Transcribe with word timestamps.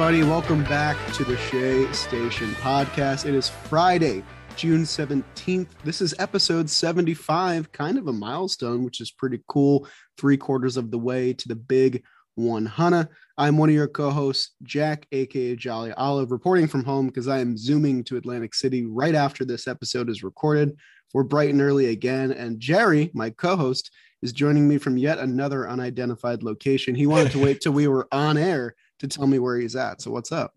Everybody, 0.00 0.22
welcome 0.22 0.62
back 0.62 0.96
to 1.14 1.24
the 1.24 1.36
Shea 1.36 1.92
Station 1.92 2.52
podcast. 2.60 3.26
It 3.26 3.34
is 3.34 3.48
Friday, 3.48 4.22
June 4.54 4.84
17th. 4.84 5.66
This 5.82 6.00
is 6.00 6.14
episode 6.20 6.70
75, 6.70 7.72
kind 7.72 7.98
of 7.98 8.06
a 8.06 8.12
milestone, 8.12 8.84
which 8.84 9.00
is 9.00 9.10
pretty 9.10 9.40
cool. 9.48 9.88
Three 10.16 10.36
quarters 10.36 10.76
of 10.76 10.92
the 10.92 10.98
way 11.00 11.32
to 11.32 11.48
the 11.48 11.56
big 11.56 12.04
100. 12.36 13.08
I'm 13.38 13.58
one 13.58 13.70
of 13.70 13.74
your 13.74 13.88
co 13.88 14.10
hosts, 14.10 14.52
Jack, 14.62 15.04
aka 15.10 15.56
Jolly 15.56 15.90
Olive, 15.94 16.30
reporting 16.30 16.68
from 16.68 16.84
home 16.84 17.08
because 17.08 17.26
I 17.26 17.40
am 17.40 17.56
zooming 17.56 18.04
to 18.04 18.18
Atlantic 18.18 18.54
City 18.54 18.86
right 18.86 19.16
after 19.16 19.44
this 19.44 19.66
episode 19.66 20.08
is 20.08 20.22
recorded. 20.22 20.76
We're 21.12 21.24
bright 21.24 21.50
and 21.50 21.60
early 21.60 21.86
again. 21.86 22.30
And 22.30 22.60
Jerry, 22.60 23.10
my 23.14 23.30
co 23.30 23.56
host, 23.56 23.90
is 24.22 24.32
joining 24.32 24.68
me 24.68 24.78
from 24.78 24.96
yet 24.96 25.18
another 25.18 25.68
unidentified 25.68 26.44
location. 26.44 26.94
He 26.94 27.08
wanted 27.08 27.32
to 27.32 27.42
wait 27.42 27.60
till 27.60 27.72
we 27.72 27.88
were 27.88 28.06
on 28.12 28.36
air 28.36 28.76
to 29.00 29.08
tell 29.08 29.26
me 29.26 29.38
where 29.38 29.56
he's 29.56 29.76
at. 29.76 30.00
So, 30.02 30.10
what's 30.10 30.32
up? 30.32 30.52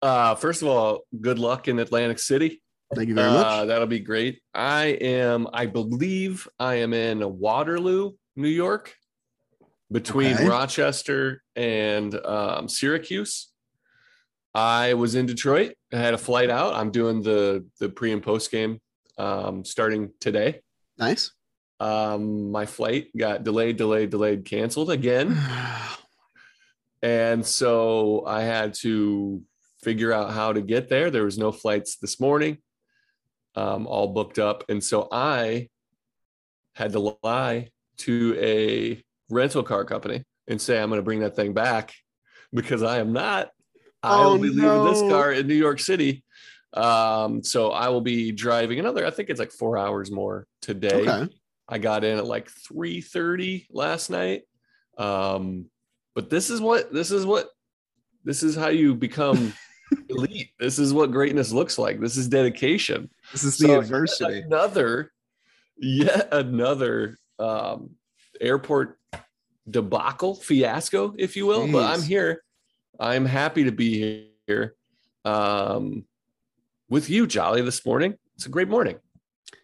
Uh, 0.00 0.34
first 0.34 0.62
of 0.62 0.68
all, 0.68 1.02
good 1.20 1.38
luck 1.38 1.68
in 1.68 1.78
Atlantic 1.78 2.18
City. 2.18 2.60
Thank 2.94 3.08
you 3.08 3.14
very 3.14 3.30
much. 3.30 3.46
Uh, 3.46 3.64
that'll 3.66 3.86
be 3.86 4.00
great. 4.00 4.40
I 4.52 4.86
am, 5.00 5.48
I 5.52 5.66
believe 5.66 6.46
I 6.58 6.76
am 6.76 6.92
in 6.92 7.38
Waterloo, 7.38 8.12
New 8.36 8.48
York, 8.48 8.94
between 9.90 10.34
Okay. 10.34 10.48
Rochester 10.48 11.42
and 11.56 12.14
um, 12.26 12.68
Syracuse. 12.68 13.48
I 14.54 14.94
was 14.94 15.14
in 15.14 15.24
Detroit. 15.24 15.74
I 15.92 15.96
had 15.96 16.12
a 16.12 16.18
flight 16.18 16.50
out. 16.50 16.74
I'm 16.74 16.90
doing 16.90 17.22
the 17.22 17.64
the 17.80 17.88
pre 17.88 18.12
and 18.12 18.22
post 18.22 18.50
game 18.50 18.80
um, 19.16 19.64
starting 19.64 20.10
today. 20.20 20.60
Nice. 20.98 21.32
Um, 21.80 22.50
my 22.50 22.66
flight 22.66 23.08
got 23.16 23.44
delayed, 23.44 23.78
delayed, 23.78 24.10
delayed, 24.10 24.44
canceled 24.44 24.90
again. 24.90 25.40
And 27.02 27.44
so 27.44 28.24
I 28.26 28.42
had 28.42 28.74
to 28.74 29.42
figure 29.82 30.12
out 30.12 30.32
how 30.32 30.52
to 30.52 30.60
get 30.60 30.88
there. 30.88 31.10
There 31.10 31.24
was 31.24 31.38
no 31.38 31.50
flights 31.50 31.96
this 31.96 32.20
morning, 32.20 32.58
um, 33.56 33.86
all 33.86 34.08
booked 34.08 34.38
up. 34.38 34.64
And 34.68 34.82
so 34.82 35.08
I 35.10 35.68
had 36.74 36.92
to 36.92 37.16
lie 37.22 37.68
to 37.98 38.36
a 38.40 39.02
rental 39.28 39.62
car 39.62 39.84
company 39.84 40.24
and 40.46 40.60
say, 40.60 40.80
I'm 40.80 40.88
going 40.88 40.98
to 40.98 41.04
bring 41.04 41.20
that 41.20 41.36
thing 41.36 41.52
back 41.52 41.92
because 42.52 42.82
I 42.82 42.98
am 42.98 43.12
not. 43.12 43.50
I 44.02 44.22
Oh, 44.22 44.32
will 44.32 44.38
be 44.38 44.48
leaving 44.48 44.84
this 44.84 45.00
car 45.00 45.32
in 45.32 45.46
New 45.46 45.54
York 45.54 45.80
City. 45.80 46.24
Um, 46.72 47.42
so 47.44 47.70
I 47.70 47.88
will 47.88 48.00
be 48.00 48.32
driving 48.32 48.78
another, 48.78 49.06
I 49.06 49.10
think 49.10 49.28
it's 49.28 49.40
like 49.40 49.52
four 49.52 49.76
hours 49.76 50.10
more 50.10 50.46
today. 50.60 51.08
Okay. 51.08 51.32
I 51.68 51.78
got 51.78 52.04
in 52.04 52.18
at 52.18 52.26
like 52.26 52.48
3:30 52.50 53.66
last 53.70 54.10
night. 54.10 54.42
Um, 54.98 55.66
but 56.14 56.30
this 56.30 56.50
is 56.50 56.60
what 56.60 56.92
this 56.92 57.10
is 57.10 57.24
what 57.26 57.50
this 58.24 58.42
is 58.42 58.54
how 58.54 58.68
you 58.68 58.94
become 58.94 59.52
elite. 60.08 60.50
This 60.58 60.78
is 60.78 60.92
what 60.92 61.10
greatness 61.10 61.52
looks 61.52 61.78
like. 61.78 62.00
This 62.00 62.16
is 62.16 62.28
dedication. 62.28 63.10
This 63.32 63.44
is 63.44 63.58
the 63.58 63.68
So, 63.68 63.80
adversity. 63.80 64.40
Another, 64.40 65.12
yet 65.76 66.28
another 66.32 67.18
um, 67.38 67.90
airport 68.40 68.98
debacle, 69.68 70.34
fiasco, 70.34 71.14
if 71.18 71.36
you 71.36 71.46
will. 71.46 71.70
But 71.70 71.84
I'm 71.84 72.02
here. 72.02 72.42
I'm 73.00 73.24
happy 73.24 73.64
to 73.64 73.72
be 73.72 74.28
here 74.46 74.74
um, 75.24 76.04
with 76.88 77.10
you, 77.10 77.26
Jolly, 77.26 77.62
this 77.62 77.84
morning. 77.84 78.14
It's 78.36 78.46
a 78.46 78.50
great 78.50 78.68
morning. 78.68 78.98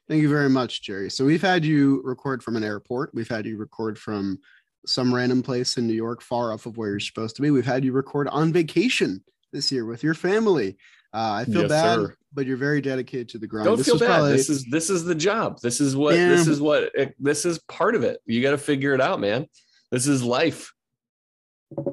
Thank 0.09 0.23
you 0.23 0.29
very 0.31 0.49
much, 0.49 0.83
Jerry. 0.83 1.11
So 1.11 1.25
we've 1.25 1.43
had 1.43 1.65
you 1.65 2.01
record 2.03 2.43
from 2.43 2.57
an 2.57 2.65
airport. 2.65 3.15
We've 3.15 3.29
had 3.29 3.45
you 3.45 3.59
record 3.59 3.99
from 3.99 4.39
some 4.89 5.15
random 5.15 5.43
place 5.43 5.77
in 5.77 5.87
New 5.87 5.95
York, 5.95 6.23
far 6.23 6.53
off 6.53 6.67
of 6.67 6.77
where 6.77 6.91
you're 6.91 7.01
supposed 7.01 7.37
to 7.37 7.43
be. 7.43 7.51
We've 7.51 7.67
had 7.67 7.85
you 7.85 7.93
record 7.93 8.29
on 8.29 8.53
vacation 8.53 9.23
this 9.53 9.71
year 9.71 9.85
with 9.85 10.03
your 10.03 10.15
family. 10.15 10.77
Uh, 11.15 11.41
I 11.41 11.45
feel 11.45 11.63
Yes, 11.63 11.69
bad, 11.71 11.95
sir. 11.97 12.15
but 12.35 12.47
you're 12.47 12.57
very 12.59 12.81
dedicated 12.81 13.29
to 13.31 13.39
the 13.39 13.47
grind. 13.47 13.67
Don't 13.67 13.77
this 13.79 13.87
feel 13.87 13.99
bad. 13.99 14.07
probably- 14.07 14.33
This 14.33 14.51
is 14.51 14.65
this 14.71 14.91
is 14.91 15.05
the 15.05 15.15
job. 15.15 15.59
This 15.61 15.81
is 15.81 15.97
what 15.97 16.15
Yeah. 16.17 16.29
this 16.29 16.47
is 16.47 16.61
what 16.61 16.91
it, 16.95 17.15
this 17.19 17.45
is 17.47 17.59
part 17.61 17.95
of 17.95 18.03
it. 18.05 18.21
You 18.27 18.43
got 18.43 18.51
to 18.51 18.59
figure 18.59 18.93
it 18.95 19.01
out, 19.01 19.21
man. 19.21 19.47
This 19.91 20.07
is 20.07 20.23
life. 20.23 20.73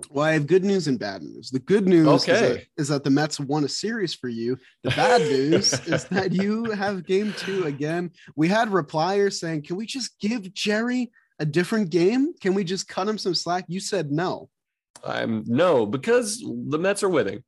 well, 0.10 0.26
I 0.26 0.32
have 0.34 0.48
good 0.48 0.64
news 0.64 0.88
and 0.88 0.98
bad 0.98 1.22
news. 1.22 1.50
The 1.50 1.60
good 1.60 1.86
news 1.88 2.08
is, 2.22 2.26
that, 2.28 2.44
Okay. 2.52 2.68
is 2.78 2.88
that 2.88 3.04
the 3.04 3.10
Mets 3.10 3.40
won 3.42 3.64
a 3.66 3.70
series 3.70 4.14
for 4.14 4.30
you. 4.30 4.58
The 4.84 4.92
bad 4.92 5.22
news 5.22 5.74
is 5.88 6.06
that 6.06 6.32
you 6.32 6.66
have 6.72 7.06
game 7.06 7.34
two 7.38 7.66
again. 7.66 8.12
We 8.38 8.48
had 8.48 8.70
repliers 8.70 9.34
saying, 9.34 9.64
Can 9.64 9.76
we 9.76 9.86
just 9.86 10.18
give 10.20 10.54
Jerry 10.54 11.12
a 11.40 11.46
different 11.46 11.90
game? 11.90 12.34
Can 12.40 12.54
we 12.54 12.64
just 12.64 12.88
cut 12.88 13.08
him 13.08 13.18
some 13.18 13.36
slack? 13.36 13.66
You 13.68 13.80
said 13.80 14.12
no. 14.12 14.50
I'm 15.04 15.44
no 15.46 15.86
because 15.86 16.40
the 16.40 16.80
Mets 16.80 17.04
are 17.04 17.10
winning, 17.10 17.44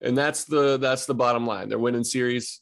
and 0.00 0.16
that's 0.16 0.44
the 0.44 0.78
that's 0.78 1.06
the 1.06 1.14
bottom 1.14 1.46
line. 1.46 1.68
They're 1.68 1.78
winning 1.78 2.04
series. 2.04 2.60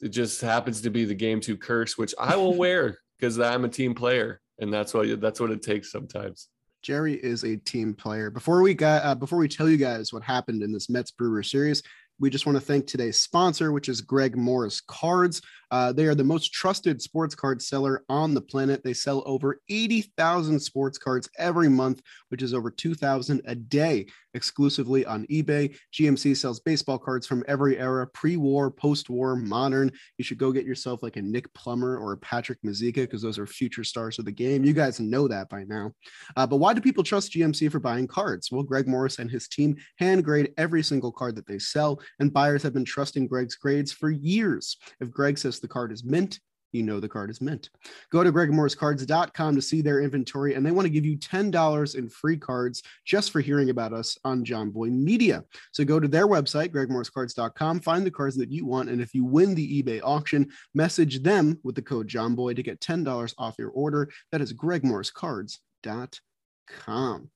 It 0.00 0.08
just 0.08 0.40
happens 0.40 0.82
to 0.82 0.90
be 0.90 1.04
the 1.04 1.14
game 1.14 1.40
two 1.40 1.56
curse, 1.56 1.96
which 1.96 2.14
I 2.18 2.36
will 2.36 2.54
wear 2.56 2.98
because 3.18 3.38
I'm 3.38 3.64
a 3.64 3.68
team 3.68 3.94
player, 3.94 4.40
and 4.58 4.72
that's 4.72 4.92
what 4.92 5.20
that's 5.20 5.40
what 5.40 5.50
it 5.50 5.62
takes 5.62 5.90
sometimes. 5.90 6.48
Jerry 6.82 7.14
is 7.14 7.44
a 7.44 7.56
team 7.56 7.94
player. 7.94 8.28
Before 8.28 8.60
we 8.60 8.74
got 8.74 9.04
uh, 9.04 9.14
before 9.14 9.38
we 9.38 9.48
tell 9.48 9.68
you 9.68 9.76
guys 9.76 10.12
what 10.12 10.24
happened 10.24 10.62
in 10.62 10.72
this 10.72 10.90
Mets 10.90 11.12
Brewer 11.12 11.42
series, 11.42 11.82
we 12.18 12.28
just 12.28 12.44
want 12.46 12.56
to 12.56 12.64
thank 12.64 12.86
today's 12.86 13.18
sponsor, 13.18 13.72
which 13.72 13.88
is 13.88 14.00
Greg 14.00 14.36
Morris 14.36 14.80
Cards. 14.80 15.40
Uh, 15.72 15.90
they 15.90 16.04
are 16.04 16.14
the 16.14 16.22
most 16.22 16.52
trusted 16.52 17.00
sports 17.00 17.34
card 17.34 17.62
seller 17.62 18.04
on 18.10 18.34
the 18.34 18.40
planet. 18.40 18.84
They 18.84 18.92
sell 18.92 19.22
over 19.24 19.58
80,000 19.70 20.60
sports 20.60 20.98
cards 20.98 21.30
every 21.38 21.70
month, 21.70 22.02
which 22.28 22.42
is 22.42 22.52
over 22.52 22.70
2,000 22.70 23.40
a 23.46 23.54
day 23.54 24.06
exclusively 24.34 25.06
on 25.06 25.26
eBay. 25.26 25.74
GMC 25.92 26.36
sells 26.36 26.60
baseball 26.60 26.98
cards 26.98 27.26
from 27.26 27.42
every 27.48 27.78
era 27.78 28.06
pre 28.06 28.36
war, 28.36 28.70
post 28.70 29.08
war, 29.08 29.34
modern. 29.34 29.90
You 30.18 30.24
should 30.24 30.38
go 30.38 30.52
get 30.52 30.66
yourself 30.66 31.02
like 31.02 31.16
a 31.16 31.22
Nick 31.22 31.52
Plummer 31.54 31.96
or 31.96 32.12
a 32.12 32.18
Patrick 32.18 32.58
Mazeika 32.62 32.96
because 32.96 33.22
those 33.22 33.38
are 33.38 33.46
future 33.46 33.84
stars 33.84 34.18
of 34.18 34.26
the 34.26 34.32
game. 34.32 34.64
You 34.64 34.74
guys 34.74 35.00
know 35.00 35.26
that 35.28 35.48
by 35.48 35.64
now. 35.64 35.92
Uh, 36.36 36.46
but 36.46 36.58
why 36.58 36.74
do 36.74 36.82
people 36.82 37.02
trust 37.02 37.32
GMC 37.32 37.72
for 37.72 37.80
buying 37.80 38.06
cards? 38.06 38.52
Well, 38.52 38.62
Greg 38.62 38.86
Morris 38.86 39.18
and 39.18 39.30
his 39.30 39.48
team 39.48 39.76
hand 39.98 40.22
grade 40.22 40.52
every 40.58 40.82
single 40.82 41.12
card 41.12 41.34
that 41.36 41.46
they 41.46 41.58
sell, 41.58 42.00
and 42.20 42.32
buyers 42.32 42.62
have 42.62 42.74
been 42.74 42.84
trusting 42.84 43.26
Greg's 43.26 43.56
grades 43.56 43.92
for 43.92 44.10
years. 44.10 44.76
If 45.00 45.10
Greg 45.10 45.38
says 45.38 45.61
the 45.62 45.68
card 45.68 45.92
is 45.92 46.04
mint, 46.04 46.40
you 46.72 46.82
know 46.82 47.00
the 47.00 47.08
card 47.08 47.30
is 47.30 47.40
mint. 47.40 47.70
Go 48.10 48.24
to 48.24 48.32
gregmorriscards.com 48.32 49.54
to 49.54 49.62
see 49.62 49.82
their 49.82 50.00
inventory, 50.00 50.54
and 50.54 50.64
they 50.64 50.70
want 50.70 50.86
to 50.86 50.90
give 50.90 51.04
you 51.04 51.18
$10 51.18 51.94
in 51.94 52.08
free 52.08 52.38
cards 52.38 52.82
just 53.04 53.30
for 53.30 53.40
hearing 53.40 53.70
about 53.70 53.92
us 53.92 54.16
on 54.24 54.44
John 54.44 54.70
Boy 54.70 54.88
Media. 54.88 55.44
So 55.72 55.84
go 55.84 56.00
to 56.00 56.08
their 56.08 56.26
website, 56.26 56.70
gregmorriscards.com, 56.70 57.80
find 57.80 58.06
the 58.06 58.10
cards 58.10 58.36
that 58.36 58.50
you 58.50 58.66
want, 58.66 58.88
and 58.88 59.00
if 59.00 59.14
you 59.14 59.24
win 59.24 59.54
the 59.54 59.82
eBay 59.82 60.00
auction, 60.02 60.50
message 60.74 61.22
them 61.22 61.58
with 61.62 61.74
the 61.74 61.82
code 61.82 62.08
JohnBoy 62.08 62.56
to 62.56 62.62
get 62.62 62.80
$10 62.80 63.34
off 63.38 63.54
your 63.58 63.70
order. 63.70 64.10
That 64.30 64.40
is 64.40 64.52
gregmorriscards.com. 64.52 67.30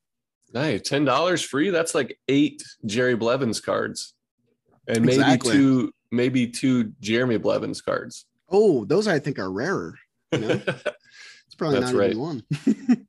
Nice, 0.52 0.82
ten 0.82 1.04
dollars 1.04 1.42
free. 1.42 1.70
That's 1.70 1.94
like 1.94 2.18
eight 2.28 2.62
Jerry 2.84 3.16
Blevins 3.16 3.60
cards, 3.60 4.14
and 4.88 5.04
maybe 5.04 5.14
Exactly. 5.20 5.52
two 5.54 5.92
maybe 6.12 6.46
two 6.46 6.92
Jeremy 7.00 7.36
Blevins 7.38 7.80
cards. 7.80 8.26
Oh, 8.48 8.84
those 8.84 9.08
I 9.08 9.18
think 9.18 9.38
are 9.38 9.50
rarer. 9.50 9.94
You 10.32 10.38
know? 10.40 10.60
It's 11.46 11.54
probably 11.56 11.80
That's 11.80 11.92
not 11.92 11.98
right. 11.98 12.10
even 12.10 12.20
one. 12.22 12.42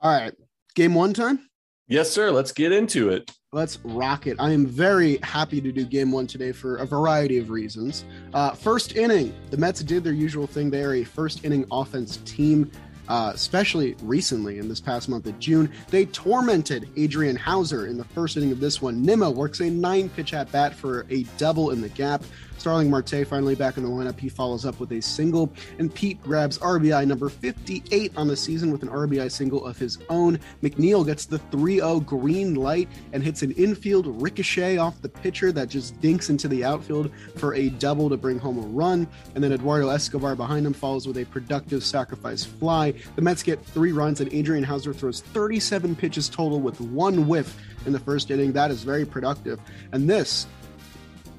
All 0.00 0.12
right. 0.12 0.32
Game 0.74 0.94
one 0.94 1.12
time. 1.14 1.40
yes, 1.88 2.10
sir. 2.10 2.30
Let's 2.30 2.52
get 2.52 2.70
into 2.70 3.08
it. 3.08 3.30
Let's 3.52 3.78
rock 3.82 4.26
it. 4.26 4.36
I 4.38 4.50
am 4.52 4.66
very 4.66 5.18
happy 5.22 5.60
to 5.62 5.72
do 5.72 5.84
game 5.84 6.12
one 6.12 6.26
today 6.26 6.52
for 6.52 6.76
a 6.76 6.86
variety 6.86 7.38
of 7.38 7.48
reasons. 7.50 8.04
Uh, 8.34 8.50
first 8.52 8.94
inning, 8.96 9.34
the 9.50 9.56
Mets 9.56 9.82
did 9.82 10.04
their 10.04 10.12
usual 10.12 10.46
thing. 10.46 10.68
They 10.70 10.84
are 10.84 10.94
a 10.96 11.04
first 11.04 11.44
inning 11.46 11.64
offense 11.72 12.18
team, 12.26 12.70
uh, 13.08 13.32
especially 13.34 13.96
recently 14.02 14.58
in 14.58 14.68
this 14.68 14.80
past 14.80 15.08
month 15.08 15.26
of 15.26 15.38
June. 15.38 15.72
They 15.90 16.06
tormented 16.06 16.88
Adrian 16.96 17.36
Houser 17.36 17.86
in 17.86 17.96
the 17.96 18.04
first 18.04 18.36
inning 18.36 18.52
of 18.52 18.60
this 18.60 18.80
one. 18.80 19.02
Nimmo 19.02 19.30
works 19.30 19.60
a 19.60 19.70
nine 19.70 20.08
pitch 20.08 20.34
at 20.34 20.50
bat 20.52 20.74
for 20.74 21.06
a 21.10 21.24
double 21.38 21.70
in 21.70 21.80
the 21.80 21.88
gap. 21.88 22.22
Starling 22.58 22.90
Marte 22.90 23.26
finally 23.26 23.54
back 23.54 23.76
in 23.76 23.82
the 23.82 23.88
lineup. 23.88 24.18
He 24.18 24.28
follows 24.28 24.66
up 24.66 24.80
with 24.80 24.92
a 24.92 25.00
single, 25.00 25.52
and 25.78 25.94
Pete 25.94 26.20
grabs 26.22 26.58
RBI 26.58 27.06
number 27.06 27.28
58 27.28 28.12
on 28.16 28.28
the 28.28 28.36
season 28.36 28.72
with 28.72 28.82
an 28.82 28.88
RBI 28.88 29.30
single 29.30 29.64
of 29.64 29.78
his 29.78 29.98
own. 30.08 30.38
McNeil 30.62 31.06
gets 31.06 31.24
the 31.24 31.38
3 31.38 31.76
0 31.76 32.00
green 32.00 32.54
light 32.54 32.88
and 33.12 33.22
hits 33.22 33.42
an 33.42 33.52
infield 33.52 34.20
ricochet 34.20 34.76
off 34.76 35.00
the 35.02 35.08
pitcher 35.08 35.52
that 35.52 35.68
just 35.68 36.00
dinks 36.00 36.30
into 36.30 36.48
the 36.48 36.64
outfield 36.64 37.12
for 37.36 37.54
a 37.54 37.68
double 37.70 38.08
to 38.08 38.16
bring 38.16 38.38
home 38.38 38.58
a 38.58 38.66
run. 38.66 39.06
And 39.34 39.42
then 39.42 39.52
Eduardo 39.52 39.88
Escobar 39.88 40.34
behind 40.34 40.66
him 40.66 40.72
follows 40.72 41.06
with 41.06 41.18
a 41.18 41.24
productive 41.26 41.84
sacrifice 41.84 42.44
fly. 42.44 42.94
The 43.16 43.22
Mets 43.22 43.42
get 43.42 43.64
three 43.64 43.92
runs, 43.92 44.20
and 44.20 44.32
Adrian 44.32 44.64
Houser 44.64 44.92
throws 44.92 45.20
37 45.20 45.94
pitches 45.96 46.28
total 46.28 46.60
with 46.60 46.80
one 46.80 47.28
whiff 47.28 47.56
in 47.86 47.92
the 47.92 48.00
first 48.00 48.30
inning. 48.30 48.52
That 48.52 48.70
is 48.70 48.82
very 48.82 49.04
productive. 49.04 49.60
And 49.92 50.08
this 50.08 50.46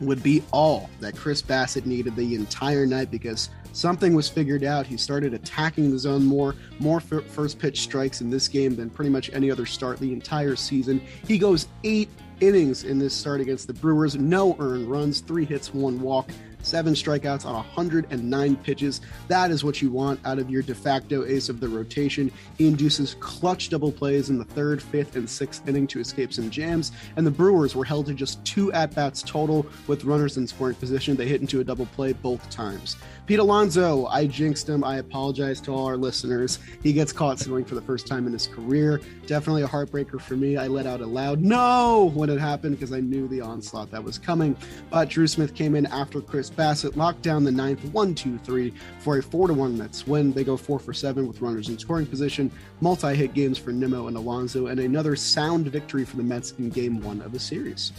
would 0.01 0.23
be 0.23 0.43
all 0.51 0.89
that 0.99 1.15
Chris 1.15 1.41
Bassitt 1.41 1.85
needed 1.85 2.15
the 2.15 2.35
entire 2.35 2.85
night 2.85 3.11
because 3.11 3.49
something 3.73 4.13
was 4.13 4.29
figured 4.29 4.63
out. 4.63 4.85
He 4.85 4.97
started 4.97 5.33
attacking 5.33 5.91
the 5.91 5.99
zone 5.99 6.25
more, 6.25 6.55
more 6.79 6.97
f- 6.97 7.23
first 7.25 7.59
pitch 7.59 7.81
strikes 7.81 8.21
in 8.21 8.29
this 8.29 8.47
game 8.47 8.75
than 8.75 8.89
pretty 8.89 9.09
much 9.09 9.29
any 9.33 9.51
other 9.51 9.65
start 9.65 9.99
the 9.99 10.13
entire 10.13 10.55
season. 10.55 11.01
He 11.27 11.37
goes 11.37 11.67
eight 11.83 12.09
innings 12.39 12.83
in 12.83 12.99
this 12.99 13.13
start 13.13 13.41
against 13.41 13.67
the 13.67 13.73
Brewers. 13.73 14.15
No 14.15 14.55
earned 14.59 14.89
runs, 14.89 15.19
three 15.19 15.45
hits, 15.45 15.73
one 15.73 15.99
walk 15.99 16.31
seven 16.61 16.93
strikeouts 16.93 17.45
on 17.45 17.53
109 17.53 18.55
pitches. 18.57 19.01
That 19.27 19.51
is 19.51 19.63
what 19.63 19.81
you 19.81 19.91
want 19.91 20.19
out 20.25 20.39
of 20.39 20.49
your 20.49 20.61
de 20.61 20.75
facto 20.75 21.25
ace 21.25 21.49
of 21.49 21.59
the 21.59 21.67
rotation. 21.67 22.31
He 22.57 22.67
induces 22.67 23.15
clutch 23.19 23.69
double 23.69 23.91
plays 23.91 24.29
in 24.29 24.37
the 24.37 24.45
third, 24.45 24.81
fifth, 24.81 25.15
and 25.15 25.29
sixth 25.29 25.67
inning 25.67 25.87
to 25.87 25.99
escape 25.99 26.33
some 26.33 26.49
jams, 26.49 26.91
and 27.15 27.25
the 27.25 27.31
Brewers 27.31 27.75
were 27.75 27.85
held 27.85 28.05
to 28.07 28.13
just 28.13 28.43
two 28.45 28.71
at 28.73 28.93
bats 28.93 29.21
total 29.21 29.65
with 29.87 30.03
runners 30.03 30.37
in 30.37 30.47
scoring 30.47 30.75
position. 30.75 31.15
They 31.15 31.27
hit 31.27 31.41
into 31.41 31.59
a 31.59 31.63
double 31.63 31.85
play 31.87 32.13
both 32.13 32.49
times. 32.49 32.97
Pete 33.25 33.39
Alonso, 33.39 34.07
I 34.07 34.25
jinxed 34.25 34.67
him. 34.67 34.83
I 34.83 34.97
apologize 34.97 35.61
to 35.61 35.71
all 35.71 35.85
our 35.85 35.97
listeners. 35.97 36.57
He 36.81 36.93
gets 36.93 37.11
caught 37.11 37.39
stealing 37.39 37.63
for 37.63 37.75
the 37.75 37.81
first 37.81 38.07
time 38.07 38.25
in 38.25 38.33
his 38.33 38.47
career. 38.47 39.01
Definitely 39.27 39.61
a 39.61 39.67
heartbreaker 39.67 40.19
for 40.19 40.35
me. 40.35 40.57
I 40.57 40.65
let 40.65 40.87
out 40.87 41.01
a 41.01 41.05
loud 41.05 41.39
no 41.41 42.11
when 42.15 42.29
it 42.29 42.39
happened 42.39 42.79
because 42.79 42.91
I 42.91 42.99
knew 42.99 43.27
the 43.27 43.41
onslaught 43.41 43.91
that 43.91 44.03
was 44.03 44.17
coming. 44.17 44.57
But 44.89 45.09
Drew 45.09 45.27
Smith 45.27 45.53
came 45.53 45.75
in 45.75 45.85
after 45.87 46.21
Chris 46.21 46.48
Bassitt 46.49 46.95
locked 46.95 47.21
down 47.21 47.43
the 47.43 47.51
ninth 47.51 47.83
1 47.85 48.15
2 48.15 48.37
3 48.37 48.73
for 48.99 49.17
a 49.17 49.23
4 49.23 49.47
to 49.47 49.53
1 49.53 49.77
Mets 49.77 50.07
win. 50.07 50.31
They 50.31 50.43
go 50.43 50.57
4 50.57 50.79
for 50.79 50.93
7 50.93 51.27
with 51.27 51.41
runners 51.41 51.69
in 51.69 51.77
scoring 51.77 52.05
position, 52.05 52.51
multi 52.81 53.15
hit 53.15 53.33
games 53.33 53.57
for 53.57 53.71
Nimmo 53.71 54.07
and 54.07 54.17
Alonso, 54.17 54.67
and 54.67 54.79
another 54.79 55.15
sound 55.15 55.67
victory 55.67 56.05
for 56.05 56.17
the 56.17 56.23
Mets 56.23 56.53
in 56.59 56.69
game 56.69 57.01
one 57.01 57.21
of 57.21 57.31
the 57.31 57.39
series. 57.39 57.91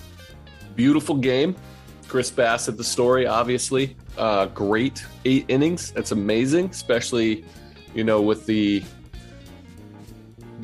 Beautiful 0.76 1.16
game. 1.16 1.56
Chris 2.08 2.30
Bassitt, 2.30 2.76
the 2.76 2.84
story, 2.84 3.26
obviously. 3.26 3.96
Uh, 4.18 4.46
great 4.46 5.04
eight 5.24 5.44
innings. 5.46 5.92
That's 5.92 6.10
amazing, 6.10 6.70
especially, 6.70 7.44
you 7.94 8.02
know, 8.02 8.20
with 8.20 8.46
the 8.46 8.82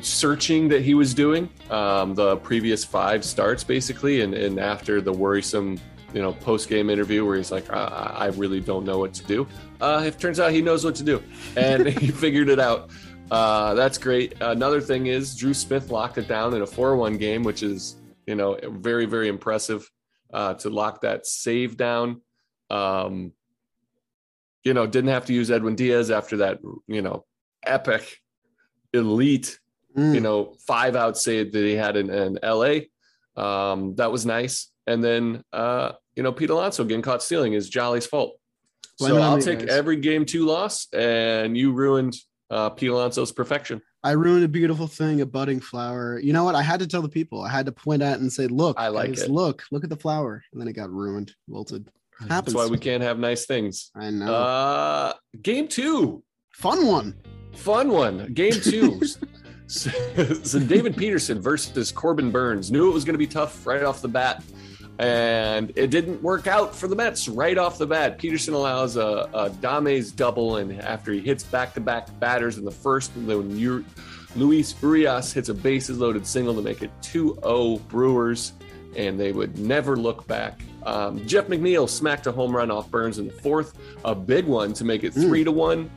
searching 0.01 0.67
that 0.67 0.81
he 0.81 0.93
was 0.93 1.13
doing 1.13 1.49
um, 1.69 2.13
the 2.15 2.37
previous 2.37 2.83
five 2.83 3.23
starts, 3.23 3.63
basically. 3.63 4.21
And, 4.21 4.33
and 4.33 4.59
after 4.59 5.01
the 5.01 5.13
worrisome, 5.13 5.79
you 6.13 6.21
know, 6.21 6.33
post 6.33 6.69
game 6.69 6.89
interview 6.89 7.25
where 7.25 7.37
he's 7.37 7.51
like, 7.51 7.71
I, 7.71 8.15
I 8.17 8.25
really 8.27 8.59
don't 8.59 8.85
know 8.85 8.97
what 8.97 9.13
to 9.15 9.23
do. 9.25 9.47
Uh, 9.81 10.03
it 10.05 10.19
turns 10.19 10.39
out 10.39 10.51
he 10.51 10.61
knows 10.61 10.83
what 10.83 10.95
to 10.95 11.03
do 11.03 11.21
and 11.55 11.87
he 11.99 12.07
figured 12.07 12.49
it 12.49 12.59
out. 12.59 12.89
Uh, 13.29 13.73
that's 13.73 13.97
great. 13.97 14.35
Another 14.41 14.79
thing 14.79 15.07
is 15.07 15.35
Drew 15.35 15.53
Smith 15.53 15.89
locked 15.89 16.17
it 16.17 16.27
down 16.27 16.53
in 16.53 16.61
a 16.61 16.67
4 16.67 16.95
1 16.95 17.17
game, 17.17 17.43
which 17.43 17.61
is, 17.61 17.97
you 18.25 18.35
know, 18.35 18.57
very, 18.63 19.05
very 19.05 19.27
impressive 19.27 19.89
uh, 20.33 20.53
to 20.55 20.69
lock 20.69 21.01
that 21.01 21.25
save 21.25 21.77
down. 21.77 22.21
Um, 22.69 23.33
you 24.63 24.73
know, 24.73 24.87
didn't 24.87 25.11
have 25.11 25.25
to 25.25 25.33
use 25.33 25.51
Edwin 25.51 25.75
Diaz 25.75 26.11
after 26.11 26.37
that, 26.37 26.59
you 26.87 27.01
know, 27.01 27.25
epic, 27.65 28.17
elite, 28.93 29.59
mm. 29.95 30.13
you 30.13 30.19
know, 30.19 30.55
five 30.65 30.95
out 30.95 31.17
save 31.17 31.53
that 31.53 31.63
he 31.63 31.73
had 31.73 31.95
in, 31.95 32.09
in 32.09 32.39
LA. 32.43 32.79
Um, 33.41 33.95
that 33.95 34.11
was 34.11 34.25
nice. 34.25 34.69
And 34.87 35.03
then, 35.03 35.43
uh, 35.53 35.91
you 36.15 36.23
know, 36.23 36.31
Pete 36.31 36.49
Alonso 36.49 36.83
getting 36.83 37.01
caught 37.01 37.21
stealing 37.21 37.53
is 37.53 37.69
Jolly's 37.69 38.07
fault. 38.07 38.39
So 38.99 39.21
I'll 39.21 39.39
take 39.39 39.59
guys. 39.59 39.69
every 39.69 39.97
game 39.97 40.25
two 40.25 40.45
loss, 40.45 40.87
and 40.91 41.55
you 41.55 41.71
ruined 41.71 42.15
uh, 42.49 42.71
Pete 42.71 42.89
Alonso's 42.89 43.31
perfection. 43.31 43.81
I 44.03 44.11
ruined 44.11 44.43
a 44.43 44.47
beautiful 44.47 44.87
thing, 44.87 45.21
a 45.21 45.25
budding 45.25 45.59
flower. 45.59 46.17
You 46.17 46.33
know 46.33 46.43
what? 46.43 46.55
I 46.55 46.63
had 46.63 46.79
to 46.79 46.87
tell 46.87 47.03
the 47.03 47.09
people. 47.09 47.41
I 47.41 47.49
had 47.49 47.67
to 47.67 47.71
point 47.71 48.01
out 48.01 48.19
and 48.19 48.31
say, 48.31 48.47
"Look, 48.47 48.79
I 48.79 48.87
like 48.87 49.09
guys, 49.09 49.23
it. 49.23 49.29
Look, 49.29 49.65
look 49.71 49.83
at 49.83 49.91
the 49.91 49.97
flower." 49.97 50.43
And 50.51 50.59
then 50.59 50.67
it 50.67 50.73
got 50.73 50.89
ruined, 50.89 51.31
wilted. 51.47 51.91
Happens. 52.19 52.53
That's 52.53 52.55
why 52.55 52.65
we 52.65 52.79
can't 52.79 53.03
have 53.03 53.19
nice 53.19 53.45
things. 53.45 53.91
I 53.95 54.09
know. 54.09 54.33
Uh, 54.33 55.13
game 55.43 55.67
two, 55.67 56.23
fun 56.53 56.87
one. 56.87 57.15
Fun 57.53 57.89
one. 57.89 58.33
Game 58.33 58.53
two. 58.53 58.99
so, 59.67 59.91
so 60.41 60.59
David 60.59 60.97
Peterson 60.97 61.39
versus 61.39 61.91
Corbin 61.91 62.31
Burnes. 62.31 62.71
Knew 62.71 62.89
it 62.89 62.93
was 62.93 63.05
going 63.05 63.13
to 63.13 63.19
be 63.19 63.27
tough 63.27 63.67
right 63.67 63.83
off 63.83 64.01
the 64.01 64.07
bat 64.07 64.43
and 64.99 65.71
it 65.75 65.91
didn't 65.91 66.23
work 66.23 66.47
out 66.47 66.75
for 66.75 66.87
the 66.87 66.95
Mets 66.95 67.27
right 67.27 67.57
off 67.57 67.77
the 67.77 67.85
bat. 67.85 68.17
Peterson 68.17 68.53
allows 68.53 68.97
a, 68.97 69.29
a 69.33 69.49
Dames 69.61 70.11
double, 70.11 70.57
and 70.57 70.79
after 70.81 71.11
he 71.11 71.19
hits 71.19 71.43
back-to-back 71.43 72.19
batters 72.19 72.57
in 72.57 72.65
the 72.65 72.71
first, 72.71 73.11
then 73.15 73.85
Luis 74.35 74.75
Urias 74.81 75.31
hits 75.31 75.49
a 75.49 75.53
bases-loaded 75.53 76.25
single 76.25 76.55
to 76.55 76.61
make 76.61 76.81
it 76.81 76.89
2-0 77.01 77.87
Brewers, 77.87 78.53
and 78.95 79.19
they 79.19 79.31
would 79.31 79.59
never 79.59 79.95
look 79.95 80.25
back. 80.25 80.61
Um, 80.83 81.25
Jeff 81.27 81.47
McNeil 81.47 81.87
smacked 81.87 82.25
a 82.25 82.31
home 82.31 82.55
run 82.55 82.71
off 82.71 82.89
Burnes 82.89 83.19
in 83.19 83.27
the 83.27 83.33
fourth, 83.33 83.77
a 84.03 84.15
big 84.15 84.45
one 84.45 84.73
to 84.73 84.83
make 84.83 85.03
it 85.03 85.13
hmm. 85.13 85.21
three 85.21 85.43
to 85.43 85.51
one. 85.51 85.91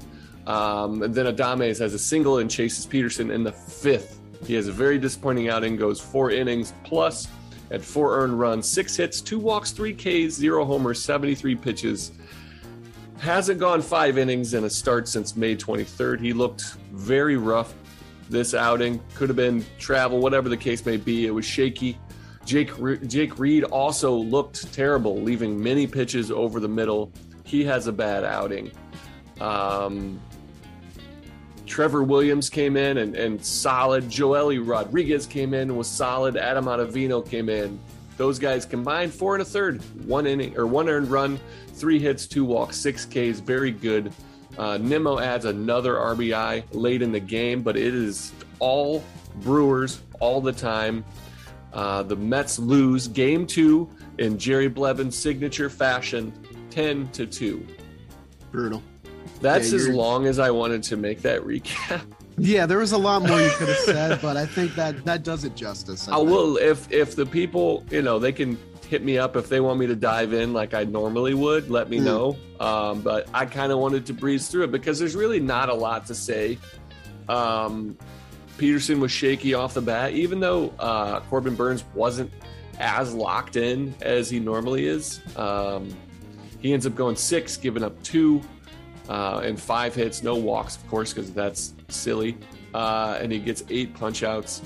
Um, 0.46 1.02
and 1.02 1.14
then 1.14 1.26
Adames 1.26 1.78
has 1.78 1.94
a 1.94 1.98
single 1.98 2.38
and 2.38 2.50
chases 2.50 2.84
Peterson 2.84 3.30
in 3.30 3.44
the 3.44 3.52
fifth. 3.52 4.18
He 4.44 4.54
has 4.54 4.68
a 4.68 4.72
very 4.72 4.98
disappointing 4.98 5.48
outing, 5.48 5.76
goes 5.76 6.00
four 6.00 6.30
innings 6.30 6.72
plus 6.82 7.28
at 7.70 7.82
four 7.82 8.18
earned 8.18 8.38
runs, 8.38 8.68
six 8.68 8.96
hits, 8.96 9.20
two 9.20 9.38
walks, 9.38 9.70
three 9.70 9.94
Ks, 9.94 10.34
zero 10.34 10.64
homers, 10.64 11.02
73 11.02 11.54
pitches. 11.56 12.12
Hasn't 13.18 13.60
gone 13.60 13.82
five 13.82 14.18
innings 14.18 14.54
in 14.54 14.64
a 14.64 14.70
start 14.70 15.06
since 15.06 15.36
May 15.36 15.54
23rd. 15.54 16.20
He 16.20 16.32
looked 16.32 16.62
very 16.92 17.36
rough 17.36 17.74
this 18.30 18.54
outing. 18.54 19.00
Could 19.14 19.28
have 19.28 19.36
been 19.36 19.64
travel, 19.78 20.20
whatever 20.20 20.48
the 20.48 20.56
case 20.56 20.84
may 20.86 20.96
be. 20.96 21.26
It 21.26 21.30
was 21.30 21.44
shaky. 21.44 21.98
Jake 22.46 22.70
Jake 23.06 23.38
Reed 23.38 23.64
also 23.64 24.12
looked 24.12 24.72
terrible, 24.72 25.20
leaving 25.20 25.62
many 25.62 25.86
pitches 25.86 26.30
over 26.30 26.58
the 26.58 26.68
middle. 26.68 27.12
He 27.44 27.64
has 27.64 27.86
a 27.86 27.92
bad 27.92 28.24
outing. 28.24 28.72
Um, 29.40 30.20
Trevor 31.70 32.02
Williams 32.02 32.50
came 32.50 32.76
in 32.76 32.98
and, 32.98 33.14
and 33.14 33.42
solid. 33.42 34.08
Joely 34.08 34.60
Rodriguez 34.60 35.24
came 35.24 35.54
in 35.54 35.70
and 35.70 35.78
was 35.78 35.86
solid. 35.86 36.36
Adam 36.36 36.64
Ottavino 36.64 37.26
came 37.26 37.48
in. 37.48 37.78
Those 38.16 38.40
guys 38.40 38.66
combined 38.66 39.14
four 39.14 39.36
and 39.36 39.42
a 39.42 39.44
third, 39.44 39.80
one 40.04 40.26
inning 40.26 40.58
or 40.58 40.66
one 40.66 40.88
earned 40.88 41.08
run, 41.12 41.38
three 41.68 42.00
hits, 42.00 42.26
two 42.26 42.44
walks, 42.44 42.76
six 42.76 43.06
Ks. 43.06 43.38
Very 43.38 43.70
good. 43.70 44.12
Uh, 44.58 44.78
Nimmo 44.78 45.20
adds 45.20 45.44
another 45.44 45.94
RBI 45.94 46.64
late 46.72 47.02
in 47.02 47.12
the 47.12 47.20
game, 47.20 47.62
but 47.62 47.76
it 47.76 47.94
is 47.94 48.32
all 48.58 49.04
Brewers 49.36 50.02
all 50.18 50.40
the 50.40 50.52
time. 50.52 51.04
Uh, 51.72 52.02
the 52.02 52.16
Mets 52.16 52.58
lose 52.58 53.06
game 53.06 53.46
two 53.46 53.88
in 54.18 54.38
Jerry 54.38 54.68
Blevins' 54.68 55.16
signature 55.16 55.70
fashion, 55.70 56.32
10 56.70 57.08
to 57.12 57.26
2. 57.26 57.64
Brutal. 58.50 58.82
That's 59.40 59.70
yeah, 59.70 59.76
as 59.76 59.88
long 59.88 60.26
as 60.26 60.38
I 60.38 60.50
wanted 60.50 60.82
to 60.84 60.96
make 60.96 61.22
that 61.22 61.42
recap. 61.42 62.02
Yeah, 62.42 62.64
there 62.64 62.78
was 62.78 62.92
a 62.92 62.98
lot 62.98 63.22
more 63.22 63.38
you 63.38 63.50
could 63.50 63.68
have 63.68 63.76
said, 63.84 64.22
but 64.22 64.38
I 64.38 64.46
think 64.46 64.74
that 64.74 65.04
that 65.04 65.24
does 65.24 65.44
it 65.44 65.54
justice. 65.54 66.08
I, 66.08 66.14
I 66.14 66.18
will 66.18 66.56
if 66.56 66.90
if 66.90 67.14
the 67.14 67.26
people, 67.26 67.84
you 67.90 68.00
know, 68.00 68.18
they 68.18 68.32
can 68.32 68.56
hit 68.88 69.04
me 69.04 69.18
up 69.18 69.36
if 69.36 69.50
they 69.50 69.60
want 69.60 69.78
me 69.78 69.86
to 69.86 69.94
dive 69.94 70.32
in 70.32 70.54
like 70.54 70.72
I 70.72 70.84
normally 70.84 71.34
would. 71.34 71.70
Let 71.70 71.90
me 71.90 71.98
mm. 71.98 72.04
know. 72.04 72.36
Um, 72.58 73.02
but 73.02 73.28
I 73.34 73.44
kind 73.44 73.72
of 73.72 73.78
wanted 73.78 74.06
to 74.06 74.14
breeze 74.14 74.48
through 74.48 74.64
it 74.64 74.72
because 74.72 74.98
there's 74.98 75.14
really 75.14 75.38
not 75.38 75.68
a 75.68 75.74
lot 75.74 76.06
to 76.06 76.14
say. 76.14 76.58
Um, 77.28 77.98
Peterson 78.56 79.00
was 79.00 79.12
shaky 79.12 79.54
off 79.54 79.74
the 79.74 79.82
bat, 79.82 80.12
even 80.12 80.40
though 80.40 80.72
uh, 80.78 81.20
Corbin 81.20 81.54
Burnes 81.54 81.84
wasn't 81.94 82.32
as 82.78 83.14
locked 83.14 83.56
in 83.56 83.94
as 84.00 84.28
he 84.28 84.40
normally 84.40 84.86
is. 84.86 85.20
Um, 85.36 85.88
he 86.60 86.72
ends 86.72 86.86
up 86.86 86.94
going 86.94 87.16
six, 87.16 87.56
giving 87.56 87.82
up 87.82 88.02
two 88.02 88.42
uh, 89.10 89.40
and 89.44 89.60
five 89.60 89.94
hits, 89.94 90.22
no 90.22 90.36
walks, 90.36 90.76
of 90.76 90.88
course, 90.88 91.12
because 91.12 91.32
that's 91.32 91.74
silly. 91.88 92.38
Uh, 92.72 93.18
and 93.20 93.32
he 93.32 93.40
gets 93.40 93.64
eight 93.68 93.92
punch 93.92 94.22
outs. 94.22 94.62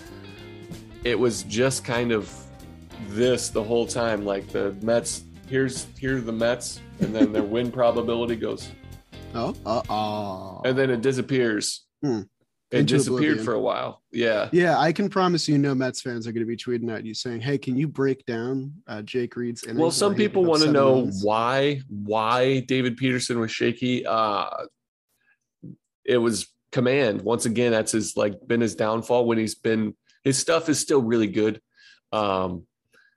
It 1.03 1.19
was 1.19 1.45
just 1.45 1.85
kind 1.85 2.13
of 2.13 2.31
this 3.09 3.49
the 3.49 3.63
whole 3.63 3.87
time. 3.87 4.25
Like 4.27 4.47
the 4.49 4.77
Mets, 4.83 5.25
here's 5.49 5.87
here's 5.99 6.25
the 6.25 6.33
Mets, 6.33 6.81
and 7.01 7.15
then 7.15 7.33
their 7.33 7.43
win 7.43 7.73
probability 7.81 8.37
goes. 8.37 8.71
Oh, 9.35 9.57
uh, 9.65 9.83
uh. 9.89 10.61
and 10.69 10.79
then 10.79 10.91
it 10.91 11.01
disappears. 11.01 11.87
Hmm 12.03 12.21
it 12.75 12.87
disappeared 12.87 13.23
oblivion. 13.23 13.45
for 13.45 13.55
a 13.55 13.61
while. 13.61 14.03
Yeah. 14.13 14.49
Yeah. 14.53 14.79
I 14.79 14.93
can 14.93 15.09
promise 15.09 15.49
you 15.49 15.59
no 15.59 15.75
Mets 15.75 16.01
fans 16.01 16.27
are 16.27 16.33
going 16.33 16.47
to 16.47 16.47
be 16.47 16.57
tweeting 16.57 16.95
at 16.95 17.05
you 17.05 17.15
saying, 17.15 17.41
Hey, 17.41 17.59
can 17.59 17.77
you 17.77 17.89
break 17.89 18.25
down 18.27 18.73
uh, 18.87 19.03
Jake 19.03 19.37
Reed's 19.37 19.65
Well, 19.73 19.91
some 19.91 20.15
people 20.15 20.45
want 20.45 20.63
to 20.63 20.73
know 20.73 21.11
why, 21.23 21.81
why 21.89 22.61
David 22.61 22.97
Peterson 22.97 23.39
was 23.39 23.51
shaky. 23.51 24.07
Uh, 24.07 24.49
it 26.05 26.19
was 26.19 26.49
command. 26.73 27.23
Once 27.23 27.47
again, 27.47 27.73
that's 27.73 27.93
his 27.93 28.17
like 28.17 28.47
been 28.47 28.61
his 28.61 28.75
downfall 28.75 29.27
when 29.27 29.39
he's 29.39 29.55
been 29.55 29.95
his 30.25 30.39
stuff 30.39 30.69
is 30.69 30.81
still 30.81 31.03
really 31.03 31.29
good. 31.29 31.61
Um, 32.13 32.67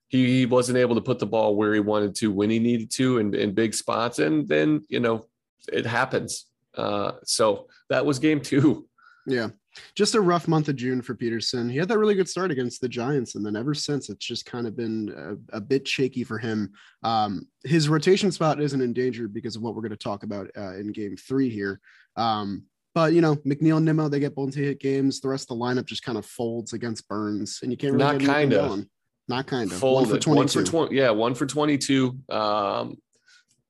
he, 0.10 0.40
he 0.40 0.46
wasn't 0.46 0.78
able 0.78 0.96
to 0.96 1.02
put 1.02 1.20
the 1.20 1.26
ball 1.26 1.56
where 1.56 1.74
he 1.74 1.80
wanted 1.80 2.16
to 2.16 2.32
when 2.32 2.50
he 2.50 2.60
needed 2.60 2.92
to 2.92 3.18
in, 3.18 3.34
in 3.34 3.54
big 3.54 3.74
spots. 3.74 4.20
And 4.20 4.48
then, 4.48 4.86
you 4.90 5.00
know, 5.00 5.26
it 5.72 5.86
happens. 5.86 6.46
Uh, 6.76 7.14
so 7.24 7.68
that 7.90 8.06
was 8.06 8.20
game 8.20 8.42
two. 8.42 8.88
Yeah. 9.28 9.50
Just 9.94 10.16
a 10.16 10.22
rough 10.22 10.48
month 10.48 10.70
of 10.70 10.76
June 10.76 11.02
for 11.02 11.14
Peterson. 11.14 11.70
He 11.70 11.78
had 11.78 11.88
that 11.90 12.00
really 12.00 12.16
good 12.16 12.30
start 12.30 12.50
against 12.50 12.82
the 12.82 12.90
Giants, 12.90 13.36
and 13.36 13.46
then 13.46 13.56
ever 13.56 13.76
since, 13.76 14.10
it's 14.10 14.26
just 14.26 14.46
kind 14.46 14.66
of 14.66 14.76
been 14.76 15.38
a, 15.52 15.58
a 15.58 15.62
bit 15.62 15.88
shaky 15.88 16.24
for 16.24 16.40
him. 16.40 16.72
Um, 17.04 17.48
his 17.64 17.88
rotation 17.88 18.32
spot 18.32 18.60
isn't 18.60 18.82
in 18.82 18.94
danger 18.94 19.28
because 19.28 19.56
of 19.56 19.62
what 19.62 19.76
we're 19.76 19.82
going 19.82 19.92
to 19.92 19.98
talk 19.98 20.24
about 20.24 20.50
uh, 20.58 20.76
in 20.76 20.92
game 20.94 21.16
three 21.16 21.50
here. 21.50 21.80
Um, 22.16 22.64
but 22.96 23.14
you 23.14 23.22
know, 23.22 23.36
McNeil, 23.36 23.84
Nimmo, 23.84 24.10
they 24.10 24.20
get 24.20 24.36
multi 24.36 24.64
hit 24.64 24.80
games. 24.80 25.20
The 25.20 25.28
rest 25.28 25.52
of 25.52 25.60
the 25.60 25.64
lineup 25.64 25.86
just 25.86 26.02
kind 26.02 26.18
of 26.18 26.26
folds 26.26 26.74
against 26.74 27.08
Burnes, 27.08 27.60
and 27.62 27.72
you 27.72 27.78
can't 27.78 27.94
really 27.94 28.18
not 28.18 28.26
kind 28.26 28.54
of. 28.54 28.86
Not 29.28 29.46
kind 29.46 29.72
of. 29.72 29.78
Folded. 29.78 30.10
One 30.10 30.18
for 30.18 30.24
22. 30.24 30.60
One 30.60 30.66
for 30.66 30.72
20, 30.72 30.96
yeah, 30.96 31.10
one 31.12 31.36
for 31.36 31.46
22. 31.46 32.18
Um, 32.30 32.98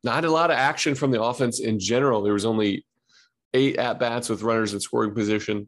not 0.04 0.24
a 0.24 0.32
lot 0.32 0.52
of 0.52 0.58
action 0.58 0.96
from 0.96 1.12
the 1.12 1.22
offense 1.22 1.60
in 1.60 1.80
general. 1.80 2.22
There 2.22 2.34
was 2.34 2.46
only 2.46 2.86
eight 3.58 3.78
at 3.78 4.00
bats 4.00 4.30
with 4.30 4.44
runners 4.44 4.74
in 4.74 4.80
scoring 4.80 5.14
position, 5.14 5.68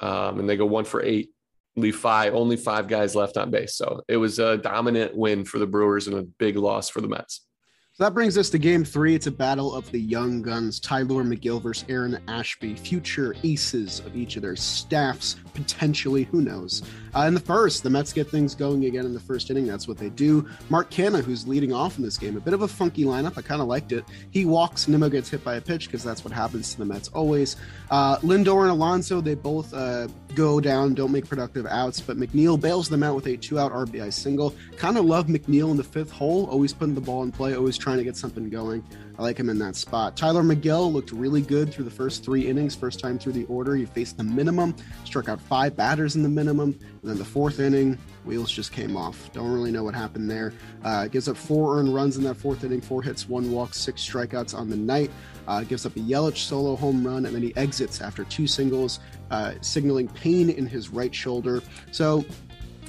um, 0.00 0.38
and 0.38 0.48
they 0.48 0.56
go 0.56 0.66
one 0.66 0.84
for 0.84 1.02
eight, 1.02 1.30
leave 1.76 1.96
five, 1.96 2.34
only 2.34 2.56
five 2.56 2.86
guys 2.86 3.16
left 3.16 3.36
on 3.36 3.50
base. 3.50 3.74
So 3.74 4.02
it 4.06 4.18
was 4.18 4.38
a 4.38 4.58
dominant 4.58 5.16
win 5.16 5.44
for 5.44 5.58
the 5.58 5.66
Brewers 5.66 6.06
and 6.06 6.16
a 6.18 6.22
big 6.22 6.56
loss 6.56 6.88
for 6.90 7.00
the 7.00 7.08
Mets. 7.08 7.46
So 7.94 8.04
that 8.04 8.14
brings 8.14 8.38
us 8.38 8.48
to 8.48 8.58
game 8.58 8.86
three. 8.86 9.14
It's 9.14 9.26
a 9.26 9.30
battle 9.30 9.74
of 9.74 9.90
the 9.92 10.00
young 10.00 10.40
guns 10.40 10.80
Tylor 10.80 11.22
Megill 11.24 11.60
versus 11.60 11.84
Aaron 11.90 12.18
Ashby, 12.26 12.74
future 12.74 13.36
aces 13.44 14.00
of 14.00 14.16
each 14.16 14.36
of 14.36 14.42
their 14.42 14.56
staffs, 14.56 15.36
potentially. 15.52 16.22
Who 16.24 16.40
knows? 16.40 16.82
Uh, 17.14 17.24
in 17.28 17.34
the 17.34 17.40
first, 17.40 17.82
the 17.82 17.90
Mets 17.90 18.14
get 18.14 18.30
things 18.30 18.54
going 18.54 18.86
again 18.86 19.04
in 19.04 19.12
the 19.12 19.20
first 19.20 19.50
inning. 19.50 19.66
That's 19.66 19.86
what 19.86 19.98
they 19.98 20.08
do. 20.08 20.48
Mark 20.70 20.90
Canha, 20.90 21.22
who's 21.22 21.46
leading 21.46 21.74
off 21.74 21.98
in 21.98 22.02
this 22.02 22.16
game, 22.16 22.38
a 22.38 22.40
bit 22.40 22.54
of 22.54 22.62
a 22.62 22.68
funky 22.68 23.04
lineup. 23.04 23.36
I 23.36 23.42
kind 23.42 23.60
of 23.60 23.68
liked 23.68 23.92
it. 23.92 24.06
He 24.30 24.46
walks, 24.46 24.88
Nimmo 24.88 25.10
gets 25.10 25.28
hit 25.28 25.44
by 25.44 25.56
a 25.56 25.60
pitch 25.60 25.88
because 25.88 26.02
that's 26.02 26.24
what 26.24 26.32
happens 26.32 26.72
to 26.72 26.78
the 26.78 26.86
Mets 26.86 27.08
always. 27.08 27.56
Uh, 27.90 28.16
Lindor 28.20 28.62
and 28.62 28.70
Alonso, 28.70 29.20
they 29.20 29.34
both 29.34 29.74
uh, 29.74 30.08
go 30.34 30.60
down, 30.60 30.94
don't 30.94 31.12
make 31.12 31.28
productive 31.28 31.66
outs, 31.66 32.00
but 32.00 32.16
McNeil 32.16 32.60
bails 32.60 32.88
them 32.88 33.02
out 33.02 33.14
with 33.14 33.26
a 33.26 33.36
two 33.36 33.58
out 33.58 33.72
RBI 33.72 34.12
single. 34.12 34.54
Kind 34.76 34.98
of 34.98 35.04
love 35.04 35.26
McNeil 35.26 35.70
in 35.70 35.76
the 35.76 35.84
fifth 35.84 36.10
hole, 36.10 36.46
always 36.46 36.72
putting 36.72 36.94
the 36.94 37.00
ball 37.00 37.22
in 37.22 37.32
play, 37.32 37.54
always 37.54 37.78
trying 37.78 37.98
to 37.98 38.04
get 38.04 38.16
something 38.16 38.48
going. 38.48 38.84
I 39.18 39.22
like 39.22 39.38
him 39.38 39.50
in 39.50 39.58
that 39.58 39.76
spot. 39.76 40.16
Tylor 40.16 40.42
Megill 40.42 40.92
looked 40.92 41.12
really 41.12 41.42
good 41.42 41.72
through 41.72 41.84
the 41.84 41.90
first 41.90 42.24
three 42.24 42.48
innings, 42.48 42.74
first 42.74 42.98
time 42.98 43.18
through 43.18 43.32
the 43.32 43.44
order. 43.44 43.76
He 43.76 43.84
faced 43.84 44.16
the 44.16 44.24
minimum, 44.24 44.74
struck 45.04 45.28
out 45.28 45.40
five 45.40 45.76
batters 45.76 46.16
in 46.16 46.22
the 46.22 46.28
minimum, 46.28 46.78
and 46.80 47.10
then 47.10 47.18
the 47.18 47.24
fourth 47.24 47.60
inning, 47.60 47.98
wheels 48.24 48.50
just 48.50 48.72
came 48.72 48.96
off. 48.96 49.30
Don't 49.32 49.52
really 49.52 49.70
know 49.70 49.84
what 49.84 49.94
happened 49.94 50.30
there. 50.30 50.54
Uh, 50.82 51.08
gives 51.08 51.28
up 51.28 51.36
four 51.36 51.78
earned 51.78 51.94
runs 51.94 52.16
in 52.16 52.24
that 52.24 52.36
fourth 52.36 52.64
inning, 52.64 52.80
four 52.80 53.02
hits, 53.02 53.28
one 53.28 53.52
walk, 53.52 53.74
six 53.74 54.00
strikeouts 54.00 54.56
on 54.56 54.70
the 54.70 54.76
night. 54.76 55.10
Uh, 55.46 55.62
gives 55.62 55.84
up 55.84 55.94
a 55.96 56.00
Yelich 56.00 56.38
solo 56.38 56.76
home 56.76 57.06
run, 57.06 57.26
and 57.26 57.34
then 57.34 57.42
he 57.42 57.54
exits 57.56 58.00
after 58.00 58.24
two 58.24 58.46
singles, 58.46 59.00
uh, 59.32 59.54
signaling 59.62 60.06
pain 60.08 60.50
in 60.50 60.66
his 60.66 60.90
right 60.90 61.14
shoulder. 61.14 61.62
So 61.90 62.24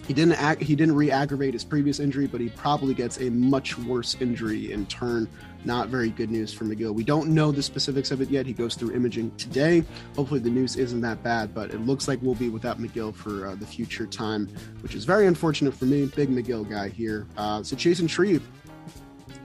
he 0.05 0.13
didn't 0.13 0.33
act, 0.33 0.61
he 0.61 0.75
didn't 0.75 0.95
re-aggravate 0.95 1.53
his 1.53 1.63
previous 1.63 1.99
injury, 1.99 2.27
but 2.27 2.41
he 2.41 2.49
probably 2.49 2.93
gets 2.93 3.19
a 3.19 3.29
much 3.29 3.77
worse 3.77 4.15
injury 4.19 4.71
in 4.71 4.85
turn. 4.87 5.27
Not 5.65 5.87
very 5.87 6.09
good 6.09 6.29
news 6.29 6.51
for 6.51 6.65
Megill. 6.65 6.93
We 6.93 7.05
don't 7.05 7.29
know 7.29 7.53
the 7.53 7.63
specifics 7.63 8.11
of 8.11 8.19
it 8.19 8.29
yet. 8.29 8.45
He 8.45 8.51
goes 8.51 8.75
through 8.75 8.93
imaging 8.93 9.31
today. 9.37 9.85
Hopefully, 10.13 10.41
the 10.41 10.49
news 10.49 10.75
isn't 10.75 10.99
that 10.99 11.23
bad, 11.23 11.53
but 11.53 11.71
it 11.71 11.79
looks 11.85 12.09
like 12.09 12.21
we'll 12.21 12.35
be 12.35 12.49
without 12.49 12.81
Megill 12.81 13.15
for 13.15 13.47
uh, 13.47 13.55
the 13.55 13.65
future 13.65 14.05
time, 14.05 14.47
which 14.81 14.93
is 14.93 15.05
very 15.05 15.25
unfortunate 15.25 15.73
for 15.73 15.85
me. 15.85 16.07
Big 16.07 16.27
Megill 16.27 16.69
guy 16.69 16.89
here. 16.89 17.25
Uh, 17.37 17.63
so 17.63 17.77
Chasen 17.77 18.09
Shreve 18.09 18.45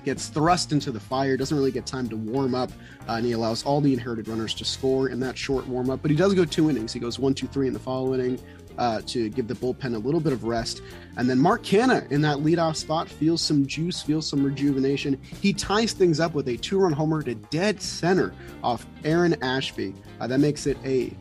gets 0.05 0.29
thrust 0.29 0.73
into 0.73 0.91
the 0.91 1.01
fire, 1.01 1.37
doesn't 1.37 1.57
really 1.57 1.71
get 1.71 1.87
time 1.87 2.09
to 2.09 2.17
warm 2.17 2.55
up, 2.55 2.71
uh, 3.09 3.13
and 3.13 3.27
he 3.27 3.33
allows 3.33 3.65
all 3.65 3.81
the 3.81 3.93
inherited 3.93 4.29
runners 4.29 4.55
to 4.55 4.65
score 4.65 5.09
in 5.09 5.21
that 5.21 5.37
short 5.37 5.67
warm 5.67 5.91
up. 5.91 6.01
But 6.03 6.11
he 6.11 6.17
does 6.17 6.35
go 6.35 6.45
two 6.45 6.71
innings. 6.71 6.93
He 6.93 7.01
goes 7.01 7.19
one, 7.19 7.35
two, 7.35 7.47
three 7.47 7.67
in 7.67 7.73
the 7.73 7.79
following 7.79 8.21
inning, 8.21 8.41
uh, 8.79 9.03
to 9.07 9.29
give 9.29 9.49
the 9.49 9.55
bullpen 9.55 9.95
a 9.95 9.99
little 9.99 10.21
bit 10.21 10.33
of 10.33 10.45
rest. 10.45 10.83
And 11.17 11.29
then 11.29 11.39
Mark 11.39 11.63
Canha 11.63 12.11
in 12.11 12.21
that 12.23 12.39
leadoff 12.39 12.77
spot 12.77 13.09
feels 13.09 13.43
some 13.43 13.67
juice, 13.67 14.01
feels 14.01 14.27
some 14.27 14.43
rejuvenation. 14.43 15.21
He 15.43 15.53
ties 15.53 15.93
things 15.93 16.21
up 16.21 16.35
with 16.35 16.49
a 16.49 16.57
two 16.57 16.79
run 16.79 16.93
homer 16.93 17.23
to 17.23 17.35
dead 17.35 17.83
center 17.83 18.33
off 18.63 18.87
Aaron 19.05 19.35
Ashby. 19.43 19.95
Uh, 20.21 20.27
that 20.29 20.39
makes 20.39 20.67
it 20.67 20.79
a 20.85 21.13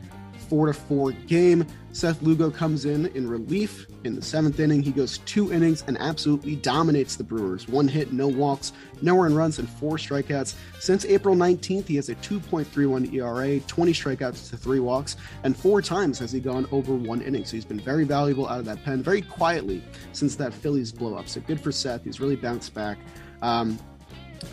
four 0.48 0.68
to 0.68 0.74
four 0.74 1.12
game. 1.12 1.66
Seth 1.92 2.22
Lugo 2.22 2.52
comes 2.52 2.86
in 2.86 3.08
in 3.08 3.28
relief 3.28 3.88
in 4.08 4.16
the 4.16 4.22
seventh 4.22 4.60
inning. 4.60 4.82
He 4.82 4.92
goes 4.92 5.20
two 5.20 5.54
innings 5.54 5.84
and 5.86 5.98
absolutely 6.00 6.56
dominates 6.56 7.16
the 7.16 7.24
Brewers. 7.24 7.68
One 7.68 7.88
hit, 7.88 8.12
no 8.12 8.28
walks, 8.28 8.74
no 9.02 9.22
earned 9.22 9.36
runs, 9.36 9.60
and 9.60 9.70
four 9.70 9.98
strikeouts. 9.98 10.56
Since 10.80 11.06
April 11.06 11.36
19th, 11.36 11.86
he 11.88 11.96
has 11.98 12.10
a 12.10 12.16
2.31 12.16 13.14
ERA, 13.14 13.60
20 13.60 13.94
strikeouts 13.94 14.50
to 14.50 14.58
three 14.58 14.80
walks, 14.80 15.18
and 15.44 15.56
four 15.56 15.82
times 15.82 16.18
has 16.20 16.32
he 16.32 16.40
gone 16.40 16.68
over 16.72 16.96
one 16.96 17.22
inning. 17.22 17.46
So 17.46 17.58
he's 17.58 17.66
been 17.66 17.80
very 17.80 18.06
valuable 18.06 18.48
out 18.48 18.60
of 18.60 18.66
that 18.66 18.84
pen 18.84 19.04
very 19.04 19.22
quietly 19.22 19.84
since 20.14 20.36
that 20.38 20.54
Phillies 20.54 20.92
blow 20.92 21.16
up. 21.16 21.28
So 21.28 21.42
good 21.42 21.62
for 21.62 21.72
Seth. 21.72 22.04
He's 22.04 22.20
really 22.20 22.36
bounced 22.36 22.74
back. 22.74 22.98
Um, 23.42 23.78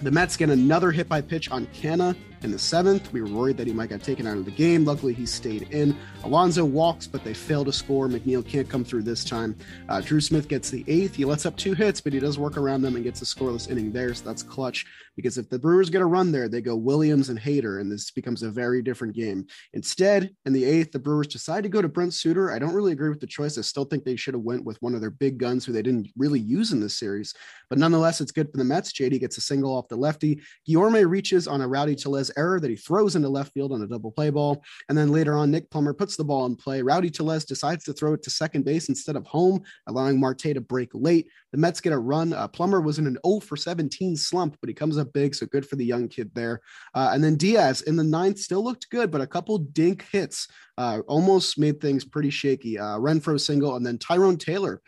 the 0.02 0.11
Mets 0.11 0.37
get 0.37 0.50
another 0.50 0.90
hit 0.90 1.08
by 1.08 1.20
pitch 1.20 1.50
on 1.50 1.66
Canha 1.68 2.16
in 2.44 2.52
the 2.52 2.58
seventh. 2.58 3.12
We 3.12 3.22
were 3.22 3.28
worried 3.28 3.56
that 3.56 3.66
he 3.66 3.72
might 3.72 3.88
get 3.88 4.02
taken 4.02 4.26
out 4.26 4.36
of 4.36 4.44
the 4.44 4.50
game. 4.50 4.84
Luckily, 4.84 5.14
he 5.14 5.26
stayed 5.26 5.62
in. 5.70 5.96
Alonso 6.22 6.64
walks, 6.64 7.06
but 7.06 7.24
they 7.24 7.34
fail 7.34 7.64
to 7.64 7.72
score. 7.72 8.06
McNeil 8.06 8.46
can't 8.46 8.68
come 8.68 8.84
through 8.84 9.02
this 9.02 9.24
time. 9.24 9.56
Uh, 9.88 10.00
Drew 10.00 10.20
Smith 10.20 10.46
gets 10.46 10.70
the 10.70 10.84
eighth. 10.86 11.14
He 11.14 11.24
lets 11.24 11.46
up 11.46 11.56
two 11.56 11.74
hits, 11.74 12.00
but 12.00 12.12
he 12.12 12.20
does 12.20 12.38
work 12.38 12.56
around 12.56 12.82
them 12.82 12.94
and 12.94 13.04
gets 13.04 13.22
a 13.22 13.24
scoreless 13.24 13.70
inning 13.70 13.90
there. 13.90 14.14
So 14.14 14.24
that's 14.24 14.42
clutch 14.42 14.86
because 15.16 15.38
if 15.38 15.49
the 15.49 15.59
Brewers 15.59 15.90
get 15.90 16.02
a 16.02 16.06
run 16.06 16.33
there, 16.33 16.49
they 16.49 16.61
go 16.61 16.76
Williams 16.76 17.28
and 17.28 17.38
Hader, 17.38 17.80
and 17.80 17.90
this 17.90 18.11
becomes 18.11 18.42
a 18.42 18.50
very 18.50 18.83
different 18.83 19.14
game. 19.14 19.47
Instead, 19.73 20.30
in 20.44 20.52
the 20.52 20.64
eighth, 20.64 20.92
the 20.92 20.99
Brewers 20.99 21.26
decide 21.26 21.62
to 21.62 21.68
go 21.68 21.83
to 21.83 21.88
Brent 21.88 22.14
Suter. 22.14 22.52
I 22.52 22.59
don't 22.59 22.75
really 22.75 22.92
agree 22.92 23.09
with 23.09 23.21
the 23.21 23.26
choice. 23.26 23.59
I 23.59 23.62
still 23.62 23.85
think 23.85 24.04
they 24.04 24.16
should 24.16 24.35
have 24.35 24.42
went 24.42 24.64
with 24.64 24.80
one 24.83 24.94
of 24.94 25.00
their 25.00 25.11
big 25.11 25.38
guns 25.38 25.64
who 25.64 25.73
they 25.73 25.83
didn't 25.83 26.09
really 26.16 26.40
use 26.40 26.73
in 26.73 26.80
this 26.80 26.99
series. 26.99 27.35
But 27.68 27.78
nonetheless, 27.78 28.21
it's 28.21 28.33
good 28.33 28.50
for 28.50 28.59
the 28.59 28.64
Mets. 28.64 28.92
JD 28.92 29.21
gets 29.21 29.38
a 29.38 29.40
single 29.40 29.75
off 29.75 29.88
the 29.88 29.97
lefty. 29.97 30.40
Guillorme 30.68 31.09
reaches 31.09 31.49
on 31.49 31.61
a 31.61 31.68
Rowdy 31.68 31.94
Tellez 31.94 32.30
error 32.37 32.61
that 32.61 32.71
he 32.71 32.76
throws 32.76 33.16
into 33.16 33.28
left 33.28 33.52
field 33.52 33.73
on 33.73 33.83
a 33.83 33.87
double 33.87 34.12
play 34.12 34.30
ball. 34.30 34.62
And 34.88 34.97
then 34.97 35.11
later 35.11 35.35
on, 35.35 35.50
Nick 35.50 35.71
Plummer 35.71 35.94
puts 35.94 36.16
the 36.16 36.25
ball 36.25 36.47
in 36.47 36.56
play. 36.56 36.83
Rowdy 36.83 37.11
Tellez 37.11 37.44
decides 37.44 37.85
to 37.85 37.92
throw 37.92 38.14
it 38.14 38.23
to 38.23 38.30
second 38.30 38.64
base 38.64 38.88
instead 38.88 39.16
of 39.16 39.26
home, 39.26 39.62
allowing 39.87 40.21
Marte 40.21 40.54
to 40.54 40.61
break 40.61 40.90
late. 40.92 41.28
The 41.54 41.61
Mets 41.61 41.80
get 41.80 41.92
a 41.92 41.99
run. 41.99 42.32
Uh, 42.32 42.49
Plummer 42.49 42.80
was 42.80 42.99
in 42.99 43.06
an 43.06 43.16
0 43.25 43.38
for 43.38 43.56
17 43.56 44.16
slump, 44.16 44.56
but 44.61 44.68
he 44.68 44.75
comes 44.75 44.99
up 44.99 45.12
big. 45.12 45.37
So 45.37 45.46
good 45.46 45.64
for 45.64 45.76
the 45.76 45.84
young 45.84 46.08
kid 46.08 46.32
there. 46.34 46.61
Uh, 46.94 47.12
and 47.14 47.23
then 47.23 47.37
Diaz 47.37 47.82
in 47.82 47.94
the 47.94 48.02
ninth 48.02 48.40
still 48.40 48.64
looked 48.64 48.90
good, 48.90 49.12
but 49.12 49.20
a 49.20 49.26
couple 49.28 49.58
dink 49.58 50.04
hits 50.11 50.49
uh, 50.78 51.02
almost 51.06 51.56
made 51.56 51.80
things 51.80 52.04
pretty 52.04 52.30
shaky. 52.30 52.76
Uh, 52.76 52.99
Renfroe 52.99 53.40
single, 53.40 53.76
and 53.76 53.87
then 53.87 53.99
Tyrone 53.99 54.37
Taylor 54.37 54.82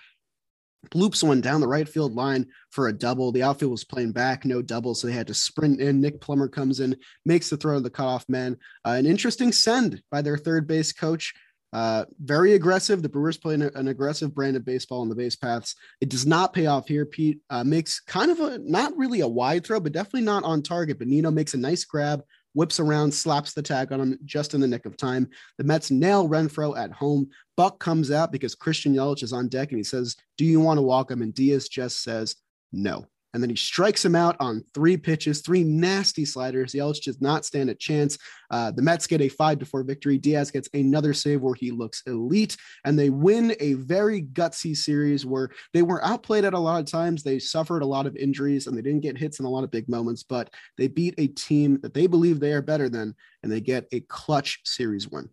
bloops 0.90 1.22
one 1.22 1.40
down 1.40 1.60
the 1.60 1.68
right 1.68 1.88
field 1.88 2.16
line 2.16 2.46
for 2.70 2.88
a 2.88 2.92
double. 2.92 3.30
The 3.30 3.44
outfield 3.44 3.70
was 3.70 3.84
playing 3.84 4.10
back, 4.10 4.44
no 4.44 4.60
double, 4.60 4.96
so 4.96 5.06
they 5.06 5.12
had 5.12 5.28
to 5.28 5.34
sprint 5.34 5.80
in. 5.80 6.00
Nick 6.00 6.20
Plummer 6.20 6.48
comes 6.48 6.80
in, 6.80 6.96
makes 7.24 7.48
the 7.48 7.56
throw 7.56 7.76
to 7.76 7.80
the 7.80 7.90
cutoff 7.90 8.24
man. 8.28 8.56
Uh, 8.84 8.96
an 8.98 9.06
interesting 9.06 9.52
send 9.52 10.02
by 10.10 10.20
their 10.20 10.36
third 10.36 10.66
base 10.66 10.92
coach. 10.92 11.32
Uh, 11.76 12.06
very 12.22 12.54
aggressive. 12.54 13.02
The 13.02 13.08
Brewers 13.10 13.36
play 13.36 13.52
an, 13.52 13.60
an, 13.74 13.88
aggressive 13.88 14.34
brand 14.34 14.56
of 14.56 14.64
baseball 14.64 15.02
on 15.02 15.10
the 15.10 15.14
base 15.14 15.36
paths. 15.36 15.74
It 16.00 16.08
does 16.08 16.24
not 16.24 16.54
pay 16.54 16.64
off 16.64 16.88
here. 16.88 17.04
Pete 17.04 17.40
uh, 17.50 17.64
makes 17.64 18.00
kind 18.00 18.30
of 18.30 18.40
a 18.40 18.58
not 18.60 18.96
really 18.96 19.20
a 19.20 19.28
wide 19.28 19.66
throw, 19.66 19.78
but 19.78 19.92
definitely 19.92 20.22
not 20.22 20.42
on 20.44 20.62
target. 20.62 20.98
But 20.98 21.08
Nido 21.08 21.30
makes 21.30 21.52
a 21.52 21.58
nice 21.58 21.84
grab, 21.84 22.22
whips 22.54 22.80
around, 22.80 23.12
slaps 23.12 23.52
the 23.52 23.60
tag 23.60 23.92
on 23.92 24.00
him 24.00 24.18
just 24.24 24.54
in 24.54 24.62
the 24.62 24.66
nick 24.66 24.86
of 24.86 24.96
time. 24.96 25.28
The 25.58 25.64
Mets 25.64 25.90
nail 25.90 26.26
Renfroe 26.26 26.78
at 26.78 26.92
home. 26.92 27.28
Buck 27.58 27.78
comes 27.78 28.10
out 28.10 28.32
because 28.32 28.54
Christian 28.54 28.94
Yelich 28.94 29.22
is 29.22 29.34
on 29.34 29.48
deck 29.48 29.68
and 29.68 29.78
he 29.78 29.84
says, 29.84 30.16
Do 30.38 30.46
you 30.46 30.60
want 30.60 30.78
to 30.78 30.82
walk 30.82 31.10
him? 31.10 31.20
And 31.20 31.34
Diaz 31.34 31.68
just 31.68 32.02
says, 32.02 32.36
No 32.72 33.06
and 33.36 33.42
then 33.42 33.50
he 33.50 33.56
strikes 33.56 34.02
him 34.02 34.14
out 34.14 34.34
on 34.40 34.64
three 34.72 34.96
pitches, 34.96 35.42
three 35.42 35.62
nasty 35.62 36.24
sliders. 36.24 36.72
Yelich 36.72 37.02
does 37.02 37.20
not 37.20 37.44
stand 37.44 37.68
a 37.68 37.74
chance. 37.74 38.16
Uh, 38.50 38.70
the 38.70 38.80
Mets 38.80 39.06
get 39.06 39.20
a 39.20 39.28
five 39.28 39.58
to 39.58 39.66
four 39.66 39.82
victory. 39.82 40.16
Diaz 40.16 40.50
gets 40.50 40.70
another 40.72 41.12
save 41.12 41.42
where 41.42 41.52
he 41.54 41.70
looks 41.70 42.02
elite, 42.06 42.56
and 42.86 42.98
they 42.98 43.10
win 43.10 43.54
a 43.60 43.74
very 43.74 44.22
gutsy 44.22 44.74
series 44.74 45.26
where 45.26 45.50
they 45.74 45.82
were 45.82 46.02
outplayed 46.02 46.46
at 46.46 46.54
a 46.54 46.58
lot 46.58 46.80
of 46.80 46.86
times. 46.90 47.22
They 47.22 47.38
suffered 47.38 47.82
a 47.82 47.86
lot 47.86 48.06
of 48.06 48.16
injuries 48.16 48.68
and 48.68 48.74
they 48.74 48.80
didn't 48.80 49.02
get 49.02 49.18
hits 49.18 49.38
in 49.38 49.44
a 49.44 49.50
lot 49.50 49.64
of 49.64 49.70
big 49.70 49.86
moments, 49.86 50.22
but 50.22 50.48
they 50.78 50.88
beat 50.88 51.12
a 51.18 51.26
team 51.26 51.78
that 51.82 51.92
they 51.92 52.06
believe 52.06 52.40
they 52.40 52.54
are 52.54 52.62
better 52.62 52.88
than, 52.88 53.14
and 53.42 53.52
they 53.52 53.60
get 53.60 53.86
a 53.92 54.00
clutch 54.00 54.60
series 54.64 55.10
win. 55.10 55.28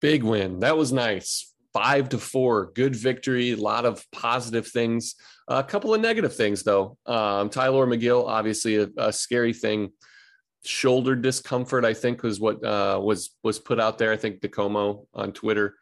Big 0.00 0.22
win. 0.22 0.60
That 0.60 0.76
was 0.76 0.92
nice 0.92 1.52
five 1.78 2.08
to 2.08 2.18
four. 2.18 2.72
Good 2.74 2.96
victory. 2.96 3.52
A 3.52 3.56
lot 3.56 3.84
of 3.84 4.04
positive 4.10 4.66
things. 4.66 5.14
A 5.46 5.62
couple 5.62 5.94
of 5.94 6.00
negative 6.00 6.34
things, 6.34 6.62
though. 6.62 6.96
Um, 7.06 7.50
Tylor 7.50 7.86
Megill, 7.86 8.26
obviously 8.26 8.76
a, 8.76 8.88
a, 8.96 9.12
scary 9.12 9.52
thing. 9.52 9.90
Shoulder 10.64 11.14
discomfort, 11.14 11.84
I 11.84 11.94
think, 11.94 12.22
was 12.22 12.40
what 12.40 12.64
uh, 12.64 13.00
was 13.02 13.36
was 13.44 13.58
put 13.60 13.78
out 13.78 13.96
there. 13.96 14.12
I 14.12 14.16
think 14.16 14.40
DeComo 14.40 15.06
on 15.14 15.32
Twitter 15.32 15.76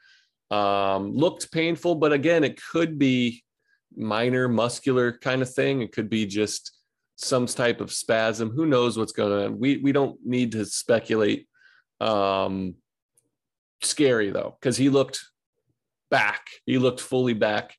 um, 0.50 1.12
looked 1.12 1.50
painful, 1.50 1.94
but 1.94 2.12
again, 2.12 2.44
it 2.44 2.60
could 2.70 2.98
be 2.98 3.42
minor 3.96 4.48
muscular 4.48 5.16
kind 5.18 5.40
of 5.40 5.52
thing. 5.52 5.80
It 5.80 5.92
could 5.92 6.10
be 6.10 6.26
just 6.26 6.78
some 7.16 7.46
type 7.46 7.80
of 7.80 7.90
spasm. 7.90 8.50
Who 8.50 8.66
knows 8.66 8.98
what's 8.98 9.12
going 9.12 9.32
on? 9.32 9.58
We 9.58 9.78
we 9.78 9.92
don't 9.92 10.18
need 10.24 10.52
to 10.52 10.66
speculate. 10.66 11.48
Um, 12.00 12.74
scary 13.82 14.30
though, 14.30 14.56
because 14.60 14.76
he 14.76 14.90
looked 14.90 15.20
back. 16.10 16.46
He 16.64 16.78
looked 16.78 17.00
fully 17.00 17.34
back. 17.34 17.74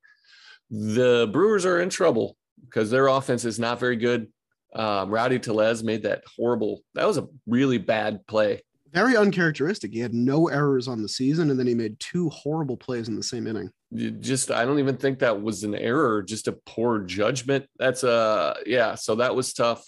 The 0.69 1.29
Brewers 1.31 1.65
are 1.65 1.79
in 1.79 1.89
trouble 1.89 2.35
because 2.65 2.89
their 2.89 3.07
offense 3.07 3.45
is 3.45 3.59
not 3.59 3.79
very 3.79 3.95
good. 3.95 4.27
Um, 4.75 5.09
Rowdy 5.09 5.39
Tellez 5.39 5.83
made 5.83 6.03
that 6.03 6.23
horrible. 6.35 6.81
That 6.93 7.07
was 7.07 7.17
a 7.17 7.27
really 7.45 7.77
bad 7.77 8.27
play 8.27 8.61
very 8.93 9.15
uncharacteristic. 9.15 9.93
He 9.93 9.99
had 9.99 10.13
no 10.13 10.47
errors 10.47 10.87
on 10.87 11.01
the 11.01 11.09
season, 11.09 11.51
and 11.51 11.59
then 11.59 11.67
he 11.67 11.75
made 11.75 11.99
two 11.99 12.29
horrible 12.29 12.77
plays 12.77 13.07
in 13.07 13.15
the 13.15 13.23
same 13.23 13.47
inning. 13.47 13.69
You 13.91 14.11
just 14.11 14.51
I 14.51 14.65
don't 14.65 14.79
even 14.79 14.97
think 14.97 15.19
that 15.19 15.41
was 15.41 15.63
an 15.63 15.75
error, 15.75 16.23
just 16.23 16.47
a 16.47 16.53
poor 16.65 16.99
judgment. 16.99 17.65
That's 17.77 18.03
a 18.03 18.55
yeah. 18.65 18.95
So 18.95 19.15
that 19.15 19.35
was 19.35 19.53
tough. 19.53 19.85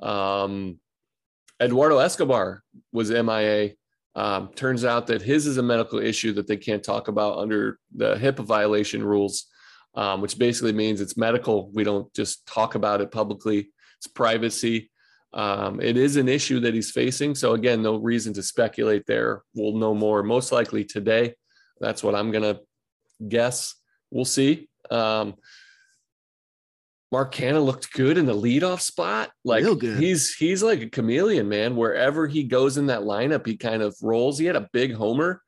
Um, 0.00 0.78
Eduardo 1.60 1.98
Escobar 1.98 2.62
was 2.92 3.10
MIA. 3.10 3.72
Um, 4.18 4.48
turns 4.56 4.84
out 4.84 5.06
that 5.06 5.22
his 5.22 5.46
is 5.46 5.58
a 5.58 5.62
medical 5.62 6.00
issue 6.00 6.32
that 6.32 6.48
they 6.48 6.56
can't 6.56 6.82
talk 6.82 7.06
about 7.06 7.38
under 7.38 7.78
the 7.94 8.16
HIPAA 8.16 8.44
violation 8.44 9.04
rules, 9.04 9.46
um, 9.94 10.20
which 10.20 10.36
basically 10.36 10.72
means 10.72 11.00
it's 11.00 11.16
medical. 11.16 11.70
We 11.72 11.84
don't 11.84 12.12
just 12.14 12.44
talk 12.44 12.74
about 12.74 13.00
it 13.00 13.12
publicly. 13.12 13.70
It's 13.98 14.08
privacy. 14.08 14.90
Um, 15.32 15.80
it 15.80 15.96
is 15.96 16.16
an 16.16 16.28
issue 16.28 16.58
that 16.60 16.74
he's 16.74 16.90
facing. 16.90 17.36
So 17.36 17.52
again, 17.52 17.80
no 17.80 17.94
reason 17.94 18.32
to 18.34 18.42
speculate 18.42 19.06
there. 19.06 19.42
We'll 19.54 19.76
know 19.76 19.94
more 19.94 20.24
most 20.24 20.50
likely 20.50 20.84
today. 20.84 21.36
That's 21.78 22.02
what 22.02 22.16
I'm 22.16 22.32
gonna 22.32 22.58
guess. 23.28 23.76
We'll 24.10 24.24
see. 24.24 24.68
Um, 24.90 25.36
Mark 27.10 27.34
Canha 27.34 27.64
looked 27.64 27.92
good 27.92 28.18
in 28.18 28.26
the 28.26 28.34
leadoff 28.34 28.80
spot. 28.80 29.30
Like 29.44 29.64
he's 29.98 30.34
he's 30.34 30.62
like 30.62 30.82
a 30.82 30.90
chameleon, 30.90 31.48
man. 31.48 31.74
Wherever 31.74 32.26
he 32.26 32.44
goes 32.44 32.76
in 32.76 32.86
that 32.86 33.00
lineup, 33.00 33.46
he 33.46 33.56
kind 33.56 33.82
of 33.82 33.96
rolls. 34.02 34.38
He 34.38 34.44
had 34.44 34.56
a 34.56 34.68
big 34.72 34.94
homer, 34.94 35.42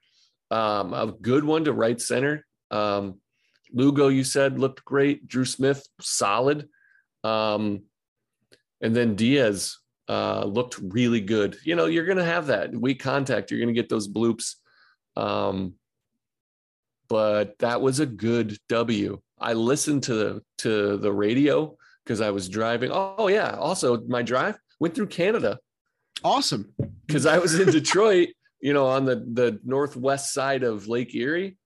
um, 0.51 0.95
a 0.95 1.13
good 1.21 1.45
one 1.45 1.65
to 1.65 1.73
right 1.73 2.01
center. 2.01 2.47
Um, 2.71 3.21
Lugo, 3.73 4.09
you 4.09 4.25
said 4.25 4.59
looked 4.59 4.85
great. 4.85 5.29
Drew 5.29 5.45
Smith, 5.45 5.87
solid. 6.01 6.69
Um, 7.25 7.83
and 8.81 8.97
then 8.97 9.15
Diaz 9.15 9.77
uh, 10.09 10.45
looked 10.45 10.79
really 10.79 11.21
good. 11.21 11.57
You 11.65 11.77
know, 11.77 11.87
you're 11.87 12.07
going 12.07 12.19
to 12.19 12.25
have 12.25 12.47
that 12.47 12.73
weak 12.73 13.01
contact. 13.01 13.51
You're 13.51 13.61
going 13.61 13.75
to 13.75 13.81
get 13.81 13.89
those 13.89 14.09
bloops. 14.09 14.57
Um, 15.17 15.75
but 17.09 17.59
that 17.59 17.81
was 17.81 18.01
a 18.01 18.07
good 18.07 18.57
W. 18.69 19.21
I 19.41 19.55
listened 19.55 20.05
to 20.05 20.15
the 20.15 20.43
to 20.59 20.97
the 20.97 21.13
radio 21.13 21.77
because 22.05 22.21
I 22.21 22.31
was 22.31 22.49
driving. 22.49 22.91
Oh 22.93 23.29
yeah, 23.29 23.57
also 23.57 24.01
my 24.03 24.23
drive 24.23 24.59
went 24.79 24.95
through 24.95 25.09
Canada. 25.09 25.59
Awesome. 26.23 26.73
Because 27.07 27.27
I 27.27 27.39
was 27.39 27.59
in 27.59 27.71
Detroit, 27.71 28.29
you 28.61 28.73
know, 28.73 28.87
on 28.87 29.05
the 29.05 29.17
the 29.17 29.61
northwest 29.65 30.33
side 30.33 30.63
of 30.63 30.89
Lake 30.89 31.15
Erie, 31.15 31.57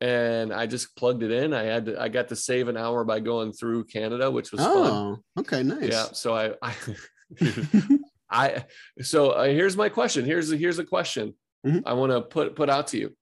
and 0.00 0.52
I 0.52 0.66
just 0.66 0.96
plugged 0.96 1.22
it 1.22 1.30
in. 1.30 1.54
I 1.54 1.62
had 1.62 1.86
to, 1.86 2.00
I 2.00 2.08
got 2.08 2.28
to 2.28 2.36
save 2.36 2.68
an 2.68 2.76
hour 2.76 3.04
by 3.04 3.20
going 3.20 3.52
through 3.52 3.84
Canada, 3.84 4.30
which 4.30 4.52
was 4.52 4.60
oh, 4.62 5.20
fun. 5.36 5.44
okay, 5.44 5.62
nice. 5.62 5.90
Yeah, 5.90 6.06
so 6.12 6.34
I 6.34 6.52
I, 6.60 6.74
I 8.30 8.64
so 9.00 9.30
uh, 9.30 9.44
here's 9.44 9.76
my 9.76 9.88
question. 9.88 10.24
Here's 10.24 10.50
here's 10.50 10.78
a 10.78 10.84
question 10.84 11.34
mm-hmm. 11.66 11.86
I 11.86 11.94
want 11.94 12.12
to 12.12 12.20
put 12.20 12.54
put 12.56 12.68
out 12.68 12.88
to 12.88 12.98
you. 12.98 13.16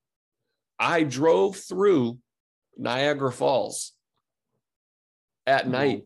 I 0.79 1.03
drove 1.03 1.57
through 1.57 2.19
Niagara 2.77 3.31
Falls 3.31 3.93
at 5.47 5.69
night. 5.69 6.05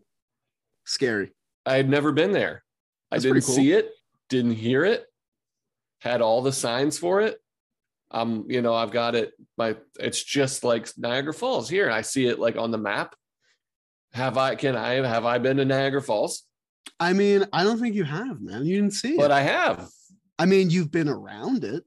Scary. 0.85 1.33
I 1.67 1.75
had 1.75 1.89
never 1.89 2.13
been 2.13 2.33
there. 2.33 2.63
That's 3.11 3.25
I 3.25 3.29
didn't 3.29 3.45
cool. 3.45 3.55
see 3.55 3.73
it, 3.73 3.91
didn't 4.29 4.55
hear 4.55 4.85
it, 4.85 5.07
had 6.01 6.21
all 6.21 6.43
the 6.43 6.53
signs 6.53 6.99
for 6.99 7.21
it. 7.21 7.39
Um, 8.11 8.45
you 8.49 8.63
know, 8.63 8.75
I've 8.75 8.91
got 8.93 9.15
it. 9.15 9.33
My 9.57 9.77
it's 9.99 10.23
just 10.23 10.63
like 10.63 10.89
Niagara 10.97 11.35
Falls 11.35 11.69
here. 11.69 11.91
I 11.91 12.03
see 12.03 12.27
it 12.27 12.39
like 12.39 12.57
on 12.57 12.71
the 12.71 12.79
map. 12.79 13.15
Have 14.13 14.39
I? 14.39 14.55
Can 14.55 14.77
I? 14.77 15.07
Have 15.07 15.25
I 15.25 15.39
been 15.39 15.57
to 15.57 15.65
Niagara 15.65 16.03
Falls? 16.03 16.45
I 17.01 17.13
mean, 17.13 17.45
I 17.53 17.65
don't 17.65 17.81
think 17.81 17.95
you 17.95 18.05
have, 18.05 18.41
man. 18.41 18.65
You 18.67 18.77
didn't 18.77 18.93
see 18.93 19.17
but 19.17 19.25
it. 19.25 19.29
But 19.29 19.33
I 19.33 19.41
have. 19.43 19.89
I 20.39 20.47
mean, 20.47 20.71
you've 20.71 20.93
been 20.93 21.09
around 21.09 21.65
it. 21.65 21.83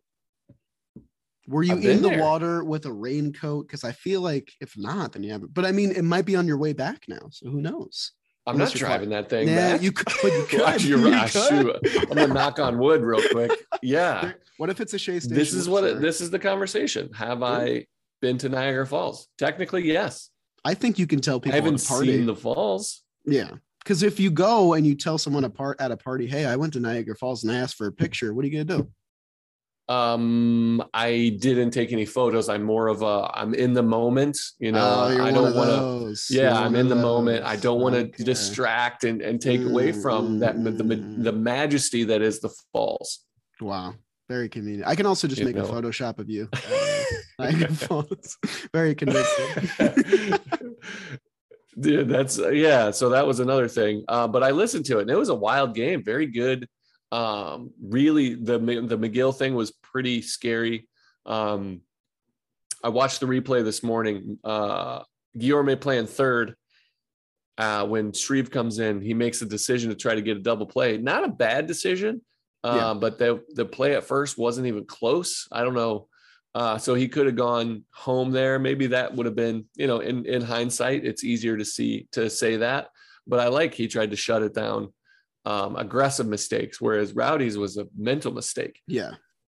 Were 1.48 1.64
you 1.64 1.78
in 1.78 2.02
the 2.02 2.10
there. 2.10 2.22
water 2.22 2.64
with 2.64 2.86
a 2.86 2.92
raincoat? 2.92 3.68
Because 3.68 3.86
I 3.86 3.94
feel 3.94 4.22
like 4.22 4.52
if 4.60 4.78
not, 4.78 5.14
then 5.14 5.24
you 5.24 5.32
haven't. 5.32 5.54
But 5.54 5.66
I 5.66 5.72
mean, 5.72 5.92
it 5.92 6.04
might 6.04 6.26
be 6.26 6.36
on 6.36 6.46
your 6.46 6.58
way 6.58 6.74
back 6.74 7.04
now. 7.08 7.30
So 7.32 7.50
who 7.50 7.62
knows? 7.62 8.12
I'm 8.46 8.56
Unless 8.56 8.76
not 8.76 8.80
driving 8.80 9.10
that 9.10 9.30
thing. 9.30 9.48
Yeah, 9.48 9.76
you 9.76 9.92
could. 9.92 10.32
You 10.32 10.46
could. 10.50 10.84
you're 10.84 11.00
you 11.00 11.12
right. 11.12 11.36
I'm 11.36 12.08
gonna 12.10 12.34
knock 12.34 12.60
on 12.60 12.78
wood 12.78 13.02
real 13.02 13.22
quick. 13.30 13.52
Yeah. 13.84 14.32
What 14.58 14.72
if 14.72 14.82
it's 14.82 14.94
a 14.96 14.98
Shea 14.98 15.20
station? 15.20 15.38
This 15.38 15.54
is 15.54 15.70
what. 15.70 15.84
It, 15.84 16.02
this 16.02 16.20
is 16.20 16.32
the 16.32 16.40
conversation. 16.40 17.14
Have 17.14 17.42
Ooh. 17.42 17.46
I 17.46 17.86
been 18.22 18.40
to 18.40 18.50
Niagara 18.50 18.88
Falls? 18.88 19.28
Technically, 19.38 19.84
yes. 19.84 20.32
I 20.66 20.74
think 20.74 20.98
you 20.98 21.06
can 21.06 21.22
tell 21.22 21.40
people. 21.40 21.54
I 21.54 21.62
haven't 21.62 21.78
seen 21.78 22.26
the 22.26 22.36
falls. 22.36 23.04
Yeah, 23.26 23.52
because 23.84 24.02
if 24.02 24.20
you 24.20 24.32
go 24.32 24.74
and 24.74 24.86
you 24.86 24.96
tell 24.96 25.18
someone 25.18 25.44
apart 25.44 25.80
at 25.80 25.92
a 25.92 25.98
party, 25.98 26.26
"Hey, 26.26 26.46
I 26.46 26.56
went 26.56 26.74
to 26.74 26.80
Niagara 26.80 27.16
Falls 27.16 27.44
and 27.44 27.52
I 27.52 27.58
asked 27.58 27.76
for 27.76 27.86
a 27.86 27.92
picture," 27.92 28.34
what 28.34 28.44
are 28.44 28.48
you 28.48 28.64
gonna 28.64 28.82
do? 28.82 28.90
Um, 29.90 30.84
I 30.94 31.38
didn't 31.40 31.72
take 31.72 31.94
any 31.94 32.06
photos. 32.06 32.50
I'm 32.50 32.64
more 32.64 32.88
of 32.88 33.02
a 33.02 33.32
I'm 33.34 33.54
in 33.54 33.74
the 33.74 33.84
moment, 33.84 34.38
you 34.60 34.74
know. 34.74 35.08
Oh, 35.10 35.24
I 35.24 35.32
don't 35.32 35.56
want 35.56 35.70
to 36.16 36.34
Yeah, 36.34 36.42
you're 36.42 36.54
I'm 36.54 36.76
in 36.76 36.90
the 36.90 36.96
those. 36.96 37.02
moment. 37.02 37.46
I 37.46 37.56
don't 37.56 37.80
want 37.80 37.96
to 37.96 38.02
okay. 38.02 38.24
distract 38.24 39.06
and, 39.06 39.22
and 39.22 39.40
take 39.40 39.62
mm, 39.62 39.70
away 39.70 39.94
from 39.94 40.38
mm, 40.38 40.40
that 40.42 40.62
the, 40.62 40.72
the 40.72 40.84
the 40.84 41.34
mm. 41.34 41.40
majesty 41.40 42.04
that 42.04 42.22
is 42.22 42.42
the 42.42 42.50
falls. 42.74 43.20
Wow. 43.62 43.96
Very 44.28 44.50
convenient. 44.50 44.88
I 44.88 44.96
can 44.96 45.06
also 45.06 45.28
just 45.28 45.40
you 45.40 45.46
make 45.46 45.56
know. 45.56 45.64
a 45.64 45.68
Photoshop 45.68 46.20
of 46.20 46.30
you. 46.30 46.50
Uh. 47.40 47.54
Very 48.74 48.96
convincing. 48.96 49.70
Dude, 51.80 52.10
that's 52.10 52.40
yeah. 52.52 52.90
So 52.90 53.10
that 53.10 53.28
was 53.28 53.40
another 53.40 53.68
thing. 53.68 54.04
Uh, 54.08 54.28
but 54.28 54.42
I 54.42 54.50
listened 54.50 54.86
to 54.86 54.98
it 54.98 55.04
and 55.04 55.12
it 55.12 55.16
was 55.16 55.30
a 55.30 55.36
wild 55.36 55.76
game. 55.76 56.04
Very 56.04 56.26
good 56.26 56.68
um, 57.12 57.72
really, 57.82 58.36
the 58.36 58.60
the 58.60 58.98
Megill 58.98 59.36
thing 59.36 59.56
was 59.56 59.72
pretty 59.72 60.22
scary. 60.22 60.88
Um, 61.26 61.82
I 62.84 62.90
watched 62.90 63.20
the 63.20 63.26
replay 63.26 63.64
this 63.64 63.84
morning. 63.84 64.40
Uh, 64.44 65.04
Guillorme 65.38 65.80
playing 65.80 66.08
third. 66.08 66.56
Uh, 67.58 67.86
when 67.88 68.14
Shreve 68.14 68.52
comes 68.52 68.78
in, 68.78 69.02
he 69.02 69.14
makes 69.14 69.42
a 69.42 69.46
decision 69.46 69.90
to 69.90 69.96
try 69.96 70.14
to 70.14 70.22
get 70.22 70.38
a 70.38 70.42
double 70.42 70.68
play. 70.68 70.98
Not 70.98 71.24
a 71.24 71.30
bad 71.30 71.66
decision, 71.66 72.22
uh, 72.64 72.94
yeah. 72.94 73.00
but 73.00 73.18
the 73.18 73.42
the 73.50 73.66
play 73.66 73.96
at 73.96 74.04
first 74.04 74.38
wasn't 74.38 74.68
even 74.68 74.86
close. 74.86 75.48
I 75.52 75.64
don't 75.64 75.74
know. 75.74 76.08
Uh, 76.54 76.78
so 76.78 76.94
he 76.94 77.08
could 77.08 77.26
have 77.26 77.36
gone 77.36 77.84
home 77.94 78.32
there. 78.32 78.58
Maybe 78.60 78.88
that 78.88 79.14
would 79.14 79.26
have 79.28 79.36
been, 79.36 79.66
you 79.76 79.88
know, 79.88 80.00
in 80.00 80.26
in 80.26 80.42
hindsight, 80.42 81.06
it's 81.06 81.24
easier 81.24 81.58
to 81.58 81.66
see 81.66 82.08
to 82.12 82.30
say 82.30 82.58
that. 82.58 82.90
But 83.26 83.40
I 83.40 83.48
like 83.48 83.74
he 83.74 83.88
tried 83.88 84.12
to 84.12 84.18
shut 84.18 84.44
it 84.44 84.54
down 84.54 84.94
um, 85.48 85.78
aggressive 85.78 86.28
mistakes, 86.28 86.82
whereas 86.82 87.14
Rowdy's 87.14 87.58
was 87.58 87.78
a 87.78 87.88
mental 87.98 88.34
mistake. 88.34 88.82
Yeah. 88.86 89.12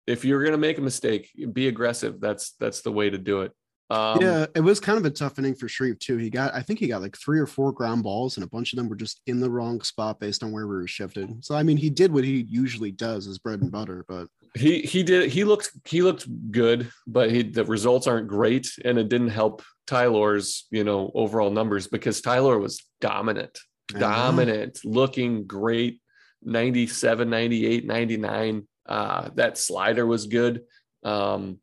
If 0.07 0.25
you're 0.25 0.43
gonna 0.43 0.57
make 0.57 0.79
a 0.79 0.81
mistake, 0.81 1.29
be 1.53 1.67
aggressive. 1.67 2.19
That's 2.19 2.55
that's 2.59 2.81
the 2.81 2.91
way 2.91 3.11
to 3.11 3.17
do 3.17 3.41
it. 3.41 3.51
Um, 3.91 4.19
yeah, 4.19 4.47
it 4.55 4.61
was 4.61 4.79
kind 4.79 4.97
of 4.97 5.05
a 5.05 5.11
tough 5.11 5.37
inning 5.37 5.53
for 5.53 5.67
Shreve 5.67 5.99
too. 5.99 6.17
He 6.17 6.31
got, 6.31 6.53
I 6.55 6.61
think 6.61 6.79
he 6.79 6.87
got 6.87 7.03
like 7.03 7.15
three 7.15 7.39
or 7.39 7.45
four 7.45 7.71
ground 7.71 8.01
balls, 8.01 8.37
and 8.37 8.43
a 8.43 8.49
bunch 8.49 8.73
of 8.73 8.77
them 8.77 8.89
were 8.89 8.95
just 8.95 9.21
in 9.27 9.39
the 9.39 9.51
wrong 9.51 9.81
spot 9.81 10.19
based 10.19 10.41
on 10.41 10.51
where 10.51 10.65
we 10.67 10.75
were 10.75 10.87
shifted. 10.87 11.45
So 11.45 11.55
I 11.55 11.61
mean, 11.61 11.77
he 11.77 11.91
did 11.91 12.11
what 12.11 12.23
he 12.23 12.47
usually 12.49 12.91
does 12.91 13.27
as 13.27 13.37
bread 13.37 13.61
and 13.61 13.71
butter, 13.71 14.03
but 14.07 14.27
he 14.55 14.81
he 14.81 15.03
did 15.03 15.29
he 15.29 15.43
looked 15.43 15.71
he 15.85 16.01
looked 16.01 16.27
good, 16.51 16.91
but 17.05 17.29
he 17.29 17.43
the 17.43 17.65
results 17.65 18.07
aren't 18.07 18.27
great, 18.27 18.67
and 18.83 18.97
it 18.97 19.09
didn't 19.09 19.29
help 19.29 19.61
Tyler's 19.85 20.65
you 20.71 20.83
know 20.83 21.11
overall 21.13 21.51
numbers 21.51 21.85
because 21.87 22.19
Tyler 22.19 22.57
was 22.57 22.83
dominant 22.99 23.59
dominant, 23.99 24.79
looking 24.83 25.45
great. 25.45 25.99
97, 26.45 27.29
98, 27.29 27.85
99. 27.85 28.67
Uh, 28.85 29.29
that 29.35 29.57
slider 29.57 30.05
was 30.05 30.27
good. 30.27 30.63
Um, 31.03 31.59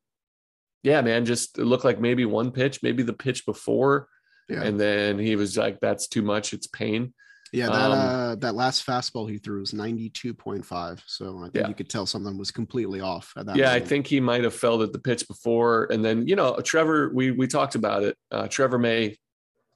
yeah, 0.83 1.03
man, 1.03 1.27
just 1.27 1.59
it 1.59 1.65
looked 1.65 1.85
like 1.85 2.01
maybe 2.01 2.25
one 2.25 2.51
pitch, 2.51 2.83
maybe 2.83 3.03
the 3.03 3.13
pitch 3.13 3.45
before. 3.45 4.09
Yeah. 4.49 4.63
And 4.63 4.81
then 4.81 5.19
he 5.19 5.37
was 5.37 5.57
like, 5.57 5.81
that's 5.81 6.09
too 6.09 6.23
much. 6.23 6.53
It's 6.53 6.67
pain. 6.67 7.13
Yeah, 7.53 7.67
that 7.67 7.91
um, 7.91 7.93
uh, 7.93 8.35
that 8.37 8.55
last 8.55 8.87
fastball 8.87 9.29
he 9.29 9.39
threw 9.39 9.61
was 9.61 9.73
92.5. 9.73 11.01
So 11.07 11.39
I 11.39 11.43
think 11.43 11.55
yeah. 11.57 11.69
you 11.69 11.75
could 11.75 11.89
tell 11.89 12.07
something 12.07 12.39
was 12.39 12.53
completely 12.53 13.01
off 13.01 13.33
at 13.37 13.47
that. 13.47 13.57
Yeah, 13.57 13.67
moment. 13.67 13.83
I 13.83 13.87
think 13.87 14.07
he 14.07 14.21
might 14.21 14.45
have 14.45 14.55
felt 14.55 14.83
at 14.83 14.93
the 14.93 15.01
pitch 15.01 15.27
before. 15.27 15.89
And 15.91 16.05
then, 16.05 16.29
you 16.29 16.37
know, 16.37 16.57
Trevor, 16.61 17.11
we 17.13 17.33
we 17.33 17.49
talked 17.49 17.75
about 17.75 18.05
it. 18.05 18.17
Uh, 18.31 18.47
Trevor 18.47 18.79
May 18.79 19.17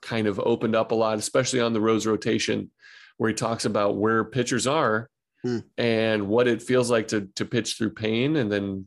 kind 0.05 0.27
of 0.27 0.39
opened 0.39 0.77
up 0.77 0.93
a 0.93 0.95
lot, 0.95 1.19
especially 1.19 1.61
on 1.61 1.73
the 1.73 1.81
Rose 1.81 2.07
rotation, 2.07 2.71
where 3.17 3.29
he 3.29 3.35
talks 3.35 3.65
about 3.65 3.97
where 3.97 4.25
pitchers 4.25 4.67
are 4.67 5.09
hmm. 5.43 5.61
and 5.79 6.29
what 6.29 6.47
it 6.47 6.63
feels 6.63 6.91
like 6.91 7.09
to 7.09 7.29
to 7.37 7.45
pitch 7.45 7.77
through 7.77 7.91
pain, 7.91 8.37
and 8.37 8.53
then 8.53 8.87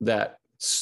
that 0.00 0.38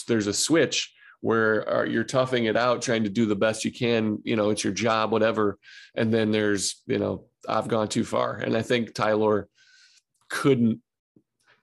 there's 0.08 0.26
a 0.26 0.32
switch 0.32 0.92
where 1.20 1.68
uh, 1.72 1.84
you're 1.84 2.04
toughing 2.04 2.46
it 2.46 2.56
out, 2.56 2.80
trying 2.80 3.04
to 3.04 3.10
do 3.10 3.26
the 3.26 3.36
best 3.36 3.64
you 3.64 3.70
can. 3.72 4.18
You 4.24 4.36
know, 4.36 4.50
it's 4.50 4.64
your 4.64 4.72
job, 4.72 5.12
whatever. 5.12 5.58
And 5.94 6.12
then 6.12 6.30
there's, 6.30 6.82
you 6.86 6.98
know, 6.98 7.26
I've 7.46 7.68
gone 7.68 7.88
too 7.88 8.04
far, 8.04 8.36
and 8.36 8.56
I 8.56 8.62
think 8.62 8.94
Tyler 8.94 9.48
couldn't 10.28 10.80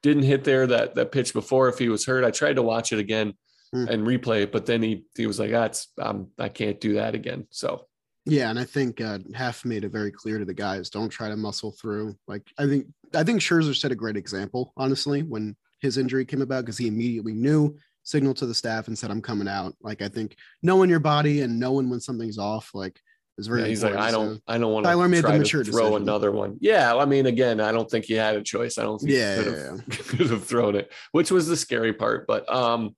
didn't 0.03 0.23
hit 0.23 0.43
there 0.43 0.67
that 0.67 0.95
that 0.95 1.12
pitch 1.12 1.33
before 1.33 1.67
if 1.69 1.79
he 1.79 1.89
was 1.89 2.05
hurt. 2.05 2.23
I 2.23 2.31
tried 2.31 2.57
to 2.57 2.62
watch 2.62 2.93
it 2.93 2.99
again 2.99 3.33
mm. 3.73 3.89
and 3.89 4.06
replay 4.06 4.43
it. 4.43 4.51
But 4.51 4.65
then 4.65 4.82
he 4.82 5.06
he 5.15 5.27
was 5.27 5.39
like, 5.39 5.51
"That's 5.51 5.88
ah, 5.99 6.10
um, 6.10 6.27
I 6.38 6.49
can't 6.49 6.80
do 6.80 6.93
that 6.93 7.15
again." 7.15 7.47
So 7.51 7.88
yeah, 8.25 8.49
and 8.49 8.60
I 8.60 8.65
think 8.65 8.99
uh, 8.99 9.19
Hef 9.34 9.63
made 9.65 9.84
it 9.84 9.91
very 9.91 10.12
clear 10.12 10.39
to 10.39 10.45
the 10.45 10.53
guys: 10.53 10.89
don't 10.89 11.10
try 11.10 11.30
to 11.30 11.38
muscle 11.38 11.71
through. 11.71 12.15
Like 12.27 12.43
I 12.58 12.67
think 12.67 12.88
I 13.15 13.23
think 13.23 13.41
Scherzer 13.41 13.75
set 13.75 13.91
a 13.91 13.95
great 13.95 14.17
example, 14.17 14.73
honestly, 14.77 15.23
when 15.23 15.56
his 15.82 15.97
injury 15.97 16.25
came 16.25 16.41
about 16.41 16.65
because 16.65 16.77
he 16.77 16.88
immediately 16.88 17.34
knew, 17.34 17.77
signaled 18.03 18.38
to 18.38 18.45
the 18.45 18.53
staff 18.53 18.88
and 18.88 18.97
said, 18.97 19.12
I'm 19.12 19.21
coming 19.21 19.47
out. 19.47 19.75
Like 19.82 20.01
I 20.01 20.08
think 20.08 20.36
knowing 20.63 20.89
your 20.89 20.99
body 20.99 21.41
and 21.41 21.60
knowing 21.60 21.89
when 21.89 21.99
something's 21.99 22.38
off, 22.38 22.71
like 22.73 22.99
is 23.38 23.47
very 23.47 23.62
Yeah, 23.62 23.67
he's 23.67 23.84
like. 23.84 23.95
I 23.95 24.12
don't, 24.12 24.36
So, 24.36 24.41
I 24.47 24.58
don't 24.58 24.71
want 24.73 24.86
Tyler 24.86 25.08
made 25.08 25.17
to 25.17 25.21
the 25.23 25.27
try 25.30 25.38
mature 25.38 25.63
to 25.63 25.71
throw 25.71 25.84
decision. 25.89 26.01
another 26.03 26.32
one. 26.32 26.58
Yeah, 26.60 26.95
I 26.95 27.06
mean, 27.06 27.25
again, 27.25 27.60
I 27.60 27.71
don't 27.71 27.89
think 27.89 28.06
he 28.06 28.13
had 28.13 28.36
a 28.36 28.41
choice. 28.41 28.77
I 28.77 28.84
don't 28.84 28.97
think 28.99 29.12
Yeah, 29.12 29.38
he 29.38 29.43
could 29.43 29.53
yeah, 29.53 29.65
have, 29.67 30.08
could 30.08 30.30
have 30.32 30.45
thrown 30.45 30.75
it, 30.75 30.91
which 31.12 31.32
was 31.32 31.47
the 31.47 31.58
scary 31.58 31.93
part. 31.93 32.27
But 32.27 32.51
um, 32.53 32.95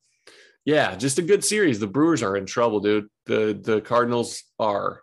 yeah, 0.70 0.96
just 0.96 1.18
a 1.18 1.24
good 1.24 1.44
series. 1.44 1.80
The 1.80 1.88
Brewers 1.88 2.22
are 2.22 2.38
in 2.38 2.46
trouble, 2.46 2.80
dude. 2.80 3.08
The 3.26 3.60
the 3.60 3.82
Cardinals 3.82 4.44
are 4.60 5.02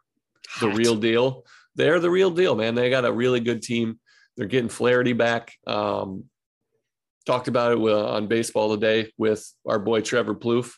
the 0.61 0.69
Hot. 0.69 0.77
real 0.79 0.95
deal. 0.95 1.45
They're 1.75 1.99
the 1.99 2.11
real 2.11 2.31
deal, 2.31 2.55
man. 2.55 2.77
They 2.77 2.89
got 2.89 3.05
a 3.05 3.13
really 3.13 3.41
good 3.41 3.63
team. 3.63 3.99
They're 4.37 4.47
getting 4.47 4.69
Flaherty 4.71 5.13
back. 5.13 5.53
Um, 5.67 6.25
talked 7.27 7.49
about 7.49 7.73
it 7.73 7.79
on 7.79 8.29
baseball 8.29 8.71
today 8.77 9.13
with 9.19 9.45
our 9.67 9.81
boy 9.81 10.03
Trevor 10.03 10.37
Plouffe, 10.37 10.73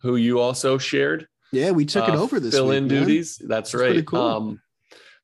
who 0.00 0.16
you 0.16 0.40
also 0.40 0.78
shared 0.78 1.28
Yeah, 1.52 1.70
we 1.70 1.84
took 1.86 2.08
it 2.08 2.14
uh, 2.16 2.20
over 2.20 2.40
this 2.40 2.54
fill 2.54 2.68
week, 2.68 2.78
in 2.78 2.88
man. 2.88 2.98
duties. 2.98 3.36
That's, 3.36 3.70
That's 3.70 3.74
right. 3.74 4.04
cool. 4.04 4.20
Um, 4.20 4.60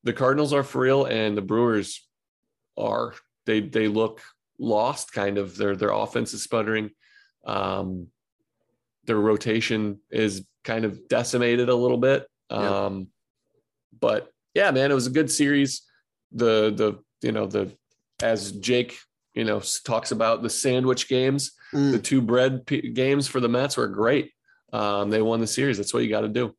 the 0.05 0.12
Cardinals 0.12 0.53
are 0.53 0.62
for 0.62 0.83
real, 0.83 1.05
and 1.05 1.37
the 1.37 1.42
Brewers 1.42 2.07
are. 2.79 3.14
They 3.46 3.59
they 3.61 3.88
look 3.88 4.20
lost, 4.61 5.12
kind 5.12 5.37
of. 5.37 5.57
Their 5.57 5.75
their 5.75 5.90
offense 5.90 6.33
is 6.33 6.42
sputtering. 6.44 6.90
Um, 7.44 8.07
their 9.04 9.16
rotation 9.18 10.00
is 10.10 10.44
kind 10.64 10.84
of 10.84 11.08
decimated 11.08 11.68
a 11.68 11.74
little 11.74 11.96
bit. 11.98 12.26
Um, 12.50 13.08
but 13.98 14.30
yeah, 14.54 14.70
man, 14.70 14.90
it 14.90 14.94
was 14.94 15.06
a 15.06 15.10
good 15.10 15.30
series. 15.30 15.82
The 16.32 16.70
the 16.70 16.98
you 17.26 17.32
know 17.32 17.46
the 17.46 17.72
as 18.22 18.52
Jake 18.52 18.98
you 19.34 19.44
know 19.44 19.60
talks 19.84 20.10
about 20.12 20.42
the 20.42 20.50
sandwich 20.50 21.08
games, 21.08 21.52
Mm. 21.72 21.92
the 21.92 21.98
two 22.00 22.20
bread 22.20 22.66
p- 22.66 22.90
games 22.90 23.28
for 23.28 23.38
the 23.38 23.48
Mets 23.48 23.76
were 23.76 23.86
great. 23.86 24.32
Um, 24.72 25.08
they 25.08 25.22
won 25.22 25.38
the 25.40 25.46
series. 25.46 25.76
That's 25.76 25.94
what 25.94 26.02
you 26.02 26.08
got 26.10 26.22
to 26.22 26.28
do. 26.28 26.52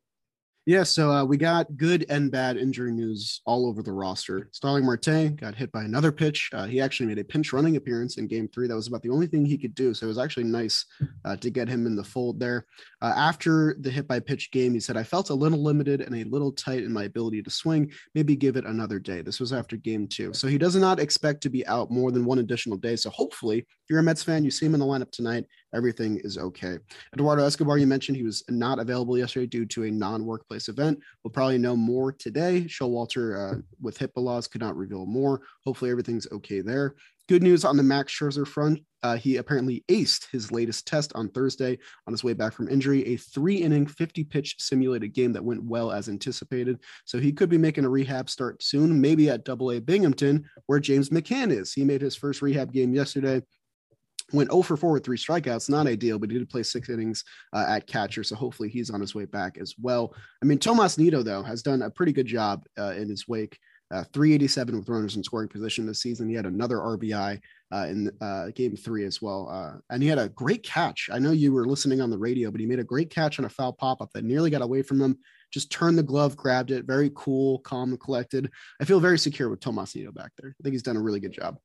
Yeah, 0.64 0.84
so 0.84 1.10
uh, 1.10 1.24
we 1.24 1.38
got 1.38 1.76
good 1.76 2.06
and 2.08 2.30
bad 2.30 2.56
injury 2.56 2.92
news 2.92 3.40
all 3.44 3.66
over 3.66 3.82
the 3.82 3.90
roster. 3.90 4.48
Starling 4.52 4.86
Marte 4.86 5.34
got 5.34 5.56
hit 5.56 5.72
by 5.72 5.82
another 5.82 6.12
pitch. 6.12 6.50
Uh, 6.52 6.66
he 6.66 6.80
actually 6.80 7.06
made 7.06 7.18
a 7.18 7.24
pinch 7.24 7.52
running 7.52 7.74
appearance 7.74 8.16
in 8.16 8.28
game 8.28 8.46
three. 8.46 8.68
That 8.68 8.76
was 8.76 8.86
about 8.86 9.02
the 9.02 9.10
only 9.10 9.26
thing 9.26 9.44
he 9.44 9.58
could 9.58 9.74
do. 9.74 9.92
So 9.92 10.06
it 10.06 10.08
was 10.08 10.18
actually 10.18 10.44
nice 10.44 10.86
uh, 11.24 11.34
to 11.38 11.50
get 11.50 11.68
him 11.68 11.84
in 11.84 11.96
the 11.96 12.04
fold 12.04 12.38
there. 12.38 12.66
Uh, 13.00 13.12
after 13.16 13.74
the 13.80 13.90
hit 13.90 14.06
by 14.06 14.20
pitch 14.20 14.52
game, 14.52 14.72
he 14.72 14.78
said, 14.78 14.96
I 14.96 15.02
felt 15.02 15.30
a 15.30 15.34
little 15.34 15.60
limited 15.60 16.00
and 16.00 16.14
a 16.14 16.30
little 16.30 16.52
tight 16.52 16.84
in 16.84 16.92
my 16.92 17.04
ability 17.04 17.42
to 17.42 17.50
swing. 17.50 17.90
Maybe 18.14 18.36
give 18.36 18.56
it 18.56 18.64
another 18.64 19.00
day. 19.00 19.20
This 19.20 19.40
was 19.40 19.52
after 19.52 19.76
game 19.76 20.06
two. 20.06 20.32
So 20.32 20.46
he 20.46 20.58
does 20.58 20.76
not 20.76 21.00
expect 21.00 21.40
to 21.42 21.50
be 21.50 21.66
out 21.66 21.90
more 21.90 22.12
than 22.12 22.24
one 22.24 22.38
additional 22.38 22.78
day. 22.78 22.94
So 22.94 23.10
hopefully, 23.10 23.58
if 23.58 23.66
you're 23.90 23.98
a 23.98 24.02
Mets 24.04 24.22
fan, 24.22 24.44
you 24.44 24.52
see 24.52 24.66
him 24.66 24.74
in 24.74 24.80
the 24.80 24.86
lineup 24.86 25.10
tonight, 25.10 25.44
everything 25.74 26.20
is 26.22 26.38
okay. 26.38 26.78
Eduardo 27.14 27.44
Escobar, 27.44 27.78
you 27.78 27.86
mentioned 27.86 28.16
he 28.16 28.22
was 28.22 28.44
not 28.48 28.78
available 28.78 29.18
yesterday 29.18 29.46
due 29.46 29.66
to 29.66 29.84
a 29.84 29.90
non-workplace 29.90 30.68
event. 30.68 30.98
We'll 31.22 31.32
probably 31.32 31.58
know 31.58 31.76
more 31.76 32.12
today. 32.12 32.62
Showalter 32.68 33.54
uh, 33.54 33.58
with 33.80 33.98
HIPAA 33.98 34.22
laws 34.22 34.48
could 34.48 34.60
not 34.60 34.76
reveal 34.76 35.06
more. 35.06 35.40
Hopefully 35.64 35.90
everything's 35.90 36.26
okay 36.32 36.60
there. 36.60 36.94
Good 37.28 37.42
news 37.42 37.64
on 37.64 37.76
the 37.76 37.82
Max 37.82 38.12
Scherzer 38.12 38.46
front. 38.46 38.80
Uh, 39.02 39.16
he 39.16 39.36
apparently 39.36 39.84
aced 39.88 40.30
his 40.30 40.52
latest 40.52 40.86
test 40.86 41.12
on 41.14 41.28
Thursday 41.28 41.78
on 42.06 42.12
his 42.12 42.22
way 42.22 42.34
back 42.34 42.52
from 42.52 42.68
injury, 42.68 43.04
a 43.06 43.16
three 43.16 43.56
inning, 43.56 43.86
50 43.86 44.24
pitch 44.24 44.56
simulated 44.58 45.12
game 45.12 45.32
that 45.32 45.44
went 45.44 45.64
well 45.64 45.90
as 45.90 46.08
anticipated. 46.08 46.78
So 47.04 47.18
he 47.18 47.32
could 47.32 47.48
be 47.48 47.58
making 47.58 47.84
a 47.84 47.88
rehab 47.88 48.28
start 48.28 48.62
soon, 48.62 49.00
maybe 49.00 49.28
at 49.28 49.44
Double 49.44 49.70
A 49.72 49.80
Binghamton, 49.80 50.48
where 50.66 50.78
James 50.78 51.10
McCann 51.10 51.50
is. 51.50 51.72
He 51.72 51.84
made 51.84 52.00
his 52.00 52.16
first 52.16 52.42
rehab 52.42 52.72
game 52.72 52.94
yesterday 52.94 53.42
went 54.32 54.50
0 54.50 54.62
for 54.62 54.76
4 54.76 54.92
with 54.92 55.04
three 55.04 55.16
strikeouts. 55.16 55.68
Not 55.70 55.86
ideal, 55.86 56.18
but 56.18 56.30
he 56.30 56.38
did 56.38 56.50
play 56.50 56.62
six 56.62 56.88
innings 56.88 57.24
uh, 57.52 57.66
at 57.68 57.86
catcher. 57.86 58.24
So 58.24 58.36
hopefully 58.36 58.68
he's 58.68 58.90
on 58.90 59.00
his 59.00 59.14
way 59.14 59.24
back 59.24 59.58
as 59.58 59.74
well. 59.80 60.14
I 60.42 60.46
mean, 60.46 60.58
Tomas 60.58 60.98
Nido, 60.98 61.22
though, 61.22 61.42
has 61.42 61.62
done 61.62 61.82
a 61.82 61.90
pretty 61.90 62.12
good 62.12 62.26
job 62.26 62.64
uh, 62.78 62.92
in 62.92 63.08
his 63.08 63.26
wake. 63.28 63.58
Uh, 63.92 64.04
387 64.14 64.78
with 64.78 64.88
runners 64.88 65.16
in 65.16 65.22
scoring 65.22 65.50
position 65.50 65.84
this 65.84 66.00
season. 66.00 66.26
He 66.26 66.34
had 66.34 66.46
another 66.46 66.78
RBI 66.78 67.38
uh, 67.72 67.86
in 67.90 68.10
uh, 68.22 68.46
game 68.54 68.74
three 68.74 69.04
as 69.04 69.20
well. 69.20 69.50
Uh, 69.50 69.80
and 69.90 70.02
he 70.02 70.08
had 70.08 70.18
a 70.18 70.30
great 70.30 70.62
catch. 70.62 71.10
I 71.12 71.18
know 71.18 71.30
you 71.30 71.52
were 71.52 71.66
listening 71.66 72.00
on 72.00 72.08
the 72.08 72.16
radio, 72.16 72.50
but 72.50 72.60
he 72.60 72.66
made 72.66 72.78
a 72.78 72.84
great 72.84 73.10
catch 73.10 73.38
on 73.38 73.44
a 73.44 73.50
foul 73.50 73.74
pop 73.74 74.00
up 74.00 74.10
that 74.14 74.24
nearly 74.24 74.48
got 74.48 74.62
away 74.62 74.80
from 74.80 74.98
him. 74.98 75.18
Just 75.52 75.70
turned 75.70 75.98
the 75.98 76.02
glove, 76.02 76.38
grabbed 76.38 76.70
it. 76.70 76.86
Very 76.86 77.10
cool, 77.14 77.58
calm, 77.58 77.90
and 77.90 78.00
collected. 78.00 78.50
I 78.80 78.86
feel 78.86 78.98
very 78.98 79.18
secure 79.18 79.50
with 79.50 79.60
Tomas 79.60 79.94
Nido 79.94 80.10
back 80.10 80.32
there. 80.38 80.54
I 80.58 80.62
think 80.62 80.72
he's 80.72 80.82
done 80.82 80.96
a 80.96 81.02
really 81.02 81.20
good 81.20 81.32
job. 81.32 81.58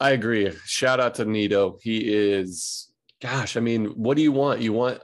I 0.00 0.10
agree. 0.10 0.52
Shout 0.64 1.00
out 1.00 1.16
to 1.16 1.24
Nido. 1.24 1.78
He 1.82 1.98
is, 1.98 2.92
gosh, 3.20 3.56
I 3.56 3.60
mean, 3.60 3.86
what 3.86 4.16
do 4.16 4.22
you 4.22 4.32
want? 4.32 4.60
You 4.60 4.72
want 4.72 5.02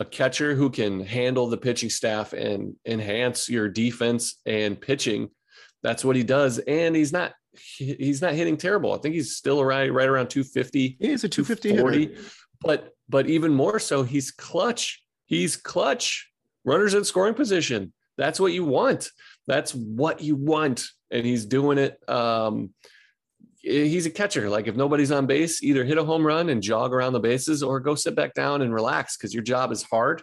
a 0.00 0.04
catcher 0.04 0.54
who 0.54 0.68
can 0.68 1.00
handle 1.00 1.48
the 1.48 1.56
pitching 1.56 1.90
staff 1.90 2.32
and 2.32 2.74
enhance 2.84 3.48
your 3.48 3.68
defense 3.68 4.40
and 4.44 4.80
pitching. 4.80 5.30
That's 5.82 6.04
what 6.04 6.16
he 6.16 6.24
does. 6.24 6.58
And 6.58 6.96
he's 6.96 7.12
not, 7.12 7.34
he's 7.76 8.20
not 8.20 8.34
hitting 8.34 8.56
terrible. 8.56 8.92
I 8.92 8.98
think 8.98 9.14
he's 9.14 9.36
still 9.36 9.64
right, 9.64 9.92
right 9.92 10.08
around 10.08 10.28
250, 10.28 10.96
Yeah, 10.98 11.10
he's 11.10 11.24
a 11.24 11.28
250 11.28 11.68
hitter. 12.00 12.20
But, 12.60 12.92
but 13.08 13.28
even 13.28 13.52
more 13.52 13.78
so, 13.78 14.02
he's 14.02 14.30
clutch. 14.32 15.02
He's 15.26 15.56
clutch. 15.56 16.30
Runners 16.64 16.94
in 16.94 17.04
scoring 17.04 17.34
position. 17.34 17.92
That's 18.16 18.40
what 18.40 18.52
you 18.52 18.64
want. 18.64 19.10
That's 19.46 19.74
what 19.74 20.20
you 20.20 20.36
want. 20.36 20.84
And 21.10 21.26
he's 21.26 21.44
doing 21.44 21.78
it. 21.78 21.98
Um, 22.08 22.70
he's 23.62 24.06
a 24.06 24.10
catcher. 24.10 24.48
Like 24.50 24.66
if 24.66 24.76
nobody's 24.76 25.12
on 25.12 25.26
base, 25.26 25.62
either 25.62 25.84
hit 25.84 25.98
a 25.98 26.04
home 26.04 26.26
run 26.26 26.48
and 26.50 26.62
jog 26.62 26.92
around 26.92 27.12
the 27.12 27.20
bases 27.20 27.62
or 27.62 27.80
go 27.80 27.94
sit 27.94 28.14
back 28.14 28.34
down 28.34 28.62
and 28.62 28.74
relax 28.74 29.16
because 29.16 29.32
your 29.32 29.42
job 29.42 29.72
is 29.72 29.82
hard. 29.82 30.22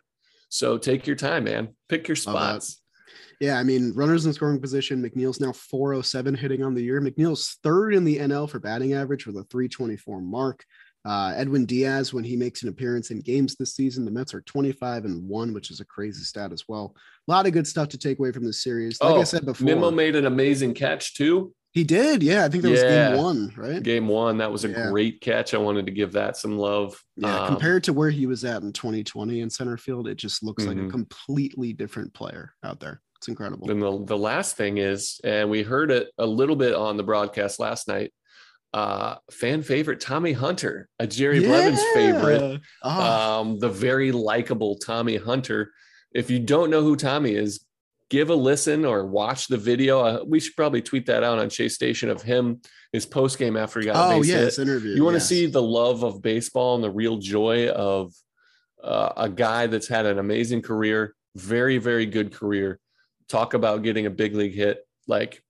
So 0.49 0.77
take 0.77 1.07
your 1.07 1.15
time, 1.15 1.45
man. 1.45 1.69
Pick 1.87 2.07
your 2.07 2.15
spots. 2.15 2.81
Yeah, 3.39 3.57
I 3.57 3.63
mean, 3.63 3.93
runners 3.95 4.25
in 4.25 4.33
scoring 4.33 4.59
position. 4.59 5.01
McNeil's 5.01 5.39
now 5.39 5.53
407 5.53 6.35
hitting 6.35 6.61
on 6.63 6.73
the 6.73 6.83
year. 6.83 6.99
McNeil's 6.99 7.57
third 7.63 7.93
in 7.93 8.03
the 8.03 8.17
NL 8.17 8.49
for 8.49 8.59
batting 8.59 8.93
average 8.93 9.25
with 9.25 9.37
a 9.37 9.43
324 9.43 10.21
mark. 10.21 10.65
Uh, 11.05 11.31
Edwin 11.37 11.65
Diaz, 11.65 12.13
when 12.13 12.25
he 12.25 12.35
makes 12.35 12.63
an 12.63 12.67
appearance 12.67 13.09
in 13.11 13.21
games 13.21 13.55
this 13.55 13.73
season, 13.73 14.03
the 14.03 14.11
Mets 14.11 14.33
are 14.33 14.41
25 14.41 15.05
and 15.05 15.25
one, 15.29 15.53
which 15.53 15.71
is 15.71 15.79
a 15.79 15.85
crazy 15.85 16.23
stat 16.23 16.51
as 16.51 16.65
well. 16.67 16.93
A 17.27 17.31
lot 17.31 17.47
of 17.47 17.53
good 17.53 17.65
stuff 17.65 17.87
to 17.89 17.97
take 17.97 18.19
away 18.19 18.33
from 18.33 18.43
this 18.43 18.61
series. 18.61 18.99
Like 19.01 19.15
I 19.15 19.17
Oh, 19.19 19.23
said 19.23 19.45
before, 19.45 19.65
Nimmo 19.65 19.91
made 19.91 20.17
an 20.17 20.25
amazing 20.25 20.73
catch 20.73 21.15
too. 21.15 21.53
He 21.71 21.83
did. 21.83 22.23
Yeah, 22.23 22.45
I 22.45 22.49
think 22.49 22.63
that 22.63 22.69
was 22.69 22.83
game 22.83 23.17
one, 23.17 23.53
right? 23.55 23.81
Game 23.83 24.07
one, 24.07 24.37
that 24.37 24.51
was 24.51 24.65
a 24.65 24.69
Yeah. 24.69 24.89
great 24.89 25.21
catch. 25.21 25.53
I 25.53 25.57
wanted 25.57 25.85
to 25.85 25.91
give 25.91 26.11
that 26.13 26.35
some 26.37 26.57
love. 26.57 27.01
Yeah, 27.15 27.41
Um, 27.41 27.47
compared 27.47 27.83
to 27.85 27.93
where 27.93 28.09
he 28.09 28.25
was 28.25 28.43
at 28.45 28.61
in 28.63 28.73
2020 28.73 29.41
in 29.41 29.49
center 29.49 29.77
field, 29.77 30.07
it 30.07 30.15
just 30.15 30.41
looks 30.43 30.65
like 30.65 30.77
a 30.77 30.81
Mhm. 30.81 30.89
completely 30.89 31.73
different 31.73 32.13
player 32.13 32.53
out 32.63 32.79
there. 32.79 33.01
It's 33.17 33.27
incredible. 33.27 33.69
And 33.69 33.81
the, 33.81 34.03
the 34.05 34.17
last 34.17 34.55
thing 34.57 34.77
is, 34.77 35.19
and 35.23 35.49
we 35.49 35.61
heard 35.63 35.91
it 35.91 36.09
a 36.17 36.25
little 36.25 36.55
bit 36.55 36.73
on 36.73 36.97
the 36.97 37.03
broadcast 37.03 37.59
last 37.59 37.87
night. 37.87 38.13
Uh, 38.73 39.15
fan 39.31 39.61
favorite 39.63 39.99
Tommy 39.99 40.31
Hunter, 40.31 40.87
a 40.99 41.07
Jerry 41.07 41.39
Blevins 41.39 41.81
favorite. 41.93 42.61
Oh, 42.83 43.41
um, 43.41 43.59
the 43.59 43.69
very 43.69 44.11
likable 44.11 44.77
Tommy 44.77 45.17
Hunter. 45.17 45.71
If 46.13 46.29
you 46.29 46.39
don't 46.39 46.69
know 46.69 46.81
who 46.83 46.95
Tommy 46.95 47.33
is, 47.33 47.65
give 48.09 48.29
a 48.29 48.35
listen 48.35 48.85
or 48.85 49.05
watch 49.05 49.47
the 49.47 49.57
video. 49.57 49.99
Uh, 50.01 50.23
we 50.25 50.39
should 50.39 50.55
probably 50.55 50.81
tweet 50.81 51.05
that 51.05 51.23
out 51.23 51.39
on 51.39 51.49
Chase 51.49 51.75
Station 51.75 52.09
of 52.09 52.21
him, 52.21 52.61
his 52.91 53.05
post 53.05 53.37
game 53.37 53.55
after 53.55 53.79
he 53.79 53.85
got 53.85 53.95
oh 53.95 54.19
base 54.19 54.27
yeah, 54.27 54.37
hit. 54.39 54.59
interview. 54.59 54.95
You 54.95 55.03
want 55.03 55.15
to 55.15 55.19
yes. 55.19 55.29
see 55.29 55.45
the 55.45 55.61
love 55.61 56.03
of 56.03 56.21
baseball 56.21 56.75
and 56.75 56.83
the 56.83 56.91
real 56.91 57.17
joy 57.17 57.69
of 57.69 58.13
uh, 58.83 59.13
a 59.15 59.29
guy 59.29 59.67
that's 59.67 59.87
had 59.87 60.05
an 60.05 60.19
amazing 60.19 60.61
career, 60.61 61.15
very, 61.35 61.77
very 61.77 62.05
good 62.05 62.33
career. 62.33 62.79
Talk 63.27 63.53
about 63.53 63.83
getting 63.83 64.05
a 64.05 64.09
big 64.09 64.35
league 64.35 64.55
hit. 64.55 64.85
Like 65.07 65.43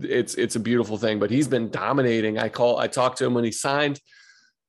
it's 0.00 0.34
it's 0.34 0.56
a 0.56 0.60
beautiful 0.60 0.96
thing, 0.96 1.18
but 1.18 1.30
he's 1.30 1.48
been 1.48 1.70
dominating. 1.70 2.38
I 2.38 2.48
call 2.48 2.78
I 2.78 2.86
talked 2.86 3.18
to 3.18 3.24
him 3.24 3.34
when 3.34 3.44
he 3.44 3.52
signed. 3.52 4.00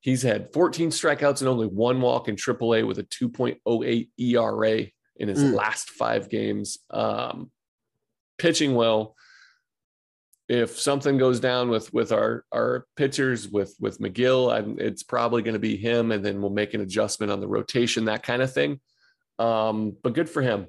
He's 0.02 0.22
had 0.22 0.54
14 0.54 0.90
strikeouts 0.90 1.42
and 1.42 1.50
only 1.50 1.68
one 1.68 2.00
walk 2.02 2.30
in 2.30 2.36
AAA 2.36 2.88
with 2.88 3.00
a 3.00 3.04
2.08 3.04 4.10
ERA 4.18 4.88
in 5.20 5.28
his 5.28 5.44
Mm. 5.44 5.54
last 5.54 5.90
five 5.90 6.30
games. 6.30 6.80
Um, 6.90 7.52
pitching 8.38 8.76
well. 8.76 9.16
If 10.50 10.80
something 10.80 11.18
goes 11.18 11.42
down 11.42 11.70
with 11.70 11.92
with 11.92 12.14
our 12.14 12.46
our 12.54 12.86
pitchers 12.96 13.50
with 13.50 13.76
with 13.82 14.00
Megill, 14.00 14.54
I'm, 14.56 14.80
it's 14.80 15.04
probably 15.04 15.42
going 15.42 15.54
to 15.56 15.60
be 15.60 15.76
him, 15.76 16.12
and 16.14 16.24
then 16.24 16.42
we'll 16.42 16.52
make 16.52 16.74
an 16.74 16.80
adjustment 16.82 17.32
on 17.32 17.42
the 17.42 17.48
rotation, 17.48 18.06
that 18.06 18.24
kind 18.24 18.42
of 18.42 18.54
thing. 18.54 18.80
Um, 19.40 19.98
but 20.02 20.14
good 20.14 20.30
for 20.30 20.42
him. 20.42 20.68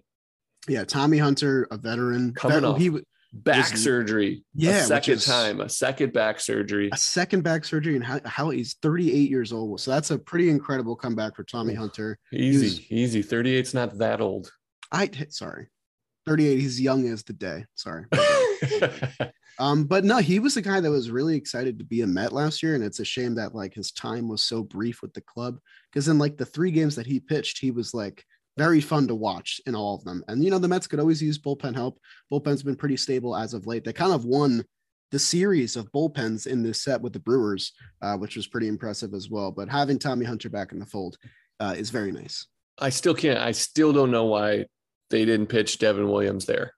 Yeah, 0.66 0.82
Tommy 0.84 1.18
Hunter, 1.18 1.68
a 1.70 1.76
veteran, 1.76 2.34
Coming 2.34 2.56
vet- 2.62 2.64
off. 2.64 2.78
he 2.78 2.90
Back 3.32 3.72
Was- 3.72 3.82
surgery, 3.84 4.44
Yeah, 4.54 4.78
a 4.78 4.84
second 4.84 5.20
time, 5.20 5.60
a 5.60 5.68
second 5.68 6.14
back 6.14 6.40
surgery. 6.40 6.88
a 6.92 6.96
second 6.96 7.42
back 7.42 7.64
surgery, 7.64 7.94
and 7.94 8.04
how, 8.04 8.20
how 8.24 8.50
he's 8.50 8.76
38 8.80 9.28
years 9.28 9.52
old. 9.52 9.80
So 9.80 9.90
that's 9.90 10.10
a 10.10 10.18
pretty 10.18 10.48
incredible 10.48 10.96
comeback 10.96 11.36
for 11.36 11.44
Tommy 11.44 11.74
Hunter. 11.74 12.18
Easy, 12.32 12.64
was- 12.64 12.90
easy. 12.90 13.22
38's 13.22 13.74
not 13.74 13.98
that 13.98 14.20
old. 14.22 14.50
I 14.90 15.10
sorry, 15.28 15.68
38. 16.26 16.58
He's 16.58 16.80
young 16.80 17.06
as 17.08 17.22
the 17.22 17.34
day. 17.34 17.66
Sorry. 17.74 18.06
um, 19.58 19.84
but 19.84 20.04
no, 20.04 20.18
he 20.18 20.38
was 20.38 20.54
the 20.54 20.62
guy 20.62 20.80
that 20.80 20.90
was 20.90 21.10
really 21.10 21.36
excited 21.36 21.78
to 21.78 21.84
be 21.84 22.00
a 22.00 22.06
Met 22.06 22.32
last 22.32 22.62
year, 22.62 22.74
and 22.74 22.82
it's 22.84 23.00
a 23.00 23.04
shame 23.04 23.34
that 23.34 23.54
like 23.54 23.74
his 23.74 23.92
time 23.92 24.28
was 24.28 24.42
so 24.42 24.62
brief 24.62 25.02
with 25.02 25.12
the 25.12 25.20
club. 25.20 25.58
Because 25.92 26.08
in 26.08 26.18
like 26.18 26.38
the 26.38 26.46
three 26.46 26.70
games 26.70 26.96
that 26.96 27.06
he 27.06 27.20
pitched, 27.20 27.58
he 27.58 27.70
was 27.70 27.92
like 27.92 28.24
very 28.58 28.80
fun 28.80 29.06
to 29.08 29.14
watch 29.14 29.60
in 29.66 29.74
all 29.74 29.94
of 29.94 30.04
them. 30.04 30.22
And 30.28 30.44
you 30.44 30.50
know, 30.50 30.58
the 30.58 30.68
Mets 30.68 30.86
could 30.86 31.00
always 31.00 31.22
use 31.22 31.38
bullpen 31.38 31.74
help. 31.74 31.98
Bullpen's 32.30 32.62
been 32.62 32.76
pretty 32.76 32.96
stable 32.96 33.36
as 33.36 33.54
of 33.54 33.66
late. 33.66 33.84
They 33.84 33.92
kind 33.92 34.12
of 34.12 34.24
won 34.24 34.64
the 35.10 35.18
series 35.18 35.76
of 35.76 35.90
bullpens 35.92 36.46
in 36.46 36.62
this 36.62 36.82
set 36.82 37.00
with 37.00 37.12
the 37.12 37.20
Brewers, 37.20 37.72
uh, 38.02 38.16
which 38.16 38.36
was 38.36 38.46
pretty 38.46 38.68
impressive 38.68 39.14
as 39.14 39.30
well. 39.30 39.50
But 39.50 39.68
having 39.68 39.98
Tommy 39.98 40.26
Hunter 40.26 40.50
back 40.50 40.72
in 40.72 40.78
the 40.78 40.86
fold 40.86 41.16
uh, 41.60 41.74
is 41.78 41.90
very 41.90 42.12
nice. 42.12 42.46
I 42.78 42.90
still 42.90 43.14
can't. 43.14 43.38
I 43.38 43.52
still 43.52 43.92
don't 43.92 44.10
know 44.10 44.26
why 44.26 44.66
they 45.10 45.24
didn't 45.24 45.46
pitch 45.46 45.78
Devin 45.78 46.08
Williams 46.08 46.44
there. 46.44 46.72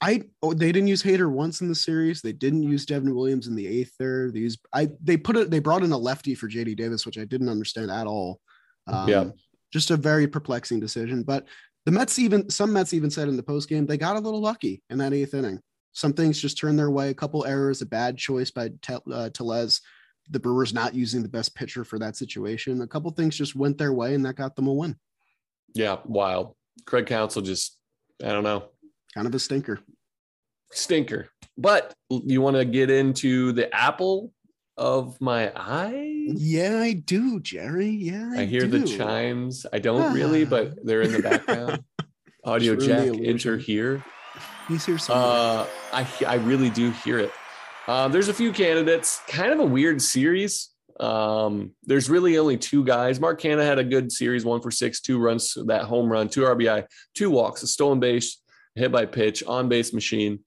I 0.00 0.22
oh, 0.42 0.52
they 0.52 0.72
didn't 0.72 0.88
use 0.88 1.02
Hader 1.02 1.30
once 1.30 1.62
in 1.62 1.68
the 1.68 1.74
series. 1.74 2.20
They 2.20 2.32
didn't 2.32 2.64
use 2.64 2.84
Devin 2.84 3.14
Williams 3.14 3.46
in 3.46 3.54
the 3.54 3.66
eighth 3.66 3.92
there. 3.98 4.30
They 4.30 4.40
used 4.40 4.58
I 4.74 4.90
they 5.02 5.16
put 5.16 5.36
it 5.36 5.50
they 5.50 5.58
brought 5.58 5.82
in 5.82 5.92
a 5.92 5.96
lefty 5.96 6.34
for 6.34 6.48
JD 6.48 6.76
Davis, 6.76 7.06
which 7.06 7.16
I 7.16 7.24
didn't 7.24 7.48
understand 7.48 7.90
at 7.90 8.06
all. 8.06 8.40
Um, 8.86 9.08
yeah, 9.08 9.24
just 9.72 9.90
a 9.90 9.96
very 9.96 10.26
perplexing 10.26 10.80
decision. 10.80 11.22
But 11.22 11.46
the 11.84 11.92
Mets 11.92 12.18
even 12.18 12.50
some 12.50 12.72
Mets 12.72 12.94
even 12.94 13.10
said 13.10 13.28
in 13.28 13.36
the 13.36 13.42
post 13.42 13.68
game 13.68 13.86
they 13.86 13.96
got 13.96 14.16
a 14.16 14.20
little 14.20 14.40
lucky 14.40 14.82
in 14.90 14.98
that 14.98 15.12
eighth 15.12 15.34
inning. 15.34 15.60
Some 15.92 16.12
things 16.12 16.40
just 16.40 16.58
turned 16.58 16.78
their 16.78 16.90
way. 16.90 17.08
A 17.08 17.14
couple 17.14 17.46
errors, 17.46 17.80
a 17.80 17.86
bad 17.86 18.18
choice 18.18 18.50
by 18.50 18.70
uh, 19.10 19.30
Tellez. 19.30 19.80
The 20.28 20.40
Brewers 20.40 20.74
not 20.74 20.94
using 20.94 21.22
the 21.22 21.28
best 21.28 21.54
pitcher 21.54 21.84
for 21.84 21.98
that 22.00 22.16
situation. 22.16 22.82
A 22.82 22.86
couple 22.86 23.10
things 23.12 23.36
just 23.36 23.54
went 23.54 23.78
their 23.78 23.92
way, 23.92 24.14
and 24.14 24.26
that 24.26 24.34
got 24.34 24.56
them 24.56 24.66
a 24.66 24.72
win. 24.72 24.96
Yeah, 25.74 25.98
wild. 26.04 26.54
Craig 26.84 27.06
Counsell 27.06 27.42
just 27.42 27.78
I 28.22 28.28
don't 28.28 28.44
know. 28.44 28.64
Kind 29.14 29.26
of 29.26 29.34
a 29.34 29.38
stinker. 29.38 29.80
Stinker. 30.72 31.28
But 31.56 31.94
you 32.10 32.42
want 32.42 32.56
to 32.56 32.64
get 32.64 32.90
into 32.90 33.52
the 33.52 33.74
apple 33.74 34.32
of 34.76 35.20
my 35.20 35.52
eye? 35.56 36.26
Yeah, 36.28 36.78
I 36.80 36.92
do, 36.92 37.40
Jerry. 37.40 37.88
Yeah, 37.88 38.32
I, 38.34 38.42
I 38.42 38.44
hear 38.44 38.62
do. 38.62 38.78
the 38.78 38.86
chimes. 38.86 39.66
I 39.72 39.78
don't 39.78 40.14
really, 40.14 40.44
but 40.44 40.74
they're 40.84 41.02
in 41.02 41.12
the 41.12 41.22
background. 41.22 41.84
Audio 42.44 42.76
jack, 42.76 43.08
enter 43.22 43.56
here. 43.56 44.04
He's 44.68 44.84
here 44.84 44.98
somewhere. 44.98 45.26
Uh, 45.26 45.66
I 45.92 46.06
I 46.26 46.34
really 46.36 46.70
do 46.70 46.90
hear 46.90 47.18
it. 47.18 47.32
Uh, 47.88 48.08
there's 48.08 48.28
a 48.28 48.34
few 48.34 48.52
candidates. 48.52 49.20
Kind 49.28 49.52
of 49.52 49.60
a 49.60 49.64
weird 49.64 50.02
series. 50.02 50.70
Um, 50.98 51.72
there's 51.84 52.08
really 52.08 52.38
only 52.38 52.56
two 52.56 52.84
guys. 52.84 53.20
Mark 53.20 53.40
Canha 53.40 53.64
had 53.64 53.78
a 53.78 53.84
good 53.84 54.10
series, 54.10 54.44
one 54.44 54.60
for 54.60 54.70
six, 54.70 55.00
two 55.00 55.18
runs, 55.18 55.56
that 55.66 55.84
home 55.84 56.10
run, 56.10 56.28
two 56.28 56.42
RBI, 56.42 56.86
two 57.14 57.30
walks, 57.30 57.62
a 57.62 57.66
stolen 57.66 58.00
base, 58.00 58.40
hit 58.74 58.90
by 58.90 59.06
pitch, 59.06 59.42
on 59.44 59.68
base 59.68 59.92
machine. 59.92 60.40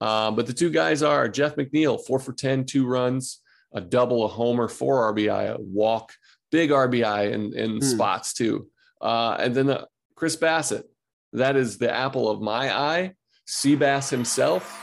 Uh, 0.00 0.30
but 0.30 0.46
the 0.46 0.52
two 0.52 0.70
guys 0.70 1.02
are 1.02 1.28
Jeff 1.28 1.56
McNeil, 1.56 2.04
four 2.06 2.18
for 2.18 2.32
10, 2.32 2.64
two 2.66 2.86
runs, 2.86 3.40
a 3.74 3.80
double, 3.80 4.24
a 4.24 4.28
homer, 4.28 4.68
four 4.68 5.12
RBI, 5.12 5.54
a 5.54 5.60
walk, 5.60 6.12
big 6.50 6.70
RBI 6.70 7.32
in, 7.32 7.52
in 7.54 7.70
hmm. 7.78 7.80
spots 7.80 8.32
too. 8.32 8.68
Uh, 9.00 9.36
and 9.38 9.54
then 9.54 9.66
the, 9.66 9.86
Chris 10.14 10.36
Bassitt, 10.36 10.84
that 11.32 11.56
is 11.56 11.78
the 11.78 11.92
apple 11.92 12.30
of 12.30 12.40
my 12.40 12.74
eye. 12.74 13.14
Seabass 13.46 14.08
himself, 14.08 14.80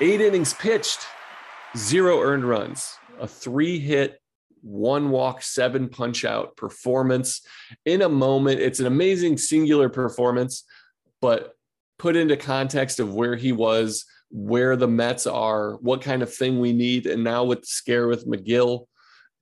eight 0.00 0.20
innings 0.20 0.54
pitched, 0.54 1.00
zero 1.76 2.20
earned 2.20 2.44
runs 2.44 2.96
a 3.18 3.26
three 3.26 3.78
hit, 3.78 4.20
one 4.62 5.10
walk, 5.10 5.42
seven 5.42 5.88
punch 5.88 6.24
out 6.24 6.56
performance 6.56 7.42
in 7.84 8.02
a 8.02 8.08
moment. 8.08 8.60
It's 8.60 8.80
an 8.80 8.86
amazing 8.86 9.38
singular 9.38 9.88
performance, 9.88 10.64
but 11.20 11.54
put 11.98 12.16
into 12.16 12.36
context 12.36 13.00
of 13.00 13.14
where 13.14 13.36
he 13.36 13.52
was, 13.52 14.04
where 14.30 14.76
the 14.76 14.88
Mets 14.88 15.26
are, 15.26 15.74
what 15.76 16.02
kind 16.02 16.22
of 16.22 16.34
thing 16.34 16.60
we 16.60 16.72
need. 16.72 17.06
And 17.06 17.24
now 17.24 17.44
with 17.44 17.60
the 17.60 17.66
scare 17.66 18.08
with 18.08 18.26
Megill 18.26 18.86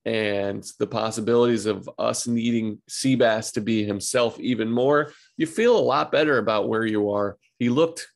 and 0.04 0.64
the 0.78 0.86
possibilities 0.86 1.66
of 1.66 1.88
us 1.98 2.26
needing 2.26 2.80
Seabass 2.88 3.52
to 3.54 3.60
be 3.60 3.84
himself 3.84 4.38
even 4.38 4.70
more, 4.70 5.12
you 5.36 5.46
feel 5.46 5.76
a 5.76 5.80
lot 5.80 6.12
better 6.12 6.38
about 6.38 6.68
where 6.68 6.84
you 6.84 7.10
are. 7.10 7.38
He 7.58 7.68
looked 7.68 8.06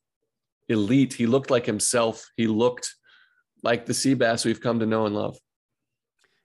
elite. 0.69 1.15
He 1.15 1.27
looked 1.27 1.51
like 1.51 1.67
himself. 1.67 2.27
He 2.37 2.47
looked 2.47 2.95
like 3.63 3.87
the 3.87 3.93
Seabass 3.93 4.45
we've 4.45 4.61
come 4.61 4.81
to 4.81 4.87
know 4.87 5.07
and 5.07 5.15
love. 5.15 5.39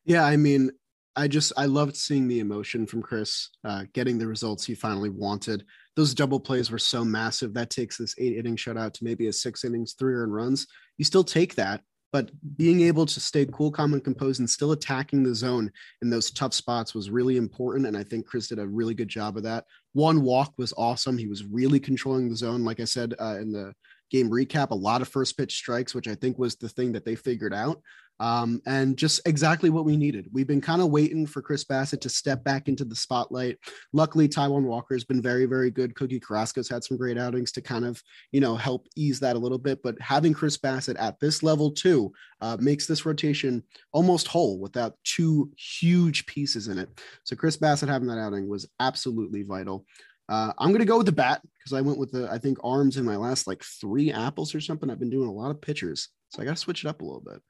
Yeah, 0.06 0.26
I 0.26 0.38
mean, 0.38 0.72
I 1.16 1.28
just 1.28 1.54
I 1.58 1.66
loved 1.66 1.96
seeing 1.96 2.28
the 2.28 2.40
emotion 2.40 2.86
from 2.86 3.02
Chris, 3.02 3.50
uh, 3.64 3.84
getting 3.94 4.18
the 4.18 4.28
results 4.28 4.66
he 4.66 4.76
finally 4.76 5.10
wanted. 5.10 5.66
Those 5.96 6.14
double 6.14 6.40
plays 6.40 6.72
were 6.72 6.80
so 6.80 7.06
massive. 7.06 7.54
That 7.54 7.70
takes 7.70 7.98
this 7.98 8.16
eight 8.18 8.38
inning 8.38 8.56
shutout 8.56 8.94
to 8.94 9.04
maybe 9.04 9.28
a 9.28 9.34
six 9.34 9.64
innings, 9.64 9.94
three 9.94 10.16
earned 10.16 10.34
runs. 10.34 10.68
You 10.98 11.06
still 11.06 11.24
take 11.24 11.56
that, 11.56 11.82
but 12.12 12.30
being 12.58 12.82
able 12.82 13.06
to 13.06 13.20
stay 13.20 13.46
cool, 13.52 13.72
calm, 13.72 13.94
and 13.94 14.04
composed, 14.04 14.40
and 14.40 14.50
still 14.50 14.72
attacking 14.72 15.24
the 15.24 15.34
zone 15.36 15.72
in 16.02 16.10
those 16.10 16.32
tough 16.32 16.54
spots 16.54 16.94
was 16.94 17.10
really 17.10 17.38
important. 17.38 17.88
And 17.88 17.98
I 17.98 18.04
think 18.04 18.28
Chris 18.28 18.48
did 18.48 18.60
a 18.60 18.68
really 18.68 18.94
good 18.94 19.08
job 19.08 19.36
of 19.36 19.44
that. 19.44 19.66
One 19.94 20.22
walk 20.22 20.54
was 20.58 20.74
awesome. 20.78 21.18
He 21.18 21.28
was 21.28 21.44
really 21.44 21.80
controlling 21.80 22.30
the 22.30 22.36
zone, 22.36 22.64
like 22.64 22.80
I 22.80 22.86
said 22.86 23.16
uh, 23.20 23.38
in 23.40 23.52
the 23.52 23.74
game 24.12 24.30
recap. 24.30 24.70
A 24.70 24.76
lot 24.76 25.02
of 25.02 25.08
first 25.08 25.38
pitch 25.38 25.56
strikes, 25.56 25.96
which 25.96 26.08
I 26.08 26.16
think 26.16 26.38
was 26.38 26.56
the 26.56 26.70
thing 26.70 26.92
that 26.92 27.04
they 27.04 27.16
figured 27.16 27.54
out 27.54 27.82
um, 28.24 28.62
and 28.66 28.96
just 28.96 29.20
exactly 29.26 29.70
what 29.70 29.84
we 29.84 29.98
needed. 29.98 30.30
We've 30.32 30.48
been 30.48 30.62
kind 30.62 30.82
of 30.82 30.92
waiting 30.92 31.28
for 31.28 31.42
Chris 31.42 31.66
Bassitt 31.66 32.00
to 32.02 32.10
step 32.10 32.42
back 32.42 32.70
into 32.70 32.86
the 32.86 32.96
spotlight. 32.96 33.58
Luckily, 33.92 34.30
Taijuan 34.30 34.64
Walker 34.64 34.96
has 34.96 35.04
been 35.04 35.22
very, 35.22 35.46
very 35.46 35.70
good. 35.70 35.94
Cookie 35.94 36.22
Carrasco's 36.22 36.70
had 36.70 36.86
some 36.86 36.96
great 36.96 37.18
outings 37.18 37.52
to 37.52 37.62
kind 37.62 37.84
of, 37.84 38.02
you 38.32 38.40
know, 38.40 38.56
help 38.56 38.88
ease 38.96 39.20
that 39.20 39.36
a 39.36 39.40
little 39.40 39.58
bit. 39.58 39.84
But 39.84 40.00
having 40.00 40.34
Chris 40.34 40.58
Bassitt 40.58 40.96
at 40.98 41.20
this 41.20 41.44
level 41.44 41.70
too 41.70 42.14
uh, 42.40 42.56
makes 42.62 42.88
this 42.88 43.06
rotation 43.06 43.62
almost 43.92 44.30
whole 44.30 44.58
without 44.58 44.96
two 45.04 45.52
huge 45.58 46.26
pieces 46.26 46.70
in 46.70 46.80
it. 46.80 47.02
So 47.26 47.36
Chris 47.36 47.58
Bassitt 47.58 47.90
having 47.90 48.08
that 48.08 48.20
outing 48.20 48.48
was 48.48 48.70
absolutely 48.80 49.44
vital. 49.44 49.86
Uh, 50.30 50.54
I'm 50.58 50.70
going 50.70 50.80
to 50.80 50.86
go 50.86 50.96
with 50.96 51.08
the 51.08 51.12
bat 51.12 51.42
because 51.60 51.74
I 51.74 51.82
went 51.82 52.00
with 52.00 52.14
the, 52.14 52.32
I 52.32 52.38
think, 52.38 52.58
arms 52.64 52.96
in 52.96 53.04
my 53.04 53.18
last 53.18 53.48
like 53.48 53.62
three 53.82 54.14
apples 54.14 54.56
or 54.56 54.62
something. 54.62 54.90
I've 54.90 54.98
been 55.00 55.10
doing 55.10 55.28
a 55.28 55.34
lot 55.34 55.52
of 55.52 55.60
pitchers. 55.60 56.08
So 56.30 56.42
I 56.42 56.46
got 56.46 56.52
to 56.52 56.62
switch 56.62 56.86
it 56.86 56.88
up 56.88 57.02
a 57.02 57.04
little 57.04 57.20
bit. 57.20 57.42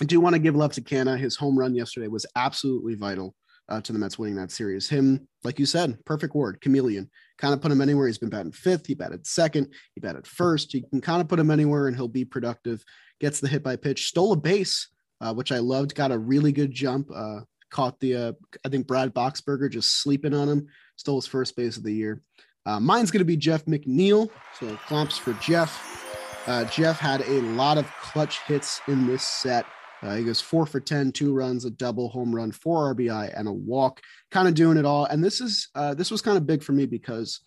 I 0.00 0.04
do 0.04 0.20
want 0.20 0.34
to 0.34 0.38
give 0.38 0.56
love 0.56 0.72
to 0.72 0.82
Canha. 0.82 1.18
His 1.18 1.36
home 1.36 1.58
run 1.58 1.74
yesterday 1.74 2.08
was 2.08 2.26
absolutely 2.36 2.94
vital 2.94 3.34
uh, 3.68 3.80
to 3.80 3.92
the 3.92 3.98
Mets 3.98 4.18
winning 4.18 4.36
that 4.36 4.50
series. 4.50 4.88
Him, 4.88 5.26
like 5.44 5.58
you 5.58 5.66
said, 5.66 5.98
perfect 6.04 6.34
word, 6.34 6.60
chameleon. 6.60 7.10
Kind 7.38 7.54
of 7.54 7.60
put 7.60 7.72
him 7.72 7.80
anywhere. 7.80 8.06
He's 8.06 8.18
been 8.18 8.30
batting 8.30 8.52
fifth. 8.52 8.86
He 8.86 8.94
batted 8.94 9.26
second. 9.26 9.72
He 9.94 10.00
batted 10.00 10.26
first. 10.26 10.72
You 10.74 10.82
can 10.88 11.00
kind 11.00 11.20
of 11.20 11.28
put 11.28 11.38
him 11.38 11.50
anywhere 11.50 11.88
and 11.88 11.96
he'll 11.96 12.08
be 12.08 12.24
productive. 12.24 12.84
Gets 13.20 13.40
the 13.40 13.48
hit 13.48 13.62
by 13.62 13.76
pitch. 13.76 14.06
Stole 14.06 14.32
a 14.32 14.36
base, 14.36 14.88
uh, 15.20 15.34
which 15.34 15.52
I 15.52 15.58
loved. 15.58 15.94
Got 15.94 16.12
a 16.12 16.18
really 16.18 16.52
good 16.52 16.72
jump. 16.72 17.10
Uh, 17.14 17.40
caught 17.70 17.98
the, 18.00 18.14
uh, 18.14 18.32
I 18.64 18.68
think 18.68 18.86
Brad 18.86 19.12
Boxberger 19.14 19.70
just 19.70 20.02
sleeping 20.02 20.34
on 20.34 20.48
him. 20.48 20.66
Stole 20.96 21.20
his 21.20 21.26
first 21.26 21.56
base 21.56 21.76
of 21.76 21.82
the 21.82 21.92
year. 21.92 22.22
Uh, 22.64 22.80
mine's 22.80 23.10
going 23.10 23.20
to 23.20 23.24
be 23.24 23.36
Jeff 23.36 23.64
McNeil. 23.64 24.30
So 24.58 24.76
clamps 24.86 25.18
for 25.18 25.32
Jeff. 25.34 26.05
Uh, 26.46 26.64
Jeff 26.66 27.00
had 27.00 27.22
a 27.22 27.40
lot 27.40 27.76
of 27.76 27.90
clutch 28.00 28.40
hits 28.42 28.80
in 28.86 29.06
this 29.06 29.24
set. 29.24 29.66
Uh, 30.02 30.14
he 30.14 30.24
goes 30.24 30.40
four 30.40 30.64
for 30.64 30.78
10, 30.78 31.10
two 31.10 31.32
runs, 31.32 31.64
a 31.64 31.70
double 31.70 32.08
home 32.08 32.32
run, 32.32 32.52
four 32.52 32.94
RBI, 32.94 33.36
and 33.36 33.48
a 33.48 33.52
walk, 33.52 34.00
kind 34.30 34.46
of 34.46 34.54
doing 34.54 34.76
it 34.76 34.84
all. 34.84 35.06
And 35.06 35.24
this 35.24 35.40
is 35.40 35.68
uh, 35.74 35.94
this 35.94 36.10
was 36.10 36.22
kind 36.22 36.36
of 36.36 36.46
big 36.46 36.62
for 36.62 36.72
me 36.72 36.86
because 36.86 37.40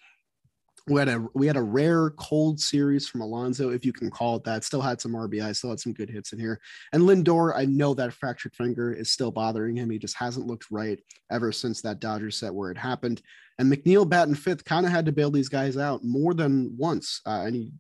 we 0.88 0.99
had 0.99 1.07
a 1.07 1.25
we 1.33 1.47
had 1.47 1.55
a 1.55 1.62
rare 1.62 2.09
cold 2.12 2.59
series 2.59 3.07
from 3.07 3.21
Alonso, 3.21 3.69
if 3.69 3.85
you 3.85 3.93
can 3.93 4.09
call 4.09 4.35
it 4.35 4.43
that. 4.43 4.63
Still 4.63 4.81
had 4.81 4.99
some 4.99 5.13
RBI, 5.13 5.55
still 5.55 5.69
had 5.69 5.79
some 5.79 5.93
good 5.93 6.09
hits 6.09 6.33
in 6.33 6.39
here. 6.39 6.59
And 6.91 7.03
Lindor, 7.03 7.53
I 7.55 7.65
know 7.65 7.93
that 7.93 8.13
fractured 8.13 8.55
finger 8.55 8.91
is 8.91 9.12
still 9.12 9.31
bothering 9.31 9.77
him. 9.77 9.89
He 9.89 9.99
just 9.99 10.17
hasn't 10.17 10.47
looked 10.47 10.65
right 10.71 10.99
ever 11.31 11.51
since 11.51 11.81
that 11.83 11.99
Dodgers 11.99 12.38
set 12.38 12.53
where 12.53 12.71
it 12.71 12.77
happened. 12.77 13.21
And 13.59 13.71
McNeil 13.71 14.09
batting 14.09 14.35
fifth 14.35 14.65
kind 14.65 14.85
of 14.85 14.91
had 14.91 15.05
to 15.05 15.12
bail 15.12 15.31
these 15.31 15.49
guys 15.49 15.77
out 15.77 16.03
more 16.03 16.33
than 16.33 16.75
once, 16.77 17.21
uh, 17.25 17.43
and 17.45 17.55
he 17.55 17.71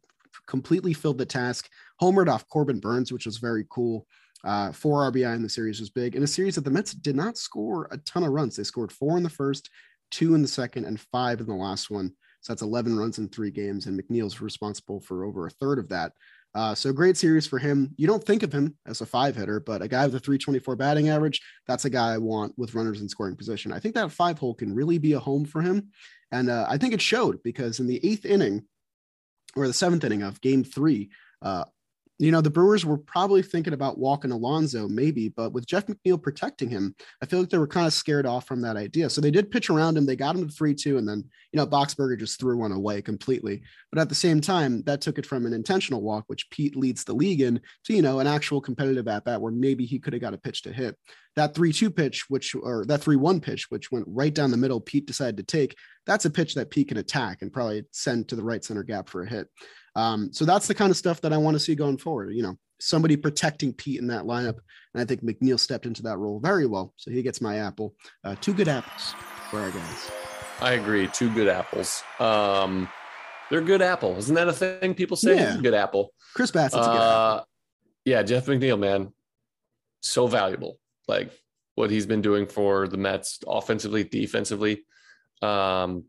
completely 0.49 0.93
filled 0.93 1.17
the 1.17 1.25
task. 1.25 1.69
Homered 2.01 2.27
off 2.27 2.47
Corbin 2.49 2.79
Burnes, 2.79 3.13
which 3.13 3.25
was 3.25 3.37
very 3.37 3.65
cool. 3.69 4.05
Uh, 4.43 4.71
four 4.71 5.09
RBI 5.11 5.35
in 5.35 5.43
the 5.43 5.49
series 5.49 5.79
was 5.79 5.89
big 5.89 6.15
in 6.15 6.23
a 6.23 6.27
series 6.27 6.55
that 6.55 6.63
the 6.63 6.71
Mets 6.71 6.93
did 6.93 7.15
not 7.15 7.37
score 7.37 7.87
a 7.91 7.97
ton 7.99 8.23
of 8.23 8.31
runs. 8.31 8.55
They 8.55 8.63
scored 8.63 8.91
four 8.91 9.17
in 9.17 9.23
the 9.23 9.29
first, 9.29 9.69
two 10.11 10.33
in 10.33 10.41
the 10.41 10.47
second, 10.47 10.85
and 10.85 10.99
five 10.99 11.39
in 11.39 11.47
the 11.47 11.53
last 11.53 11.89
one. 11.89 12.13
So 12.41 12.53
that's 12.53 12.61
11 12.61 12.97
runs 12.97 13.17
in 13.17 13.27
three 13.27 13.51
games, 13.51 13.85
and 13.85 13.99
McNeil's 13.99 14.39
responsible 14.39 15.01
for 15.01 15.25
over 15.25 15.45
a 15.45 15.51
third 15.51 15.77
of 15.77 15.89
that. 15.89 16.13
Uh, 16.55 16.73
so 16.73 16.91
great 16.91 17.17
series 17.17 17.45
for 17.45 17.59
him. 17.59 17.93
You 17.97 18.07
don't 18.07 18.23
think 18.23 18.41
of 18.41 18.51
him 18.51 18.75
as 18.87 19.01
a 19.01 19.05
five 19.05 19.35
hitter, 19.35 19.59
but 19.59 19.81
a 19.81 19.87
guy 19.87 20.05
with 20.05 20.15
a 20.15 20.19
324 20.19 20.75
batting 20.77 21.09
average, 21.09 21.41
that's 21.67 21.85
a 21.85 21.89
guy 21.89 22.13
I 22.13 22.17
want 22.17 22.57
with 22.57 22.73
runners 22.73 23.01
in 23.01 23.09
scoring 23.09 23.35
position. 23.35 23.71
I 23.71 23.79
think 23.79 23.93
that 23.95 24.11
five 24.11 24.39
hole 24.39 24.55
can 24.55 24.73
really 24.73 24.97
be 24.97 25.13
a 25.13 25.19
home 25.19 25.45
for 25.45 25.61
him. 25.61 25.89
And 26.31 26.49
uh, 26.49 26.65
I 26.67 26.77
think 26.77 26.93
it 26.93 27.01
showed 27.01 27.43
because 27.43 27.79
in 27.79 27.87
the 27.87 28.03
eighth 28.03 28.25
inning 28.25 28.65
or 29.55 29.67
the 29.67 29.73
seventh 29.73 30.03
inning 30.03 30.23
of 30.23 30.41
game 30.41 30.63
three, 30.63 31.09
uh, 31.41 31.65
you 32.19 32.31
know, 32.31 32.41
the 32.41 32.49
Brewers 32.49 32.85
were 32.85 32.97
probably 32.97 33.41
thinking 33.41 33.71
about 33.71 33.97
walking 33.97 34.31
Alonso, 34.31 34.89
maybe, 34.89 35.29
but 35.29 35.53
with 35.53 35.65
Jeff 35.65 35.85
McNeil 35.85 36.21
protecting 36.21 36.69
him, 36.69 36.93
I 37.23 37.25
feel 37.25 37.39
like 37.39 37.49
they 37.49 37.57
were 37.57 37.65
kind 37.65 37.87
of 37.87 37.93
scared 37.93 38.25
off 38.25 38.45
from 38.45 38.59
that 38.61 38.75
idea. 38.75 39.09
So 39.09 39.21
they 39.21 39.31
did 39.31 39.49
pitch 39.49 39.69
around 39.69 39.97
him. 39.97 40.05
They 40.05 40.17
got 40.17 40.35
him 40.35 40.45
to 40.45 40.53
3 40.53 40.75
2, 40.75 40.97
and 40.97 41.07
then, 41.07 41.23
you 41.53 41.57
know, 41.57 41.65
Boxberger 41.65 42.19
just 42.19 42.37
threw 42.37 42.57
one 42.57 42.73
away 42.73 43.01
completely. 43.01 43.61
But 43.89 44.01
at 44.01 44.09
the 44.09 44.15
same 44.15 44.41
time, 44.41 44.83
that 44.83 44.99
took 44.99 45.17
it 45.17 45.25
from 45.25 45.45
an 45.45 45.53
intentional 45.53 46.01
walk, 46.01 46.25
which 46.27 46.49
Pete 46.49 46.75
leads 46.75 47.05
the 47.05 47.13
league 47.13 47.39
in, 47.39 47.61
to, 47.85 47.93
you 47.93 48.01
know, 48.01 48.19
an 48.19 48.27
actual 48.27 48.59
competitive 48.59 49.07
at 49.07 49.23
bat 49.23 49.39
where 49.39 49.53
maybe 49.53 49.85
he 49.85 49.97
could 49.97 50.11
have 50.11 50.21
got 50.21 50.33
a 50.33 50.37
pitch 50.37 50.63
to 50.63 50.73
hit. 50.73 50.97
That 51.37 51.55
3 51.55 51.71
2 51.71 51.89
pitch, 51.89 52.25
which, 52.27 52.53
or 52.53 52.83
that 52.87 53.01
3 53.01 53.15
1 53.15 53.39
pitch, 53.39 53.67
which 53.69 53.93
went 53.93 54.05
right 54.09 54.33
down 54.33 54.51
the 54.51 54.57
middle, 54.57 54.81
Pete 54.81 55.05
decided 55.05 55.37
to 55.37 55.43
take, 55.43 55.77
that's 56.05 56.25
a 56.25 56.29
pitch 56.29 56.55
that 56.55 56.69
Pete 56.69 56.89
can 56.89 56.97
attack 56.97 57.41
and 57.41 57.53
probably 57.53 57.85
send 57.93 58.27
to 58.27 58.35
the 58.35 58.43
right 58.43 58.65
center 58.65 58.83
gap 58.83 59.07
for 59.07 59.23
a 59.23 59.29
hit. 59.29 59.47
Um, 59.99 60.31
so 60.31 60.45
that's 60.45 60.67
the 60.67 60.75
kind 60.75 60.91
of 60.91 60.97
stuff 60.97 61.19
that 61.21 61.33
I 61.33 61.37
want 61.37 61.55
to 61.55 61.59
see 61.59 61.75
going 61.75 61.97
forward. 61.97 62.33
You 62.33 62.43
know, 62.43 62.57
somebody 62.79 63.17
protecting 63.17 63.73
Pete 63.73 63.99
in 63.99 64.07
that 64.07 64.23
lineup. 64.23 64.57
And 64.93 65.01
I 65.01 65.05
think 65.05 65.21
McNeil 65.23 65.59
stepped 65.59 65.85
into 65.85 66.01
that 66.03 66.17
role 66.17 66.39
very 66.39 66.65
well. 66.65 66.93
So 66.97 67.11
he 67.11 67.21
gets 67.21 67.41
my 67.41 67.57
apple. 67.57 67.95
Uh, 68.23 68.35
two 68.39 68.53
good 68.53 68.67
apples 68.67 69.13
for 69.49 69.59
our 69.59 69.71
guys. 69.71 70.11
I 70.61 70.73
agree. 70.73 71.07
Two 71.07 71.29
good 71.33 71.47
apples. 71.47 72.03
Um, 72.19 72.87
they're 73.49 73.61
good 73.61 73.81
apple. 73.81 74.15
Isn't 74.17 74.35
that 74.35 74.47
a 74.47 74.53
thing 74.53 74.93
people 74.93 75.17
say? 75.17 75.35
Yeah. 75.35 75.57
Good 75.61 75.73
apple. 75.73 76.13
Chris 76.35 76.51
Bassitt's 76.51 76.85
a 76.87 76.89
good 76.89 76.97
Uh, 76.97 77.33
apple. 77.37 77.47
yeah, 78.05 78.21
Jeff 78.23 78.45
McNeil, 78.45 78.79
man, 78.79 79.11
so 80.01 80.27
valuable. 80.27 80.79
Like 81.07 81.31
what 81.75 81.89
he's 81.89 82.05
been 82.05 82.21
doing 82.21 82.45
for 82.45 82.87
the 82.87 82.97
Mets, 82.97 83.39
offensively, 83.47 84.03
defensively, 84.03 84.85
um, 85.41 86.05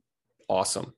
awesome. 0.49 0.93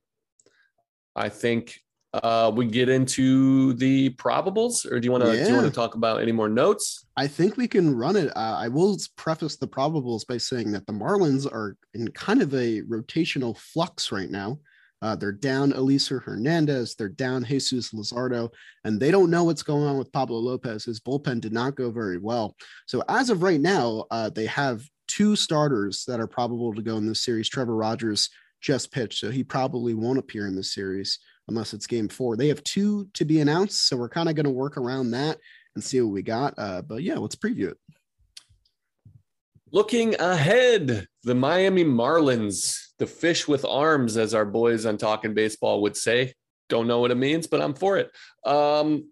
I 1.15 1.29
think 1.29 1.82
uh, 2.15 2.53
we 2.55 2.67
get 2.67 2.89
into 2.89 3.73
the 3.75 4.11
probables, 4.11 4.91
or 4.91 5.01
do 5.01 5.07
you 5.07 5.13
want 5.13 5.25
to 5.25 5.33
do 5.33 5.49
you 5.49 5.57
want 5.57 5.67
to 5.67 5.73
talk 5.73 5.95
about 5.95 6.21
any 6.21 6.33
more 6.33 6.49
notes? 6.49 7.07
I 7.17 7.27
think 7.27 7.57
we 7.57 7.67
can 7.67 7.95
run 7.95 8.17
it. 8.17 8.29
Uh, 8.37 8.57
I 8.59 8.69
will 8.69 8.99
preface 9.17 9.57
the 9.57 9.69
probables 9.69 10.27
by 10.27 10.37
saying 10.37 10.73
that 10.73 10.87
the 10.87 10.93
Marlins 10.93 11.51
are 11.51 11.77
in 11.95 12.09
kind 12.09 12.43
of 12.43 12.53
a 12.55 12.83
rotational 12.83 13.57
flux 13.57 14.13
right 14.13 14.31
now. 14.31 14.59
Uh, 15.01 15.17
they're 15.17 15.33
down 15.33 15.73
Elieser 15.73 16.23
Hernandez, 16.23 16.95
they're 16.95 17.09
down 17.09 17.45
Jesus 17.45 17.91
Luzardo, 17.91 18.51
and 18.85 19.01
they 19.01 19.11
don't 19.11 19.31
know 19.31 19.45
what's 19.45 19.65
going 19.65 19.83
on 19.83 19.99
with 19.99 20.13
Pablo 20.13 20.39
Lopez. 20.39 20.85
His 20.85 21.01
bullpen 21.01 21.41
did 21.41 21.53
not 21.53 21.75
go 21.75 21.91
very 21.91 22.19
well. 22.19 22.55
So 22.87 23.03
as 23.09 23.29
of 23.29 23.43
right 23.43 23.61
now, 23.61 24.05
uh, 24.13 24.31
they 24.31 24.47
have 24.47 24.85
two 25.09 25.35
starters 25.35 26.05
that 26.07 26.21
are 26.21 26.29
probable 26.29 26.73
to 26.73 26.83
go 26.83 26.99
in 26.99 27.07
this 27.07 27.25
series. 27.25 27.49
Trevor 27.49 27.75
Rogers 27.75 28.31
just 28.63 28.93
pitched, 28.93 29.19
so 29.19 29.31
he 29.31 29.45
probably 29.45 29.93
won't 29.93 30.19
appear 30.19 30.47
in 30.47 30.57
this 30.57 30.73
series 30.73 31.19
unless 31.49 31.75
it's 31.75 31.87
game 31.87 32.09
four. 32.09 32.37
They 32.37 32.49
have 32.49 32.65
two 32.65 33.09
to 33.15 33.25
be 33.25 33.41
announced, 33.41 33.89
so 33.89 33.97
we're 33.97 34.09
kind 34.09 34.29
of 34.29 34.37
going 34.37 34.45
to 34.45 34.51
work 34.51 34.77
around 34.79 35.11
that 35.11 35.39
and 35.75 35.85
see 35.85 36.01
what 36.01 36.13
we 36.13 36.23
got. 36.23 36.55
Uh, 36.57 36.83
but 36.83 37.03
yeah, 37.03 37.19
let's 37.19 37.37
preview 37.37 37.71
it. 37.71 37.77
Looking 39.73 40.15
ahead, 40.21 41.07
the 41.25 41.35
Miami 41.35 41.85
Marlins, 41.85 42.79
the 42.99 43.07
fish 43.07 43.49
with 43.49 43.65
arms, 43.65 44.17
as 44.17 44.35
our 44.35 44.45
boys 44.45 44.87
on 44.87 44.99
Talking 44.99 45.35
Baseball 45.35 45.83
would 45.83 45.97
say. 45.97 46.35
Don't 46.69 46.87
know 46.87 47.01
what 47.01 47.11
it 47.11 47.17
means, 47.17 47.47
but 47.47 47.61
I'm 47.61 47.75
for 47.75 47.99
it. 47.99 48.11
Um, 48.45 49.11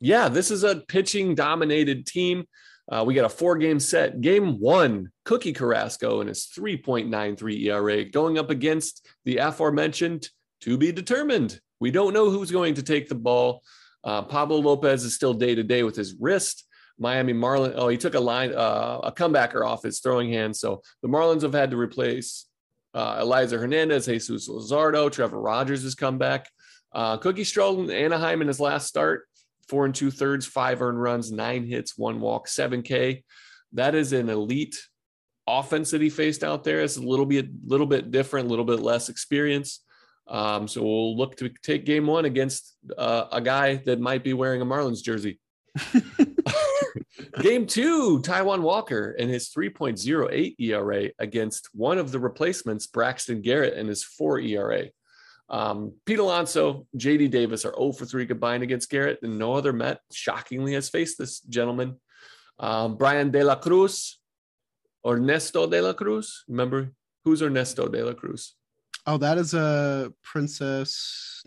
yeah, 0.00 0.28
this 0.28 0.50
is 0.50 0.64
a 0.64 0.76
pitching 0.76 1.34
dominated 1.34 2.06
team. 2.06 2.44
Uh, 2.90 3.04
we 3.06 3.14
got 3.14 3.24
a 3.24 3.28
four 3.28 3.56
game 3.56 3.80
set. 3.80 4.20
Game 4.20 4.58
one, 4.58 5.10
Cookie 5.24 5.52
Carrasco 5.52 6.20
and 6.20 6.28
his 6.28 6.48
3.93 6.56 7.66
ERA 7.66 8.04
going 8.04 8.38
up 8.38 8.50
against 8.50 9.08
the 9.24 9.38
aforementioned 9.38 10.28
to 10.62 10.76
be 10.76 10.92
determined. 10.92 11.60
We 11.80 11.90
don't 11.90 12.12
know 12.12 12.30
who's 12.30 12.50
going 12.50 12.74
to 12.74 12.82
take 12.82 13.08
the 13.08 13.14
ball. 13.14 13.62
Uh, 14.04 14.22
Pablo 14.22 14.58
Lopez 14.58 15.04
is 15.04 15.14
still 15.14 15.34
day 15.34 15.54
to 15.54 15.62
day 15.62 15.82
with 15.82 15.96
his 15.96 16.14
wrist. 16.18 16.64
Miami 16.98 17.32
Marlin. 17.32 17.72
Oh, 17.74 17.88
he 17.88 17.96
took 17.96 18.14
a 18.14 18.20
line, 18.20 18.52
uh, 18.52 19.00
a 19.02 19.12
comebacker 19.12 19.66
off 19.66 19.82
his 19.82 20.00
throwing 20.00 20.32
hand. 20.32 20.56
So 20.56 20.82
the 21.02 21.08
Marlins 21.08 21.42
have 21.42 21.52
had 21.52 21.70
to 21.70 21.76
replace 21.76 22.46
uh, 22.94 23.20
Elieser 23.20 23.58
Hernandez, 23.58 24.06
Jesus 24.06 24.48
Luzardo, 24.48 25.10
Trevor 25.10 25.40
Rogers 25.40 25.82
has 25.82 25.94
come 25.94 26.18
back. 26.18 26.48
Uh, 26.92 27.16
Cookie 27.16 27.44
struggled 27.44 27.90
in 27.90 27.96
Anaheim 27.96 28.42
in 28.42 28.48
his 28.48 28.60
last 28.60 28.86
start, 28.86 29.26
four 29.72 29.86
and 29.86 29.94
two 29.94 30.10
thirds, 30.10 30.44
five 30.44 30.82
earned 30.82 31.00
runs, 31.00 31.32
nine 31.32 31.66
hits, 31.66 31.96
one 31.96 32.20
walk, 32.20 32.46
seven 32.46 32.82
K. 32.82 33.24
That 33.72 33.94
is 33.94 34.12
an 34.12 34.28
elite 34.28 34.76
offense 35.46 35.90
that 35.92 36.02
he 36.02 36.10
faced 36.10 36.44
out 36.44 36.62
there. 36.62 36.82
It's 36.82 36.98
a 36.98 37.02
little 37.02 37.24
bit, 37.24 37.48
little 37.64 37.86
bit 37.86 38.10
different, 38.10 38.48
a 38.48 38.50
little 38.50 38.66
bit 38.66 38.80
less 38.80 39.08
experience. 39.08 39.80
Um, 40.28 40.68
so 40.68 40.82
we'll 40.82 41.16
look 41.16 41.36
to 41.36 41.48
take 41.62 41.86
game 41.86 42.06
one 42.06 42.26
against 42.26 42.76
uh, 42.98 43.24
a 43.32 43.40
guy 43.40 43.76
that 43.86 43.98
might 43.98 44.22
be 44.22 44.34
wearing 44.34 44.60
a 44.60 44.66
Marlins 44.66 45.02
jersey. 45.02 45.40
Game 47.40 47.66
two, 47.66 48.20
Taijuan 48.20 48.60
Walker 48.60 49.16
and 49.18 49.30
his 49.30 49.48
3.08 49.48 50.54
ERA 50.58 51.08
against 51.18 51.70
one 51.72 51.96
of 51.96 52.12
the 52.12 52.20
replacements, 52.20 52.86
Braxton 52.86 53.40
Garrett, 53.40 53.78
and 53.78 53.88
his 53.88 54.04
4 54.04 54.40
ERA. 54.40 54.84
Um, 55.48 55.92
Pete 56.06 56.18
Alonso, 56.18 56.86
JD 56.96 57.30
Davis 57.30 57.64
are 57.64 57.74
0 57.74 57.92
for 57.92 58.04
3 58.06 58.26
combined 58.26 58.62
against 58.62 58.88
Garrett, 58.90 59.18
and 59.22 59.38
no 59.38 59.52
other 59.54 59.72
Met 59.72 60.00
shockingly 60.12 60.72
has 60.74 60.88
faced 60.88 61.18
this 61.18 61.40
gentleman. 61.40 62.00
Um, 62.58 62.96
Bryan 62.96 63.30
De 63.30 63.42
La 63.44 63.56
Cruz, 63.56 64.18
Ernesto 65.06 65.66
De 65.68 65.80
La 65.82 65.92
Cruz. 65.92 66.44
Remember 66.48 66.92
who's 67.24 67.42
Ernesto 67.42 67.88
De 67.88 68.02
La 68.04 68.14
Cruz? 68.14 68.54
Oh, 69.06 69.18
that 69.18 69.36
is 69.36 69.52
a 69.52 70.12
princess. 70.22 71.42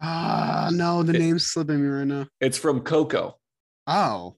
Ah, 0.00 0.70
no, 0.72 1.02
the 1.02 1.14
It- 1.14 1.18
name's 1.18 1.46
slipping 1.46 1.82
me 1.82 1.88
right 1.88 2.06
now. 2.06 2.26
It's 2.40 2.56
from 2.56 2.80
Coco. 2.80 3.38
Oh, 3.86 4.36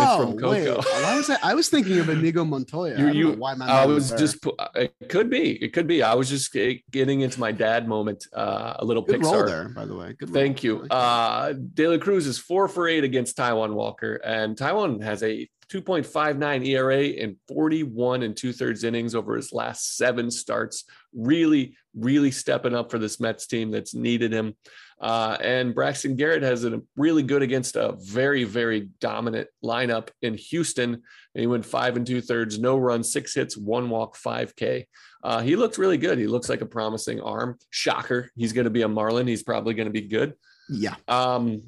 oh, 0.00 0.20
from 0.20 0.50
wait. 0.50 0.66
Coco. 0.66 0.82
Why 1.02 1.16
was 1.16 1.30
I? 1.30 1.38
I 1.42 1.54
was 1.54 1.68
thinking 1.68 1.98
of 1.98 2.08
Inigo 2.08 2.44
Montoya. 2.44 2.98
You- 2.98 3.08
I 3.08 3.10
you- 3.12 3.28
know 3.30 3.36
why 3.38 3.54
my 3.54 3.66
I 3.66 3.86
was 3.86 4.10
just, 4.12 4.44
it 4.74 4.94
could 5.08 5.28
be, 5.30 5.62
it 5.62 5.72
could 5.72 5.86
be. 5.86 6.02
I 6.02 6.14
was 6.14 6.28
just 6.28 6.52
getting 6.90 7.20
into 7.20 7.38
my 7.40 7.52
dad 7.52 7.88
moment, 7.88 8.26
uh, 8.34 8.74
a 8.78 8.84
little 8.84 9.02
good 9.02 9.20
Pixar. 9.20 9.46
there, 9.46 9.68
by 9.68 9.84
the 9.84 9.94
way. 9.94 10.14
Good. 10.18 10.30
Thank 10.30 10.62
roll. 10.64 10.82
You. 10.82 10.88
Uh, 10.88 11.52
De 11.74 11.86
La 11.88 11.98
Cruz 11.98 12.26
is 12.26 12.38
four 12.38 12.68
for 12.68 12.88
eight 12.88 13.04
against 13.04 13.36
Taijuan 13.36 13.72
Walker, 13.74 14.16
and 14.16 14.56
Taijuan 14.56 15.02
has 15.02 15.22
a 15.22 15.48
2.59 15.72 16.66
ERA 16.66 17.02
in 17.02 17.36
41 17.48 18.22
and 18.22 18.36
two 18.36 18.52
thirds 18.52 18.84
innings 18.84 19.14
over 19.14 19.36
his 19.36 19.52
last 19.52 19.96
seven 19.96 20.30
starts. 20.30 20.84
Really, 21.14 21.76
really 21.96 22.30
stepping 22.30 22.74
up 22.74 22.90
for 22.90 22.98
this 22.98 23.18
Mets 23.20 23.46
team 23.46 23.70
that's 23.70 23.94
needed 23.94 24.32
him. 24.32 24.54
Uh, 25.00 25.36
and 25.40 25.74
Braxton 25.74 26.14
Garrett 26.14 26.42
has 26.42 26.64
a 26.64 26.80
really 26.96 27.22
good 27.22 27.42
against 27.42 27.76
a 27.76 27.96
very, 27.98 28.44
very 28.44 28.90
dominant 29.00 29.48
lineup 29.64 30.10
in 30.20 30.34
Houston. 30.34 30.92
And 30.92 31.40
he 31.40 31.46
went 31.46 31.64
five 31.64 31.96
and 31.96 32.06
two 32.06 32.20
thirds, 32.20 32.58
no 32.58 32.76
runs, 32.76 33.10
six 33.10 33.34
hits, 33.34 33.56
one 33.56 33.88
walk, 33.88 34.14
five 34.16 34.54
K. 34.54 34.86
Uh, 35.24 35.40
he 35.40 35.56
looks 35.56 35.78
really 35.78 35.98
good. 35.98 36.18
He 36.18 36.26
looks 36.26 36.48
like 36.48 36.60
a 36.60 36.66
promising 36.66 37.20
arm. 37.20 37.58
Shocker. 37.70 38.30
He's 38.36 38.52
going 38.52 38.64
to 38.64 38.70
be 38.70 38.82
a 38.82 38.88
Marlin. 38.88 39.26
He's 39.26 39.42
probably 39.42 39.74
going 39.74 39.88
to 39.88 39.92
be 39.92 40.02
good. 40.02 40.34
yeah. 40.68 40.94
Um, 41.08 41.62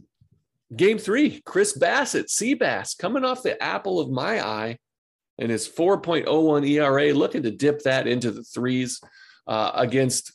game 0.77 0.99
three, 0.99 1.41
Chris 1.45 1.77
Bassitt, 1.77 2.27
Seabass, 2.27 2.97
coming 2.97 3.25
off 3.25 3.43
the 3.43 3.61
apple 3.63 4.01
of 4.01 4.11
my 4.11 4.45
eye 4.45 4.79
and 5.39 5.51
his 5.51 5.69
4.01 5.69 6.69
ERA, 6.69 7.13
looking 7.13 7.43
to 7.43 7.51
dip 7.51 7.83
that 7.83 8.07
into 8.07 8.31
the 8.31 8.43
threes 8.43 9.01
uh, 9.47 9.73
against 9.75 10.33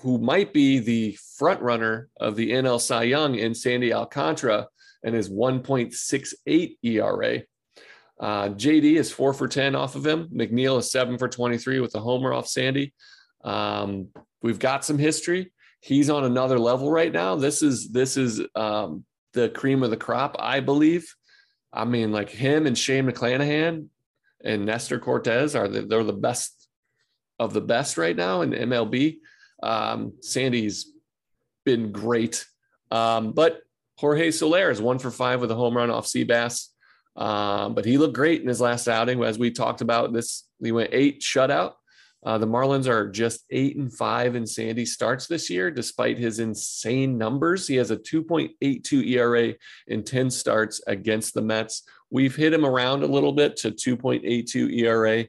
who 0.00 0.18
might 0.18 0.52
be 0.52 0.78
the 0.78 1.16
front 1.38 1.60
runner 1.62 2.08
of 2.20 2.36
the 2.36 2.50
NL 2.52 2.80
Cy 2.80 3.04
Young 3.04 3.34
in 3.36 3.54
Sandy 3.54 3.92
Alcantara 3.92 4.68
and 5.02 5.14
his 5.14 5.30
1.68 5.30 6.76
ERA. 6.82 7.42
Uh, 8.18 8.48
JD 8.48 8.96
is 8.96 9.12
four 9.12 9.32
for 9.32 9.48
10 9.48 9.74
off 9.74 9.94
of 9.94 10.06
him. 10.06 10.28
McNeil 10.28 10.78
is 10.78 10.90
seven 10.90 11.18
for 11.18 11.28
23 11.28 11.80
with 11.80 11.94
a 11.94 12.00
homer 12.00 12.32
off 12.32 12.46
Sandy. 12.46 12.92
Um, 13.44 14.08
we've 14.42 14.58
got 14.58 14.84
some 14.84 14.98
history. 14.98 15.52
He's 15.80 16.10
on 16.10 16.24
another 16.24 16.58
level 16.58 16.90
right 16.90 17.12
now. 17.12 17.36
This 17.36 17.62
is 17.62 17.88
this 17.90 18.16
is 18.16 18.40
um, 18.54 19.04
the 19.36 19.50
cream 19.50 19.84
of 19.84 19.90
the 19.90 19.96
crop, 19.96 20.34
I 20.40 20.58
believe. 20.58 21.14
I 21.72 21.84
mean, 21.84 22.10
like 22.10 22.30
him 22.30 22.66
and 22.66 22.76
Shane 22.76 23.06
McClanahan 23.06 23.86
and 24.42 24.64
Nestor 24.64 24.98
Cortes 24.98 25.54
are 25.54 25.68
the, 25.68 25.82
they're 25.82 26.02
the 26.02 26.12
best 26.12 26.68
of 27.38 27.52
the 27.52 27.60
best 27.60 27.98
right 27.98 28.16
now 28.16 28.40
in 28.40 28.50
MLB. 28.50 29.18
Um, 29.62 30.14
Sandy's 30.22 30.90
been 31.64 31.92
great, 31.92 32.46
um, 32.90 33.32
but 33.32 33.60
Jorge 33.98 34.30
Soler 34.30 34.70
is 34.70 34.80
one 34.80 34.98
for 34.98 35.10
five 35.10 35.40
with 35.40 35.50
a 35.50 35.54
home 35.54 35.76
run 35.76 35.90
off 35.90 36.06
Seabass. 36.06 36.68
Um, 37.14 37.74
but 37.74 37.84
he 37.84 37.98
looked 37.98 38.14
great 38.14 38.42
in 38.42 38.48
his 38.48 38.60
last 38.60 38.88
outing, 38.88 39.22
as 39.22 39.38
we 39.38 39.50
talked 39.50 39.80
about. 39.80 40.12
This 40.12 40.44
he 40.62 40.72
went 40.72 40.90
eight 40.92 41.20
shutout. 41.20 41.74
Uh, 42.26 42.36
the 42.36 42.46
Marlins 42.46 42.88
are 42.88 43.08
just 43.08 43.44
eight 43.50 43.76
and 43.76 43.94
five 43.94 44.34
in 44.34 44.44
Sandy 44.44 44.84
starts 44.84 45.28
this 45.28 45.48
year, 45.48 45.70
despite 45.70 46.18
his 46.18 46.40
insane 46.40 47.16
numbers. 47.16 47.68
He 47.68 47.76
has 47.76 47.92
a 47.92 47.96
2.82 47.96 49.10
ERA 49.10 49.54
in 49.86 50.02
10 50.02 50.30
starts 50.30 50.80
against 50.88 51.34
the 51.34 51.42
Mets. 51.42 51.84
We've 52.10 52.34
hit 52.34 52.52
him 52.52 52.66
around 52.66 53.04
a 53.04 53.06
little 53.06 53.32
bit 53.32 53.56
to 53.58 53.70
2.82 53.70 54.76
ERA, 54.76 55.24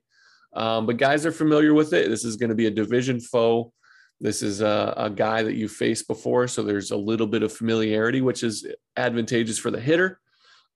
um, 0.54 0.88
but 0.88 0.98
guys 0.98 1.24
are 1.28 1.32
familiar 1.32 1.76
with 1.76 1.94
it. 1.94 2.10
This 2.10 2.26
is 2.26 2.36
going 2.36 2.50
to 2.50 2.56
be 2.56 2.66
a 2.66 2.72
division 2.72 3.20
foe. 3.20 3.72
This 4.20 4.42
is 4.42 4.62
a, 4.62 4.96
a 4.98 5.10
guy 5.12 5.44
that 5.44 5.54
you 5.54 5.68
faced 5.68 6.08
before, 6.08 6.48
so 6.48 6.64
there's 6.64 6.90
a 6.90 6.98
little 6.98 7.28
bit 7.28 7.44
of 7.44 7.54
familiarity, 7.54 8.22
which 8.22 8.42
is 8.42 8.66
advantageous 8.96 9.60
for 9.60 9.70
the 9.70 9.80
hitter. 9.80 10.20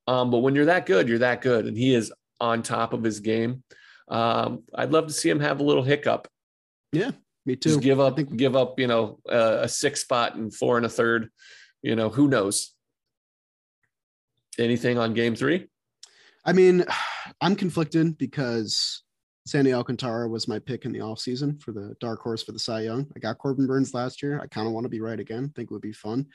Um, 0.06 0.30
but 0.30 0.40
when 0.40 0.54
you're 0.54 0.66
that 0.66 0.86
good, 0.86 1.10
you're 1.10 1.18
that 1.18 1.42
good, 1.42 1.66
and 1.66 1.76
he 1.76 1.96
is 1.96 2.14
on 2.40 2.62
top 2.62 2.94
of 2.94 3.04
his 3.04 3.20
game. 3.20 3.64
Um, 4.12 4.64
I'd 4.76 4.92
love 4.92 5.08
to 5.08 5.14
see 5.14 5.30
him 5.30 5.40
have 5.40 5.60
a 5.60 5.64
little 5.64 5.84
hiccup. 5.84 6.28
Yeah, 6.92 7.12
me 7.46 7.56
too. 7.56 7.70
Just 7.70 7.82
give 7.82 8.00
up, 8.00 8.18
think- 8.18 8.36
give 8.36 8.56
up, 8.56 8.80
you 8.80 8.88
know, 8.88 9.20
uh, 9.30 9.60
a 9.62 9.68
six 9.70 10.02
spot 10.02 10.36
and 10.36 10.54
four 10.54 10.78
and 10.78 10.86
a 10.86 10.90
third. 10.90 11.30
You 11.82 11.96
know, 11.96 12.10
who 12.10 12.28
knows? 12.28 12.74
Anything 14.60 14.98
on 14.98 15.14
game 15.14 15.36
three? 15.36 15.68
I 16.46 16.54
mean, 16.54 16.86
I'm 17.42 17.56
conflicted 17.56 18.18
because 18.18 19.04
Sandy 19.48 19.74
Alcantara 19.74 20.28
was 20.28 20.48
my 20.48 20.60
pick 20.60 20.86
in 20.86 20.92
the 20.92 21.00
offseason 21.00 21.62
for 21.62 21.72
the 21.72 21.96
dark 22.00 22.22
horse 22.22 22.44
for 22.44 22.52
the 22.52 22.60
Cy 22.60 22.82
Young. 22.82 23.08
I 23.16 23.20
got 23.20 23.38
Corbin 23.38 23.66
Burnes 23.66 23.94
last 23.94 24.22
year. 24.22 24.40
I 24.40 24.48
kind 24.48 24.68
of 24.68 24.74
want 24.74 24.86
to 24.86 24.90
be 24.90 25.02
right 25.02 25.20
again. 25.20 25.52
Think 25.56 25.72
it 25.72 25.74
would 25.74 25.82
be 25.82 25.94
fun. 25.94 26.28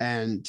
And 0.00 0.46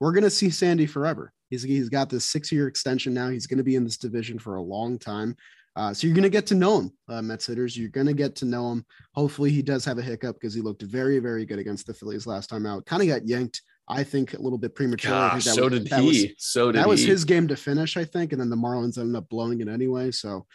we're 0.00 0.12
going 0.12 0.24
to 0.24 0.30
see 0.30 0.50
Sandy 0.50 0.86
forever. 0.86 1.32
He's, 1.50 1.62
he's 1.62 1.88
got 1.88 2.10
this 2.10 2.24
six 2.24 2.52
year 2.52 2.68
extension 2.68 3.14
now. 3.14 3.30
He's 3.30 3.46
going 3.46 3.58
to 3.58 3.64
be 3.64 3.76
in 3.76 3.84
this 3.84 3.96
division 3.96 4.38
for 4.38 4.56
a 4.56 4.62
long 4.62 4.98
time. 4.98 5.36
Uh, 5.76 5.92
so 5.92 6.06
you're 6.06 6.16
going 6.16 6.22
to 6.22 6.30
get 6.30 6.46
to 6.46 6.54
know 6.54 6.80
him, 6.80 6.92
uh, 7.08 7.20
Mets 7.20 7.46
hitters. 7.46 7.76
You're 7.76 7.90
going 7.90 8.06
to 8.06 8.14
get 8.14 8.34
to 8.36 8.46
know 8.46 8.72
him. 8.72 8.84
Hopefully, 9.14 9.50
he 9.50 9.60
does 9.60 9.84
have 9.84 9.98
a 9.98 10.02
hiccup 10.02 10.36
because 10.36 10.54
he 10.54 10.62
looked 10.62 10.82
very, 10.82 11.18
very 11.18 11.44
good 11.44 11.58
against 11.58 11.86
the 11.86 11.92
Phillies 11.92 12.26
last 12.26 12.48
time 12.48 12.64
out. 12.64 12.86
Kind 12.86 13.02
of 13.02 13.08
got 13.08 13.28
yanked, 13.28 13.60
I 13.86 14.02
think, 14.02 14.32
a 14.32 14.40
little 14.40 14.58
bit 14.58 14.74
premature. 14.74 15.10
Gosh, 15.10 15.44
so 15.44 15.68
was, 15.68 15.80
did 15.80 15.92
he. 15.92 16.06
Was, 16.06 16.24
so 16.38 16.72
did 16.72 16.78
that 16.78 16.86
he. 16.86 16.90
was 16.90 17.04
his 17.04 17.26
game 17.26 17.46
to 17.48 17.56
finish, 17.56 17.98
I 17.98 18.04
think, 18.04 18.32
and 18.32 18.40
then 18.40 18.48
the 18.48 18.56
Marlins 18.56 18.96
ended 18.96 19.16
up 19.16 19.28
blowing 19.28 19.60
it 19.60 19.68
anyway. 19.68 20.10
So 20.12 20.46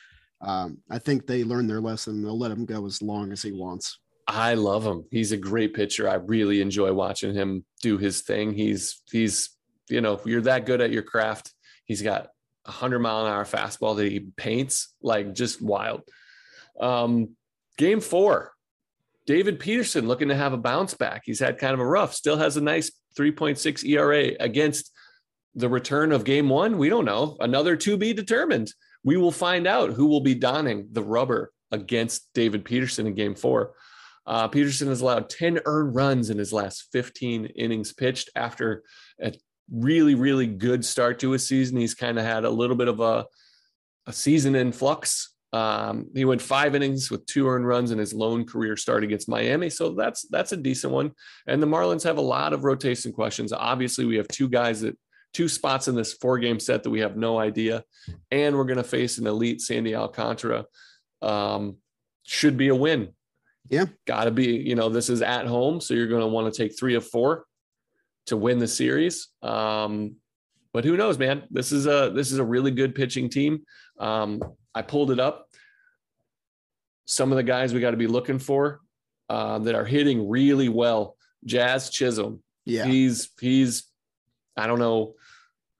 um, 0.41 0.79
I 0.89 0.97
think 0.97 1.27
they 1.27 1.43
learned 1.43 1.69
their 1.69 1.81
lesson. 1.81 2.23
They'll 2.23 2.39
let 2.39 2.51
him 2.51 2.65
go 2.65 2.87
as 2.87 3.01
long 3.03 3.31
as 3.31 3.43
he 3.43 3.51
wants. 3.51 3.99
I 4.27 4.55
love 4.55 4.85
him. 4.85 5.05
He's 5.11 5.31
a 5.33 5.37
great 5.37 5.75
pitcher. 5.75 6.09
I 6.09 6.15
really 6.15 6.61
enjoy 6.61 6.93
watching 6.93 7.33
him 7.33 7.63
do 7.83 7.97
his 7.97 8.21
thing. 8.21 8.53
He's 8.53 9.01
he's 9.11 9.49
you 9.89 10.01
know 10.01 10.19
you're 10.25 10.41
that 10.41 10.65
good 10.65 10.81
at 10.81 10.91
your 10.91 11.03
craft. 11.03 11.53
He's 11.85 12.01
got 12.01 12.29
a 12.65 12.71
hundred 12.71 12.99
mile 12.99 13.25
an 13.25 13.31
hour 13.31 13.45
fastball 13.45 13.97
that 13.97 14.11
he 14.11 14.19
paints 14.19 14.93
like 15.01 15.33
just 15.33 15.61
wild. 15.61 16.01
Um, 16.79 17.35
game 17.77 18.01
four, 18.01 18.53
David 19.25 19.59
Peterson 19.59 20.07
looking 20.07 20.29
to 20.29 20.35
have 20.35 20.53
a 20.53 20.57
bounce 20.57 20.93
back. 20.93 21.23
He's 21.25 21.39
had 21.39 21.57
kind 21.57 21.73
of 21.73 21.79
a 21.79 21.85
rough. 21.85 22.13
Still 22.13 22.37
has 22.37 22.57
a 22.57 22.61
nice 22.61 22.91
3.6 23.17 23.85
ERA 23.85 24.31
against 24.39 24.91
the 25.55 25.69
return 25.69 26.11
of 26.11 26.23
game 26.23 26.49
one. 26.49 26.77
We 26.77 26.89
don't 26.89 27.05
know. 27.05 27.37
Another 27.39 27.75
to 27.75 27.97
be 27.97 28.13
determined 28.13 28.73
we 29.03 29.17
will 29.17 29.31
find 29.31 29.67
out 29.67 29.91
who 29.91 30.07
will 30.07 30.21
be 30.21 30.35
donning 30.35 30.87
the 30.91 31.03
rubber 31.03 31.51
against 31.71 32.31
David 32.33 32.65
Peterson 32.65 33.07
in 33.07 33.15
game 33.15 33.35
four. 33.35 33.73
Uh, 34.25 34.47
Peterson 34.47 34.87
has 34.87 35.01
allowed 35.01 35.29
10 35.29 35.61
earned 35.65 35.95
runs 35.95 36.29
in 36.29 36.37
his 36.37 36.53
last 36.53 36.89
15 36.91 37.45
innings 37.45 37.91
pitched 37.91 38.29
after 38.35 38.83
a 39.19 39.33
really, 39.71 40.15
really 40.15 40.47
good 40.47 40.83
start 40.83 41.19
to 41.19 41.31
his 41.31 41.47
season. 41.47 41.77
He's 41.77 41.95
kind 41.95 42.19
of 42.19 42.25
had 42.25 42.43
a 42.43 42.49
little 42.49 42.75
bit 42.75 42.87
of 42.87 42.99
a, 42.99 43.25
a 44.05 44.13
season 44.13 44.55
in 44.55 44.71
flux. 44.71 45.33
Um, 45.53 46.07
he 46.13 46.23
went 46.23 46.41
five 46.41 46.75
innings 46.75 47.11
with 47.11 47.25
two 47.25 47.47
earned 47.47 47.67
runs 47.67 47.91
in 47.91 47.97
his 47.97 48.13
lone 48.13 48.45
career 48.45 48.77
start 48.77 49.03
against 49.03 49.27
Miami. 49.27 49.69
So 49.69 49.93
that's 49.93 50.23
that's 50.29 50.53
a 50.53 50.57
decent 50.57 50.93
one. 50.93 51.11
And 51.47 51.61
the 51.61 51.67
Marlins 51.67 52.03
have 52.03 52.17
a 52.17 52.21
lot 52.21 52.53
of 52.53 52.63
rotation 52.63 53.11
questions. 53.11 53.51
Obviously, 53.51 54.05
we 54.05 54.15
have 54.15 54.27
two 54.29 54.47
guys 54.47 54.81
that 54.81 54.97
two 55.33 55.47
spots 55.47 55.87
in 55.87 55.95
this 55.95 56.13
four 56.13 56.37
game 56.39 56.59
set 56.59 56.83
that 56.83 56.89
we 56.89 57.01
have 57.01 57.17
no 57.17 57.37
idea. 57.37 57.83
And 58.31 58.55
we're 58.55 58.65
going 58.65 58.77
to 58.77 58.83
face 58.83 59.17
an 59.17 59.27
elite 59.27 59.61
Sandy 59.61 59.95
Alcantara. 59.95 60.65
Um, 61.21 61.77
should 62.23 62.57
be 62.57 62.69
a 62.69 62.75
win. 62.75 63.09
Yeah. 63.69 63.85
Got 64.05 64.25
to 64.25 64.31
be, 64.31 64.57
you 64.57 64.75
know, 64.75 64.89
this 64.89 65.09
is 65.09 65.21
at 65.21 65.47
home. 65.47 65.81
So 65.81 65.93
you're 65.93 66.07
going 66.07 66.21
to 66.21 66.27
want 66.27 66.53
to 66.53 66.57
take 66.57 66.77
three 66.77 66.95
of 66.95 67.05
four 67.05 67.45
to 68.27 68.37
win 68.37 68.59
the 68.59 68.67
series. 68.67 69.27
Um, 69.41 70.15
but 70.73 70.85
who 70.85 70.95
knows, 70.95 71.17
man? 71.17 71.43
This 71.51 71.71
is 71.71 71.85
a 71.85 72.11
this 72.15 72.31
is 72.31 72.37
a 72.37 72.45
really 72.45 72.71
good 72.71 72.95
pitching 72.95 73.29
team. 73.29 73.63
Um, 73.99 74.41
I 74.73 74.81
pulled 74.81 75.11
it 75.11 75.19
up. 75.19 75.47
Some 77.05 77.31
of 77.31 77.35
the 77.35 77.43
guys 77.43 77.73
we 77.73 77.81
got 77.81 77.91
to 77.91 77.97
be 77.97 78.07
looking 78.07 78.39
for 78.39 78.79
uh, 79.29 79.59
that 79.59 79.75
are 79.75 79.85
hitting 79.85 80.29
really 80.29 80.69
well. 80.69 81.17
Jazz 81.45 81.89
Chisholm. 81.89 82.41
Yeah, 82.65 82.85
he's 82.85 83.29
he's 83.39 83.83
I 84.55 84.67
don't 84.67 84.79
know 84.79 85.15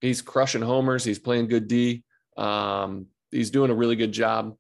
he's 0.02 0.22
crushing 0.22 0.62
homers. 0.62 1.04
He's 1.04 1.20
playing 1.20 1.48
good 1.48 1.68
D. 1.68 2.04
Um, 2.36 3.08
he's 3.32 3.52
doing 3.52 3.72
a 3.72 3.76
really 3.76 3.96
good 3.96 4.12
job. 4.12 4.58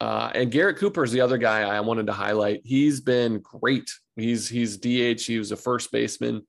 Uh, 0.00 0.30
and 0.34 0.50
Garrett 0.50 0.78
Cooper 0.78 1.02
is 1.02 1.10
the 1.10 1.20
other 1.20 1.38
guy 1.38 1.62
I 1.62 1.80
wanted 1.80 2.06
to 2.06 2.12
highlight. 2.12 2.60
He's 2.64 3.00
been 3.00 3.40
great. 3.40 3.90
He's 4.16 4.48
he's 4.48 4.76
DH. 4.76 5.22
He 5.26 5.38
was 5.38 5.52
a 5.52 5.56
first 5.56 5.90
baseman. 5.90 6.46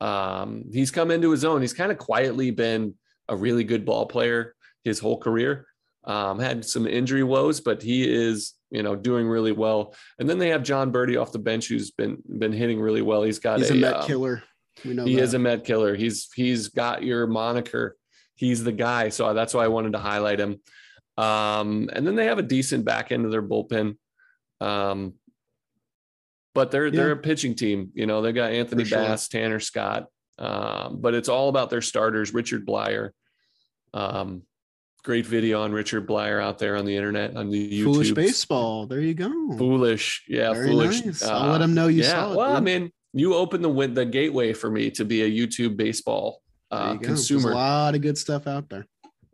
Um, 0.00 0.64
he's 0.72 0.90
come 0.90 1.10
into 1.10 1.30
his 1.30 1.44
own. 1.44 1.60
He's 1.60 1.72
kind 1.72 1.90
of 1.90 1.98
quietly 1.98 2.50
been 2.50 2.94
a 3.28 3.36
really 3.36 3.64
good 3.64 3.84
ball 3.84 4.06
player 4.06 4.54
his 4.84 4.98
whole 4.98 5.18
career. 5.18 5.66
Um, 6.04 6.38
had 6.38 6.64
some 6.64 6.86
injury 6.86 7.24
woes, 7.24 7.60
but 7.60 7.82
he 7.82 8.08
is 8.08 8.54
you 8.70 8.82
know 8.82 8.94
doing 8.94 9.26
really 9.26 9.52
well. 9.52 9.94
And 10.18 10.28
then 10.28 10.38
they 10.38 10.50
have 10.50 10.62
Jon 10.62 10.92
Berti 10.92 11.20
off 11.20 11.32
the 11.32 11.38
bench, 11.38 11.68
who's 11.68 11.90
been 11.90 12.22
been 12.38 12.52
hitting 12.52 12.80
really 12.80 13.02
well. 13.02 13.22
He's 13.22 13.38
got 13.38 13.58
he's 13.58 13.70
a, 13.70 13.74
a 13.74 13.76
Met 13.76 13.96
um, 13.96 14.06
killer. 14.06 14.42
We 14.84 14.94
know 14.94 15.04
he 15.04 15.16
that. 15.16 15.22
is 15.22 15.34
a 15.34 15.38
Met 15.38 15.64
killer. 15.64 15.94
He's 15.96 16.28
he's 16.34 16.68
got 16.68 17.02
your 17.02 17.26
moniker. 17.26 17.96
He's 18.36 18.62
the 18.62 18.72
guy. 18.72 19.08
So 19.08 19.32
that's 19.34 19.54
why 19.54 19.64
I 19.64 19.68
wanted 19.68 19.92
to 19.92 19.98
highlight 19.98 20.38
him. 20.38 20.60
Um, 21.16 21.88
and 21.92 22.06
then 22.06 22.14
they 22.14 22.26
have 22.26 22.38
a 22.38 22.42
decent 22.42 22.84
back 22.84 23.10
end 23.10 23.24
of 23.24 23.30
their 23.30 23.42
bullpen. 23.42 23.96
Um, 24.60 25.14
but 26.56 26.70
they're 26.72 26.86
yeah. 26.86 26.92
they're 26.92 27.12
a 27.12 27.16
pitching 27.16 27.54
team. 27.54 27.90
You 27.94 28.06
know, 28.06 28.22
they 28.22 28.32
got 28.32 28.50
Anthony 28.50 28.84
sure. 28.84 28.98
Bass, 28.98 29.28
Tanner 29.28 29.60
Scott. 29.60 30.06
Um, 30.38 30.98
but 31.00 31.14
it's 31.14 31.28
all 31.28 31.48
about 31.48 31.70
their 31.70 31.80
starters, 31.80 32.34
Richard 32.34 32.66
Bleier, 32.66 33.10
Um, 33.94 34.42
great 35.04 35.24
video 35.24 35.62
on 35.62 35.72
Richard 35.72 36.06
Bleier 36.06 36.42
out 36.42 36.58
there 36.58 36.76
on 36.76 36.84
the 36.84 36.96
internet 36.96 37.36
on 37.36 37.50
the 37.50 37.80
YouTube. 37.80 37.84
Foolish 37.84 38.12
baseball. 38.12 38.86
There 38.86 39.00
you 39.00 39.14
go. 39.14 39.30
Foolish. 39.56 40.24
Yeah, 40.28 40.52
Very 40.52 40.68
foolish. 40.68 41.04
Nice. 41.04 41.22
Uh, 41.22 41.38
I'll 41.38 41.52
let 41.52 41.58
them 41.58 41.74
know 41.74 41.86
you 41.86 42.02
yeah, 42.02 42.10
saw 42.10 42.32
it. 42.32 42.36
Well, 42.36 42.48
dude. 42.48 42.56
I 42.56 42.60
mean, 42.60 42.92
you 43.12 43.34
opened 43.34 43.64
the 43.64 43.86
the 43.88 44.04
gateway 44.04 44.52
for 44.52 44.70
me 44.70 44.90
to 44.92 45.04
be 45.04 45.22
a 45.22 45.30
YouTube 45.30 45.76
baseball 45.76 46.42
uh, 46.70 46.96
consumer. 46.96 47.42
There's 47.42 47.52
a 47.52 47.56
lot 47.56 47.94
of 47.94 48.00
good 48.02 48.18
stuff 48.18 48.46
out 48.46 48.68
there. 48.68 48.86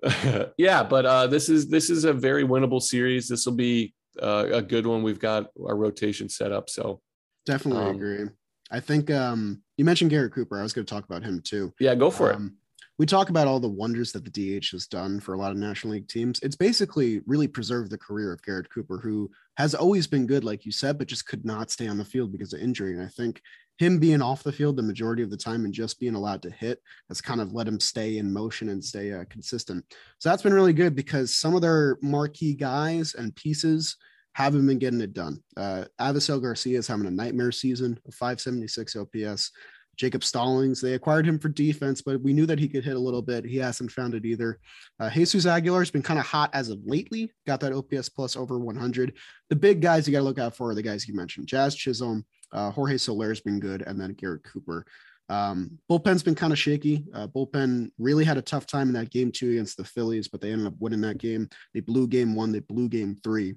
yeah, 0.56 0.82
but 0.82 1.06
uh, 1.06 1.26
this 1.26 1.48
is 1.48 1.68
this 1.68 1.90
is 1.90 2.04
a 2.04 2.12
very 2.12 2.44
winnable 2.44 2.82
series. 2.82 3.28
This 3.28 3.46
will 3.46 3.54
be 3.54 3.94
uh, 4.20 4.46
a 4.52 4.62
good 4.62 4.86
one. 4.86 5.02
We've 5.02 5.18
got 5.18 5.46
our 5.64 5.76
rotation 5.76 6.28
set 6.28 6.52
up, 6.52 6.68
so 6.68 7.00
definitely 7.47 7.84
um, 7.84 7.97
agree. 7.97 8.28
I 8.70 8.80
think 8.80 9.11
um, 9.11 9.62
you 9.76 9.84
mentioned 9.84 10.11
Garrett 10.11 10.32
Cooper. 10.32 10.59
I 10.59 10.62
was 10.62 10.72
going 10.72 10.86
to 10.86 10.93
talk 10.93 11.05
about 11.05 11.22
him 11.22 11.40
too. 11.45 11.72
Yeah, 11.78 11.95
go 11.95 12.11
for 12.11 12.32
um, 12.32 12.47
it 12.47 12.53
we 12.99 13.07
talk 13.07 13.30
about 13.30 13.49
all 13.49 13.59
the 13.59 13.68
wonders 13.68 14.12
that 14.12 14.24
the 14.24 14.61
DH 14.61 14.70
has 14.70 14.86
done 14.86 15.18
for 15.18 15.34
a 15.34 15.36
lot 15.36 15.51
of 15.51 15.57
National 15.57 15.95
League 15.95 16.09
teams. 16.09 16.38
It's 16.40 16.57
basically 16.57 17.20
really 17.26 17.49
preserved 17.49 17.90
the 17.90 17.99
career 17.99 18.32
of 18.32 18.43
Garrett 18.43 18.70
Cooper, 18.70 18.99
who 18.99 19.30
has 19.57 19.74
always 19.74 20.07
been 20.07 20.26
good, 20.26 20.45
like 20.45 20.64
you 20.64 20.72
said, 20.72 20.99
but 20.99 21.09
just 21.09 21.26
could 21.26 21.45
not 21.45 21.70
stay 21.70 21.88
on 21.88 21.99
the 21.99 22.05
field 22.05 22.32
because 22.32 22.53
of 22.53 22.61
injury. 22.61 22.93
And 22.93 23.03
I 23.03 23.09
think 23.09 23.40
him 23.78 23.99
being 23.99 24.20
off 24.20 24.43
the 24.43 24.53
field 24.53 24.76
the 24.76 24.82
majority 24.82 25.22
of 25.22 25.30
the 25.30 25.36
time 25.36 25.64
and 25.64 25.72
just 25.72 25.99
being 25.99 26.14
allowed 26.14 26.43
to 26.43 26.51
hit 26.51 26.80
has 27.09 27.20
kind 27.20 27.40
of 27.40 27.53
let 27.53 27.66
him 27.66 27.80
stay 27.80 28.18
in 28.18 28.32
motion 28.32 28.68
and 28.68 28.84
stay 28.84 29.12
uh, 29.12 29.24
consistent. 29.30 29.84
So 30.18 30.28
that's 30.28 30.43
been 30.43 30.55
really 30.55 30.74
good 30.74 30.95
because 30.95 31.34
some 31.34 31.55
of 31.57 31.62
their 31.62 31.99
marquee 32.03 32.55
guys 32.55 33.14
and 33.14 33.34
pieces 33.34 33.97
haven't 34.35 34.66
been 34.66 34.78
getting 34.78 35.01
it 35.01 35.12
done. 35.12 35.43
Uh, 35.57 35.85
Avisail 36.01 36.41
Garcia 36.41 36.78
is 36.78 36.87
having 36.87 37.07
a 37.07 37.11
nightmare 37.11 37.53
season, 37.53 37.99
a 38.07 38.12
576 38.12 38.97
OPS. 38.97 39.51
Jacob 39.97 40.24
Stallings. 40.24 40.80
They 40.80 40.95
acquired 40.95 41.26
him 41.26 41.39
for 41.39 41.49
defense, 41.49 42.01
but 42.01 42.20
we 42.22 42.33
knew 42.33 42.47
that 42.47 42.59
he 42.59 42.68
could 42.68 42.85
hit 42.85 42.97
a 42.97 43.01
little 43.01 43.22
bit. 43.22 43.45
He 43.45 43.59
hasn't 43.59 43.93
found 43.93 44.14
it 44.14 44.24
either. 44.24 44.59
Uh, 44.99 45.11
Jesus 45.11 45.47
Aguilar 45.47 45.80
has 45.80 45.91
been 45.91 46.03
kind 46.03 46.18
of 46.18 46.26
hot 46.26 46.51
as 46.55 46.70
of 46.70 46.80
lately. 46.85 47.30
Got 47.47 47.61
that 47.61 47.72
OPS 47.72 48.09
plus 48.09 48.37
over 48.37 48.59
100. 48.59 49.14
The 49.51 49.57
big 49.57 49.80
guys 49.80 50.07
you 50.07 50.12
got 50.12 50.20
to 50.20 50.24
look 50.24 50.39
out 50.39 50.57
for 50.57 50.70
are 50.70 50.74
the 50.74 50.83
guys 50.83 51.07
you 51.07 51.14
mentioned: 51.14 51.47
Jazz 51.47 51.74
Chisholm, 51.74 52.24
uh, 52.53 52.70
Jorge 52.70 52.97
Soler's 52.97 53.41
been 53.41 53.61
good, 53.61 53.83
and 53.83 54.01
then 54.01 54.14
Garrett 54.14 54.45
Cooper. 54.45 54.87
Um, 55.28 55.78
bullpen's 55.91 56.22
been 56.22 56.35
kind 56.35 56.53
of 56.53 56.59
shaky. 56.59 57.07
Uh, 57.14 57.26
bullpen 57.26 57.91
really 57.99 58.24
had 58.24 58.39
a 58.39 58.43
tough 58.43 58.66
time 58.66 58.89
in 58.89 58.95
that 58.95 59.11
game 59.11 59.30
two 59.30 59.51
against 59.51 59.76
the 59.76 59.85
Phillies, 59.85 60.28
but 60.28 60.41
they 60.41 60.53
ended 60.53 60.66
up 60.66 60.74
winning 60.78 61.01
that 61.03 61.18
game. 61.18 61.49
They 61.74 61.80
blew 61.80 62.07
game 62.07 62.35
one. 62.35 62.53
They 62.53 62.61
blew 62.61 62.89
game 62.89 63.16
three. 63.22 63.57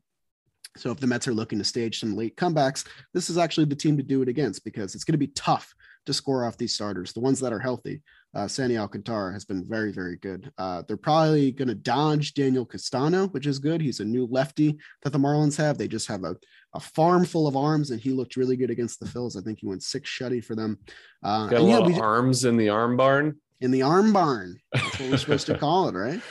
So 0.78 0.92
if 0.92 1.00
the 1.00 1.08
Mets 1.08 1.28
are 1.28 1.34
looking 1.34 1.60
to 1.60 1.66
stage 1.66 2.00
some 2.00 2.16
late 2.16 2.36
comebacks, 2.36 2.86
this 3.14 3.30
is 3.30 3.38
actually 3.38 3.66
the 3.66 3.76
team 3.76 3.98
to 3.98 4.04
do 4.04 4.22
it 4.22 4.30
against 4.30 4.64
because 4.64 4.96
it's 4.96 5.04
going 5.04 5.14
to 5.14 5.18
be 5.18 5.28
tough 5.28 5.74
to 6.06 6.14
score 6.14 6.46
off 6.46 6.58
these 6.58 6.74
starters, 6.74 7.14
the 7.14 7.20
ones 7.20 7.40
that 7.40 7.54
are 7.54 7.60
healthy. 7.60 8.02
Uh, 8.34 8.48
Sandy 8.48 8.78
Alcantara 8.78 9.32
has 9.32 9.46
been 9.46 9.66
very, 9.68 9.92
very 9.92 10.18
good. 10.18 10.52
Uh, 10.58 10.84
they're 10.88 10.98
probably 10.98 11.52
going 11.52 11.70
to 11.70 11.76
dodge 11.76 12.34
Daniel 12.34 12.66
Castano, 12.66 13.28
which 13.28 13.48
is 13.48 13.60
good. 13.60 13.82
He's 13.82 14.02
a 14.02 14.06
new 14.06 14.28
lefty 14.30 14.78
that 15.04 15.12
the 15.12 15.20
Marlins 15.20 15.58
have. 15.58 15.78
They 15.78 15.88
just 15.88 16.08
have 16.10 16.24
a, 16.26 16.36
a 16.74 16.80
farm 16.80 17.26
full 17.26 17.48
of 17.48 17.56
arms, 17.56 17.92
and 17.92 18.00
he 18.00 18.12
looked 18.12 18.36
really 18.36 18.58
good 18.58 18.70
against 18.70 19.00
the 19.00 19.06
Phils. 19.06 19.38
I 19.38 19.42
think 19.42 19.60
he 19.62 19.68
went 19.68 19.84
six 19.84 20.10
shutty 20.10 20.44
for 20.44 20.54
them. 20.54 20.78
Uh, 21.24 21.48
Got 21.48 21.62
a 21.62 21.64
lot 21.64 21.90
yeah, 21.90 21.96
of 21.96 22.02
arms 22.02 22.44
in 22.46 22.58
the 22.58 22.70
arm 22.70 22.98
barn. 22.98 23.40
In 23.62 23.72
the 23.72 23.84
arm 23.84 24.12
barn. 24.12 24.60
That's 24.74 25.00
what 25.00 25.10
we're 25.12 25.18
supposed 25.18 25.48
to 25.48 25.58
call 25.58 25.88
it, 25.88 25.96
right? 25.96 26.22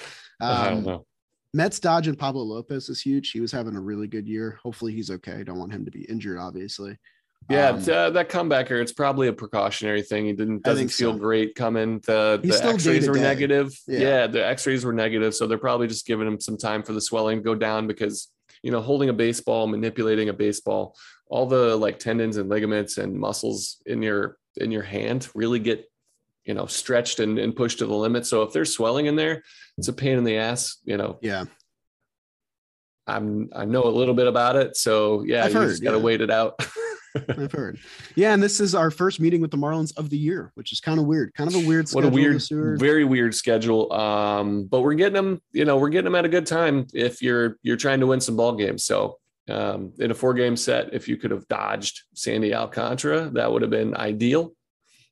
Um, 0.40 0.56
I 0.56 0.68
don't 0.68 0.78
um, 0.78 0.84
know. 0.84 1.06
Mets 1.54 1.78
dodge 1.78 2.08
and 2.08 2.18
Pablo 2.18 2.42
Lopez 2.42 2.88
is 2.88 3.00
huge. 3.00 3.30
He 3.30 3.40
was 3.40 3.52
having 3.52 3.76
a 3.76 3.80
really 3.80 4.08
good 4.08 4.26
year. 4.26 4.58
Hopefully 4.62 4.92
he's 4.92 5.08
okay. 5.08 5.44
Don't 5.44 5.58
want 5.58 5.72
him 5.72 5.84
to 5.84 5.90
be 5.90 6.02
injured, 6.02 6.36
obviously. 6.36 6.98
Yeah, 7.48 7.68
Um, 7.68 7.76
uh, 7.76 8.10
that 8.10 8.28
comebacker, 8.28 8.80
it's 8.80 8.92
probably 8.92 9.28
a 9.28 9.32
precautionary 9.32 10.02
thing. 10.02 10.24
He 10.24 10.32
didn't 10.32 10.64
doesn't 10.64 10.88
feel 10.88 11.12
so. 11.12 11.18
great 11.18 11.54
coming. 11.54 12.00
The 12.00 12.40
He's 12.42 12.60
the 12.60 12.68
X-rays 12.68 13.08
were 13.08 13.14
negative. 13.14 13.72
Yeah. 13.86 14.00
Yeah. 14.00 14.26
the 14.26 14.44
X-rays 14.46 14.84
were 14.84 14.92
negative, 14.94 15.34
so 15.34 15.46
they're 15.46 15.58
probably 15.58 15.86
just 15.86 16.06
giving 16.06 16.26
him 16.26 16.40
some 16.40 16.56
time 16.56 16.82
for 16.82 16.92
the 16.92 17.00
swelling 17.00 17.38
to 17.38 17.44
go 17.44 17.54
down 17.54 17.86
because 17.86 18.28
you 18.62 18.72
know 18.72 18.80
holding 18.80 19.10
a 19.10 19.12
baseball, 19.12 19.66
manipulating 19.66 20.30
a 20.30 20.32
baseball, 20.32 20.96
all 21.28 21.46
the 21.46 21.76
like 21.76 21.98
tendons 21.98 22.38
and 22.38 22.48
ligaments 22.48 22.98
and 22.98 23.14
muscles 23.14 23.76
in 23.86 24.02
your 24.02 24.38
in 24.56 24.70
your 24.70 24.82
hand 24.82 25.28
really 25.34 25.58
get 25.58 25.88
you 26.44 26.54
know 26.54 26.66
stretched 26.66 27.20
and, 27.20 27.38
and 27.38 27.54
pushed 27.54 27.78
to 27.78 27.86
the 27.86 27.94
limit. 27.94 28.26
So 28.26 28.42
if 28.42 28.52
there's 28.52 28.72
swelling 28.74 29.06
in 29.06 29.16
there, 29.16 29.42
it's 29.78 29.88
a 29.88 29.92
pain 29.92 30.18
in 30.18 30.24
the 30.24 30.38
ass. 30.38 30.78
You 30.84 30.96
know, 30.96 31.18
yeah. 31.22 31.44
I'm 33.06 33.50
I 33.54 33.64
know 33.64 33.84
a 33.84 33.88
little 33.88 34.14
bit 34.14 34.26
about 34.26 34.56
it, 34.56 34.76
so 34.76 35.24
yeah, 35.24 35.44
I've 35.44 35.52
you 35.52 35.60
heard, 35.60 35.68
just 35.70 35.82
gotta 35.82 35.98
yeah. 35.98 36.02
wait 36.02 36.20
it 36.20 36.30
out. 36.30 36.58
I've 37.28 37.52
heard. 37.52 37.78
Yeah, 38.16 38.32
and 38.34 38.42
this 38.42 38.60
is 38.60 38.74
our 38.74 38.90
first 38.90 39.20
meeting 39.20 39.40
with 39.40 39.50
the 39.50 39.56
Marlins 39.56 39.96
of 39.96 40.10
the 40.10 40.16
year, 40.16 40.50
which 40.54 40.72
is 40.72 40.80
kind 40.80 40.98
of 40.98 41.06
weird. 41.06 41.32
Kind 41.34 41.48
of 41.48 41.62
a 41.62 41.66
weird 41.66 41.88
what 41.90 42.04
a 42.04 42.08
weird 42.08 42.42
very 42.78 43.04
weird 43.04 43.34
schedule 43.34 43.92
um 43.92 44.64
but 44.64 44.80
we're 44.80 44.94
getting 44.94 45.14
them 45.14 45.40
you 45.52 45.64
know 45.64 45.76
we're 45.76 45.88
getting 45.88 46.04
them 46.04 46.14
at 46.14 46.24
a 46.24 46.28
good 46.28 46.46
time 46.46 46.86
if 46.92 47.22
you're 47.22 47.56
you're 47.62 47.76
trying 47.76 48.00
to 48.00 48.06
win 48.06 48.20
some 48.20 48.36
ball 48.36 48.54
games 48.54 48.84
so 48.84 49.18
um 49.48 49.92
in 49.98 50.10
a 50.10 50.14
four 50.14 50.34
game 50.34 50.56
set 50.56 50.92
if 50.92 51.08
you 51.08 51.16
could 51.16 51.30
have 51.30 51.46
dodged 51.48 52.02
sandy 52.14 52.54
alcantara 52.54 53.30
that 53.30 53.50
would 53.50 53.62
have 53.62 53.70
been 53.70 53.96
ideal 53.96 54.52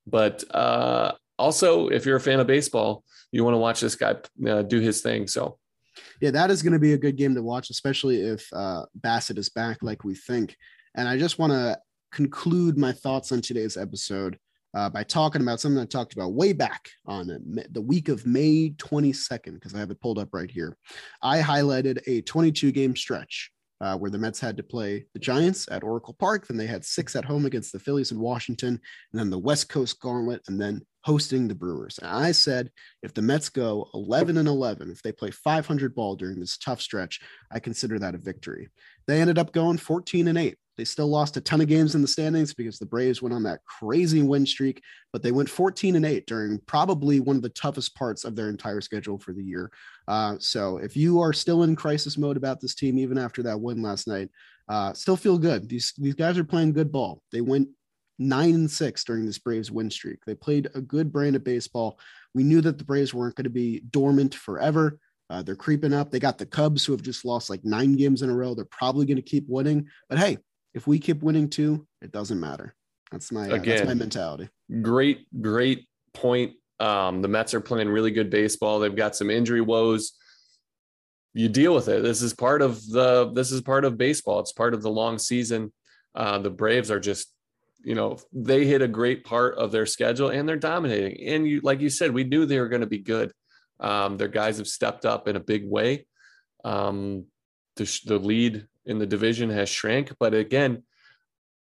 but 0.06 0.42
uh 0.54 1.12
also 1.38 1.88
if 1.88 2.06
you're 2.06 2.16
a 2.16 2.20
fan 2.20 2.40
of 2.40 2.46
baseball 2.46 3.04
you 3.30 3.44
want 3.44 3.54
to 3.54 3.58
watch 3.58 3.80
this 3.80 3.94
guy 3.94 4.14
uh, 4.48 4.62
do 4.62 4.80
his 4.80 5.00
thing 5.00 5.26
so 5.26 5.58
yeah, 6.20 6.30
that 6.30 6.50
is 6.50 6.62
going 6.62 6.72
to 6.72 6.78
be 6.78 6.92
a 6.92 6.98
good 6.98 7.16
game 7.16 7.34
to 7.34 7.42
watch, 7.42 7.70
especially 7.70 8.20
if 8.20 8.46
uh, 8.52 8.84
Bassitt 9.00 9.38
is 9.38 9.48
back 9.48 9.78
like 9.82 10.04
we 10.04 10.14
think. 10.14 10.56
And 10.94 11.08
I 11.08 11.18
just 11.18 11.38
want 11.38 11.52
to 11.52 11.78
conclude 12.12 12.78
my 12.78 12.92
thoughts 12.92 13.32
on 13.32 13.40
today's 13.40 13.76
episode 13.76 14.38
uh, 14.74 14.88
by 14.88 15.02
talking 15.02 15.42
about 15.42 15.60
something 15.60 15.80
I 15.80 15.86
talked 15.86 16.12
about 16.14 16.32
way 16.32 16.52
back 16.52 16.88
on 17.06 17.26
the- 17.26 17.80
week 17.80 18.08
of 18.08 18.26
May 18.26 18.70
22nd, 18.70 19.54
because 19.54 19.74
I 19.74 19.78
have 19.78 19.90
it 19.90 20.00
pulled 20.00 20.18
up 20.18 20.28
right 20.32 20.50
here. 20.50 20.76
I 21.22 21.40
highlighted 21.40 22.00
a 22.06 22.22
22 22.22 22.72
game 22.72 22.96
stretch 22.96 23.50
uh, 23.80 23.98
where 23.98 24.10
the 24.10 24.18
Mets 24.18 24.40
had 24.40 24.56
to 24.56 24.62
play 24.62 25.06
the 25.12 25.18
Giants 25.18 25.68
at 25.70 25.82
Oracle 25.82 26.14
Park. 26.14 26.46
Then 26.46 26.56
they 26.56 26.66
had 26.66 26.84
six 26.84 27.16
at 27.16 27.24
home 27.24 27.44
against 27.44 27.72
the 27.72 27.80
Phillies 27.80 28.12
in 28.12 28.20
Washington, 28.20 28.80
and 29.12 29.20
then 29.20 29.28
the 29.28 29.38
West 29.38 29.68
Coast 29.68 30.00
Gauntlet, 30.00 30.42
and 30.48 30.60
then 30.60 30.82
hosting 31.04 31.48
the 31.48 31.54
Brewers. 31.54 31.98
And 31.98 32.08
I 32.08 32.32
said, 32.32 32.70
if 33.02 33.14
the 33.14 33.22
Mets 33.22 33.48
go 33.48 33.88
11 33.94 34.36
and 34.36 34.48
11, 34.48 34.90
if 34.90 35.02
they 35.02 35.12
play 35.12 35.30
500 35.30 35.94
ball 35.94 36.16
during 36.16 36.38
this 36.40 36.56
tough 36.56 36.80
stretch, 36.80 37.20
I 37.50 37.58
consider 37.58 37.98
that 37.98 38.14
a 38.14 38.18
victory. 38.18 38.68
They 39.06 39.20
ended 39.20 39.38
up 39.38 39.52
going 39.52 39.78
14 39.78 40.28
and 40.28 40.38
8. 40.38 40.56
They 40.78 40.84
still 40.84 41.08
lost 41.08 41.36
a 41.36 41.40
ton 41.40 41.60
of 41.60 41.68
games 41.68 41.94
in 41.94 42.00
the 42.00 42.08
standings 42.08 42.54
because 42.54 42.78
the 42.78 42.86
Braves 42.86 43.20
went 43.20 43.34
on 43.34 43.42
that 43.42 43.60
crazy 43.66 44.22
win 44.22 44.46
streak, 44.46 44.82
but 45.12 45.22
they 45.22 45.32
went 45.32 45.50
14 45.50 45.96
and 45.96 46.06
8 46.06 46.26
during 46.26 46.58
probably 46.66 47.20
one 47.20 47.36
of 47.36 47.42
the 47.42 47.50
toughest 47.50 47.94
parts 47.94 48.24
of 48.24 48.36
their 48.36 48.48
entire 48.48 48.80
schedule 48.80 49.18
for 49.18 49.32
the 49.32 49.42
year. 49.42 49.70
Uh, 50.08 50.36
so 50.38 50.78
if 50.78 50.96
you 50.96 51.20
are 51.20 51.34
still 51.34 51.64
in 51.64 51.76
crisis 51.76 52.16
mode 52.16 52.38
about 52.38 52.60
this 52.60 52.74
team, 52.74 52.98
even 52.98 53.18
after 53.18 53.42
that 53.42 53.60
win 53.60 53.82
last 53.82 54.08
night, 54.08 54.30
uh, 54.68 54.94
still 54.94 55.16
feel 55.16 55.38
good. 55.38 55.68
These 55.68 55.92
these 55.98 56.14
guys 56.14 56.38
are 56.38 56.44
playing 56.44 56.72
good 56.72 56.90
ball. 56.90 57.20
They 57.32 57.40
went 57.40 57.68
nine 58.28 58.54
and 58.54 58.70
six 58.70 59.04
during 59.04 59.26
this 59.26 59.38
Braves 59.38 59.70
win 59.70 59.90
streak. 59.90 60.24
They 60.24 60.34
played 60.34 60.68
a 60.74 60.80
good 60.80 61.12
brand 61.12 61.36
of 61.36 61.44
baseball. 61.44 61.98
We 62.34 62.44
knew 62.44 62.60
that 62.62 62.78
the 62.78 62.84
Braves 62.84 63.12
weren't 63.12 63.34
going 63.34 63.44
to 63.44 63.50
be 63.50 63.80
dormant 63.90 64.34
forever. 64.34 64.98
Uh, 65.30 65.42
they're 65.42 65.56
creeping 65.56 65.94
up. 65.94 66.10
They 66.10 66.18
got 66.18 66.38
the 66.38 66.46
Cubs 66.46 66.84
who 66.84 66.92
have 66.92 67.02
just 67.02 67.24
lost 67.24 67.48
like 67.50 67.64
nine 67.64 67.96
games 67.96 68.22
in 68.22 68.30
a 68.30 68.34
row. 68.34 68.54
They're 68.54 68.64
probably 68.66 69.06
going 69.06 69.16
to 69.16 69.22
keep 69.22 69.44
winning. 69.48 69.88
But 70.08 70.18
hey, 70.18 70.38
if 70.74 70.86
we 70.86 70.98
keep 70.98 71.22
winning 71.22 71.48
too, 71.48 71.86
it 72.00 72.12
doesn't 72.12 72.38
matter. 72.40 72.74
That's 73.10 73.30
my 73.30 73.50
uh, 73.50 73.58
that's 73.58 73.84
my 73.86 73.94
mentality. 73.94 74.48
great 74.80 75.26
great 75.42 75.86
point 76.14 76.52
um 76.80 77.22
the 77.22 77.28
mets 77.28 77.54
are 77.54 77.60
playing 77.60 77.88
really 77.88 78.10
good 78.10 78.30
baseball 78.30 78.80
they've 78.80 78.96
got 78.96 79.14
some 79.14 79.30
injury 79.30 79.60
woes 79.60 80.12
you 81.34 81.48
deal 81.48 81.74
with 81.74 81.88
it 81.88 82.02
this 82.02 82.22
is 82.22 82.32
part 82.34 82.62
of 82.62 82.84
the 82.88 83.30
this 83.34 83.52
is 83.52 83.60
part 83.60 83.84
of 83.84 83.98
baseball 83.98 84.40
it's 84.40 84.52
part 84.52 84.74
of 84.74 84.82
the 84.82 84.90
long 84.90 85.18
season 85.18 85.72
uh 86.14 86.38
the 86.38 86.50
braves 86.50 86.90
are 86.90 87.00
just 87.00 87.32
you 87.84 87.94
know 87.94 88.18
they 88.32 88.64
hit 88.64 88.82
a 88.82 88.88
great 88.88 89.24
part 89.24 89.56
of 89.56 89.72
their 89.72 89.86
schedule 89.86 90.28
and 90.28 90.48
they're 90.48 90.56
dominating 90.56 91.28
and 91.28 91.46
you 91.46 91.60
like 91.62 91.80
you 91.80 91.90
said 91.90 92.12
we 92.12 92.24
knew 92.24 92.46
they 92.46 92.60
were 92.60 92.68
going 92.68 92.80
to 92.80 92.86
be 92.86 92.98
good 92.98 93.32
um 93.80 94.16
their 94.16 94.28
guys 94.28 94.58
have 94.58 94.68
stepped 94.68 95.04
up 95.04 95.28
in 95.28 95.36
a 95.36 95.40
big 95.40 95.68
way 95.68 96.06
um 96.64 97.24
the, 97.76 98.00
the 98.06 98.18
lead 98.18 98.66
in 98.84 98.98
the 98.98 99.06
division 99.06 99.50
has 99.50 99.68
shrank 99.68 100.12
but 100.18 100.34
again 100.34 100.82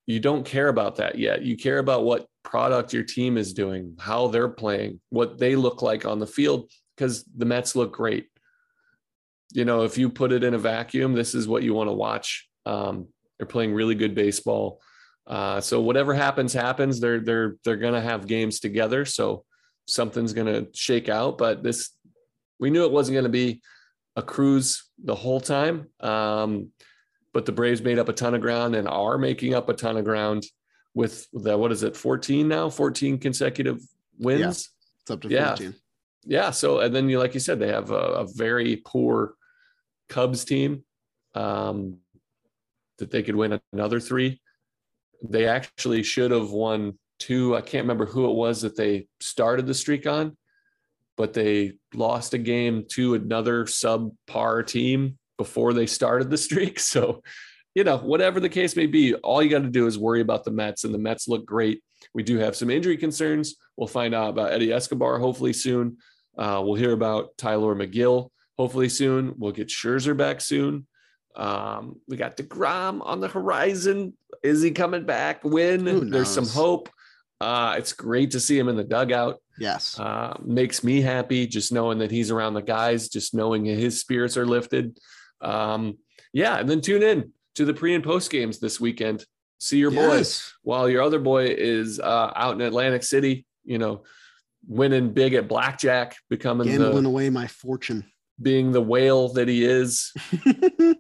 you 0.09 0.19
don't 0.19 0.43
care 0.43 0.69
about 0.69 0.95
that 0.95 1.19
yet. 1.19 1.43
You 1.43 1.55
care 1.55 1.77
about 1.77 2.03
what 2.03 2.25
product 2.41 2.93
your 2.93 3.03
team 3.03 3.37
is 3.37 3.53
doing, 3.53 3.95
how 3.99 4.27
they're 4.27 4.49
playing, 4.49 4.99
what 5.09 5.37
they 5.37 5.55
look 5.55 5.83
like 5.83 6.03
on 6.03 6.17
the 6.17 6.25
field, 6.25 6.71
because 6.97 7.23
the 7.37 7.45
Mets 7.45 7.75
look 7.75 7.93
great. 7.93 8.25
You 9.53 9.65
know, 9.65 9.83
if 9.83 9.99
you 9.99 10.09
put 10.09 10.31
it 10.31 10.43
in 10.43 10.55
a 10.55 10.57
vacuum, 10.57 11.13
this 11.13 11.35
is 11.35 11.47
what 11.47 11.61
you 11.61 11.75
want 11.75 11.89
to 11.89 11.93
watch. 11.93 12.49
Um, 12.65 13.09
they're 13.37 13.45
playing 13.45 13.75
really 13.75 13.93
good 13.93 14.15
baseball. 14.15 14.81
Uh, 15.29 15.61
so 15.61 15.79
whatever 15.79 16.13
happens, 16.13 16.53
happens. 16.53 16.99
They're 16.99 17.19
they're 17.19 17.55
they're 17.63 17.77
gonna 17.77 18.01
have 18.01 18.25
games 18.25 18.59
together. 18.59 19.05
So 19.05 19.45
something's 19.87 20.33
gonna 20.33 20.65
shake 20.73 21.07
out. 21.07 21.37
But 21.37 21.61
this, 21.61 21.91
we 22.59 22.71
knew 22.71 22.83
it 22.85 22.91
wasn't 22.91 23.15
gonna 23.15 23.29
be 23.29 23.61
a 24.15 24.23
cruise 24.23 24.89
the 25.03 25.15
whole 25.15 25.39
time. 25.39 25.87
Um, 25.99 26.71
but 27.31 27.45
the 27.45 27.51
Braves 27.51 27.83
made 27.83 27.99
up 27.99 28.09
a 28.09 28.13
ton 28.13 28.33
of 28.33 28.41
ground 28.41 28.75
and 28.75 28.87
are 28.87 29.19
making 29.19 29.53
up 29.53 29.69
a 29.69 29.73
ton 29.73 29.97
of 29.97 30.03
ground 30.03 30.45
with 30.95 31.27
the 31.31 31.55
what 31.55 31.71
is 31.71 31.83
it, 31.83 31.95
14 31.95 32.47
now, 32.47 32.69
14 32.69 33.19
consecutive 33.19 33.79
wins. 34.17 34.71
It's 35.01 35.11
up 35.11 35.21
to 35.21 35.29
Yeah. 35.29 35.49
14. 35.49 35.75
Yeah. 36.25 36.49
So 36.49 36.79
and 36.79 36.93
then 36.93 37.07
you 37.07 37.19
like 37.19 37.35
you 37.35 37.39
said, 37.39 37.59
they 37.59 37.67
have 37.67 37.91
a, 37.91 37.93
a 37.93 38.27
very 38.33 38.77
poor 38.77 39.35
Cubs 40.09 40.43
team 40.43 40.83
um, 41.35 41.99
that 42.97 43.11
they 43.11 43.21
could 43.21 43.35
win 43.35 43.61
another 43.71 43.99
three. 43.99 44.41
They 45.21 45.47
actually 45.47 46.03
should 46.03 46.31
have 46.31 46.51
won 46.51 46.97
two. 47.19 47.55
I 47.55 47.61
can't 47.61 47.83
remember 47.83 48.05
who 48.05 48.29
it 48.29 48.35
was 48.35 48.61
that 48.61 48.75
they 48.75 49.07
started 49.19 49.67
the 49.67 49.73
streak 49.73 50.07
on, 50.07 50.37
but 51.17 51.33
they 51.33 51.73
lost 51.93 52.33
a 52.33 52.37
game 52.37 52.85
to 52.89 53.15
another 53.15 53.65
subpar 53.65 54.65
team 54.65 55.17
before 55.37 55.73
they 55.73 55.85
started 55.85 56.29
the 56.29 56.37
streak. 56.37 56.79
So, 56.89 57.23
you 57.75 57.83
know, 57.83 57.97
whatever 57.97 58.39
the 58.39 58.49
case 58.49 58.75
may 58.75 58.87
be, 58.87 59.13
all 59.15 59.43
you 59.43 59.49
got 59.49 59.61
to 59.61 59.69
do 59.69 59.85
is 59.85 59.97
worry 59.97 60.21
about 60.21 60.43
the 60.43 60.51
Mets, 60.51 60.83
and 60.83 60.93
the 60.93 60.97
Mets 60.97 61.27
look 61.27 61.45
great. 61.45 61.83
We 62.13 62.23
do 62.23 62.37
have 62.37 62.55
some 62.55 62.69
injury 62.69 62.97
concerns. 62.97 63.55
We'll 63.77 63.87
find 63.87 64.15
out 64.15 64.29
about 64.29 64.51
Eddie 64.51 64.73
Escobar 64.73 65.19
hopefully 65.19 65.53
soon. 65.53 65.97
Uh, 66.37 66.61
we'll 66.63 66.75
hear 66.75 66.93
about 66.93 67.37
Tylor 67.37 67.75
Megill 67.75 68.31
hopefully 68.59 68.89
soon. 68.89 69.33
We'll 69.37 69.53
get 69.53 69.69
Scherzer 69.69 70.15
back 70.15 70.41
soon. 70.41 70.85
Um, 71.33 72.01
we 72.09 72.17
got 72.17 72.35
DeGrom 72.35 72.99
on 73.01 73.21
the 73.21 73.29
horizon. 73.29 74.17
Is 74.43 74.61
he 74.61 74.71
coming 74.71 75.05
back? 75.05 75.43
When? 75.43 76.09
There's 76.09 76.29
some 76.29 76.47
hope. 76.47 76.89
Uh, 77.41 77.75
it's 77.77 77.93
great 77.93 78.31
to 78.31 78.39
see 78.39 78.57
him 78.59 78.67
in 78.69 78.75
the 78.75 78.83
dugout. 78.83 79.37
Yes. 79.57 79.99
Uh, 79.99 80.37
makes 80.43 80.83
me 80.83 81.01
happy 81.01 81.47
just 81.47 81.71
knowing 81.71 81.99
that 81.99 82.11
he's 82.11 82.31
around 82.31 82.53
the 82.53 82.61
guys, 82.61 83.09
just 83.09 83.33
knowing 83.33 83.65
his 83.65 83.99
spirits 83.99 84.35
are 84.37 84.45
lifted. 84.45 84.97
Um, 85.41 85.97
yeah, 86.33 86.57
and 86.59 86.69
then 86.69 86.81
tune 86.81 87.01
in 87.03 87.31
to 87.55 87.65
the 87.65 87.73
pre 87.73 87.95
and 87.95 88.03
post 88.03 88.29
games 88.31 88.59
this 88.59 88.79
weekend. 88.79 89.25
See 89.61 89.77
your 89.77 89.91
boys 89.91 90.17
Yes. 90.17 90.53
while 90.63 90.89
your 90.89 91.01
other 91.01 91.19
boy 91.19 91.47
is 91.57 91.99
uh, 91.99 92.31
out 92.35 92.55
in 92.55 92.61
Atlantic 92.61 93.03
City, 93.03 93.45
you 93.65 93.77
know, 93.77 94.03
winning 94.67 95.11
big 95.13 95.33
at 95.33 95.47
blackjack, 95.47 96.15
becoming 96.29 96.67
Gambling 96.67 97.03
the 97.03 97.09
away 97.09 97.29
my 97.29 97.47
fortune. 97.47 98.05
being 98.41 98.71
the 98.71 98.81
whale 98.81 99.29
that 99.33 99.47
he 99.49 99.63
is. 99.65 100.13
yeah, 100.45 100.93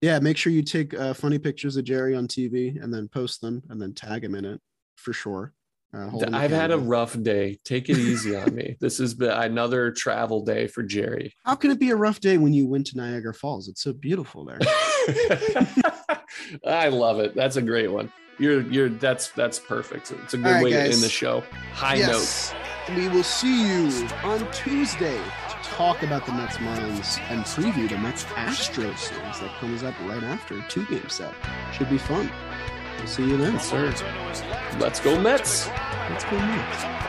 Yeah, 0.00 0.20
make 0.20 0.36
sure 0.36 0.52
you 0.52 0.62
take 0.62 0.94
uh, 0.94 1.12
funny 1.12 1.38
pictures 1.38 1.76
of 1.76 1.84
Jerry 1.84 2.14
on 2.14 2.28
TV 2.28 2.82
and 2.82 2.94
then 2.94 3.08
post 3.08 3.40
them 3.40 3.62
and 3.68 3.82
then 3.82 3.94
tag 3.94 4.24
him 4.24 4.34
in 4.34 4.44
it 4.44 4.60
for 4.96 5.12
sure. 5.12 5.52
Uh, 5.94 6.10
I've 6.34 6.50
had 6.50 6.70
a 6.70 6.78
rough 6.78 7.20
day. 7.22 7.58
Take 7.64 7.88
it 7.88 7.96
easy 7.96 8.36
on 8.36 8.54
me. 8.54 8.76
This 8.80 8.98
has 8.98 9.14
been 9.14 9.30
another 9.30 9.90
travel 9.90 10.44
day 10.44 10.66
for 10.66 10.82
Jerry. 10.82 11.32
How 11.44 11.54
can 11.54 11.70
it 11.70 11.80
be 11.80 11.90
a 11.90 11.96
rough 11.96 12.20
day 12.20 12.36
when 12.36 12.52
you 12.52 12.66
went 12.66 12.86
to 12.88 12.96
Niagara 12.96 13.32
Falls? 13.32 13.68
It's 13.68 13.82
so 13.82 13.92
beautiful 13.92 14.44
there. 14.44 14.58
I 16.66 16.88
love 16.88 17.20
it. 17.20 17.34
That's 17.34 17.56
a 17.56 17.62
great 17.62 17.90
one. 17.90 18.12
You're 18.38 18.60
you're 18.70 18.90
that's 18.90 19.30
that's 19.30 19.58
perfect. 19.58 20.12
It's 20.12 20.34
a 20.34 20.36
good 20.36 20.44
right, 20.44 20.64
way 20.64 20.70
to 20.70 20.80
end 20.80 20.92
the 20.92 21.08
show. 21.08 21.42
High 21.72 21.96
yes, 21.96 22.54
we 22.94 23.08
will 23.08 23.24
see 23.24 23.66
you 23.66 24.06
on 24.22 24.48
Tuesday 24.52 25.20
talk 25.78 26.02
about 26.02 26.26
the 26.26 26.32
Mets 26.32 26.56
Marlins 26.56 27.20
and 27.30 27.44
preview 27.44 27.88
the 27.88 27.96
Mets 27.98 28.24
Astros 28.24 28.98
series 28.98 29.38
that 29.38 29.54
comes 29.60 29.84
up 29.84 29.94
right 30.06 30.24
after 30.24 30.58
a 30.58 30.62
two 30.68 30.84
game 30.86 31.08
set. 31.08 31.32
Should 31.72 31.88
be 31.88 31.98
fun. 31.98 32.28
We'll 32.98 33.06
see 33.06 33.22
you 33.22 33.36
then. 33.36 33.60
sir. 33.60 33.94
Let's 34.80 34.98
go 34.98 35.20
Mets. 35.20 35.68
Let's 35.68 36.24
go 36.24 36.36
Mets. 36.36 37.07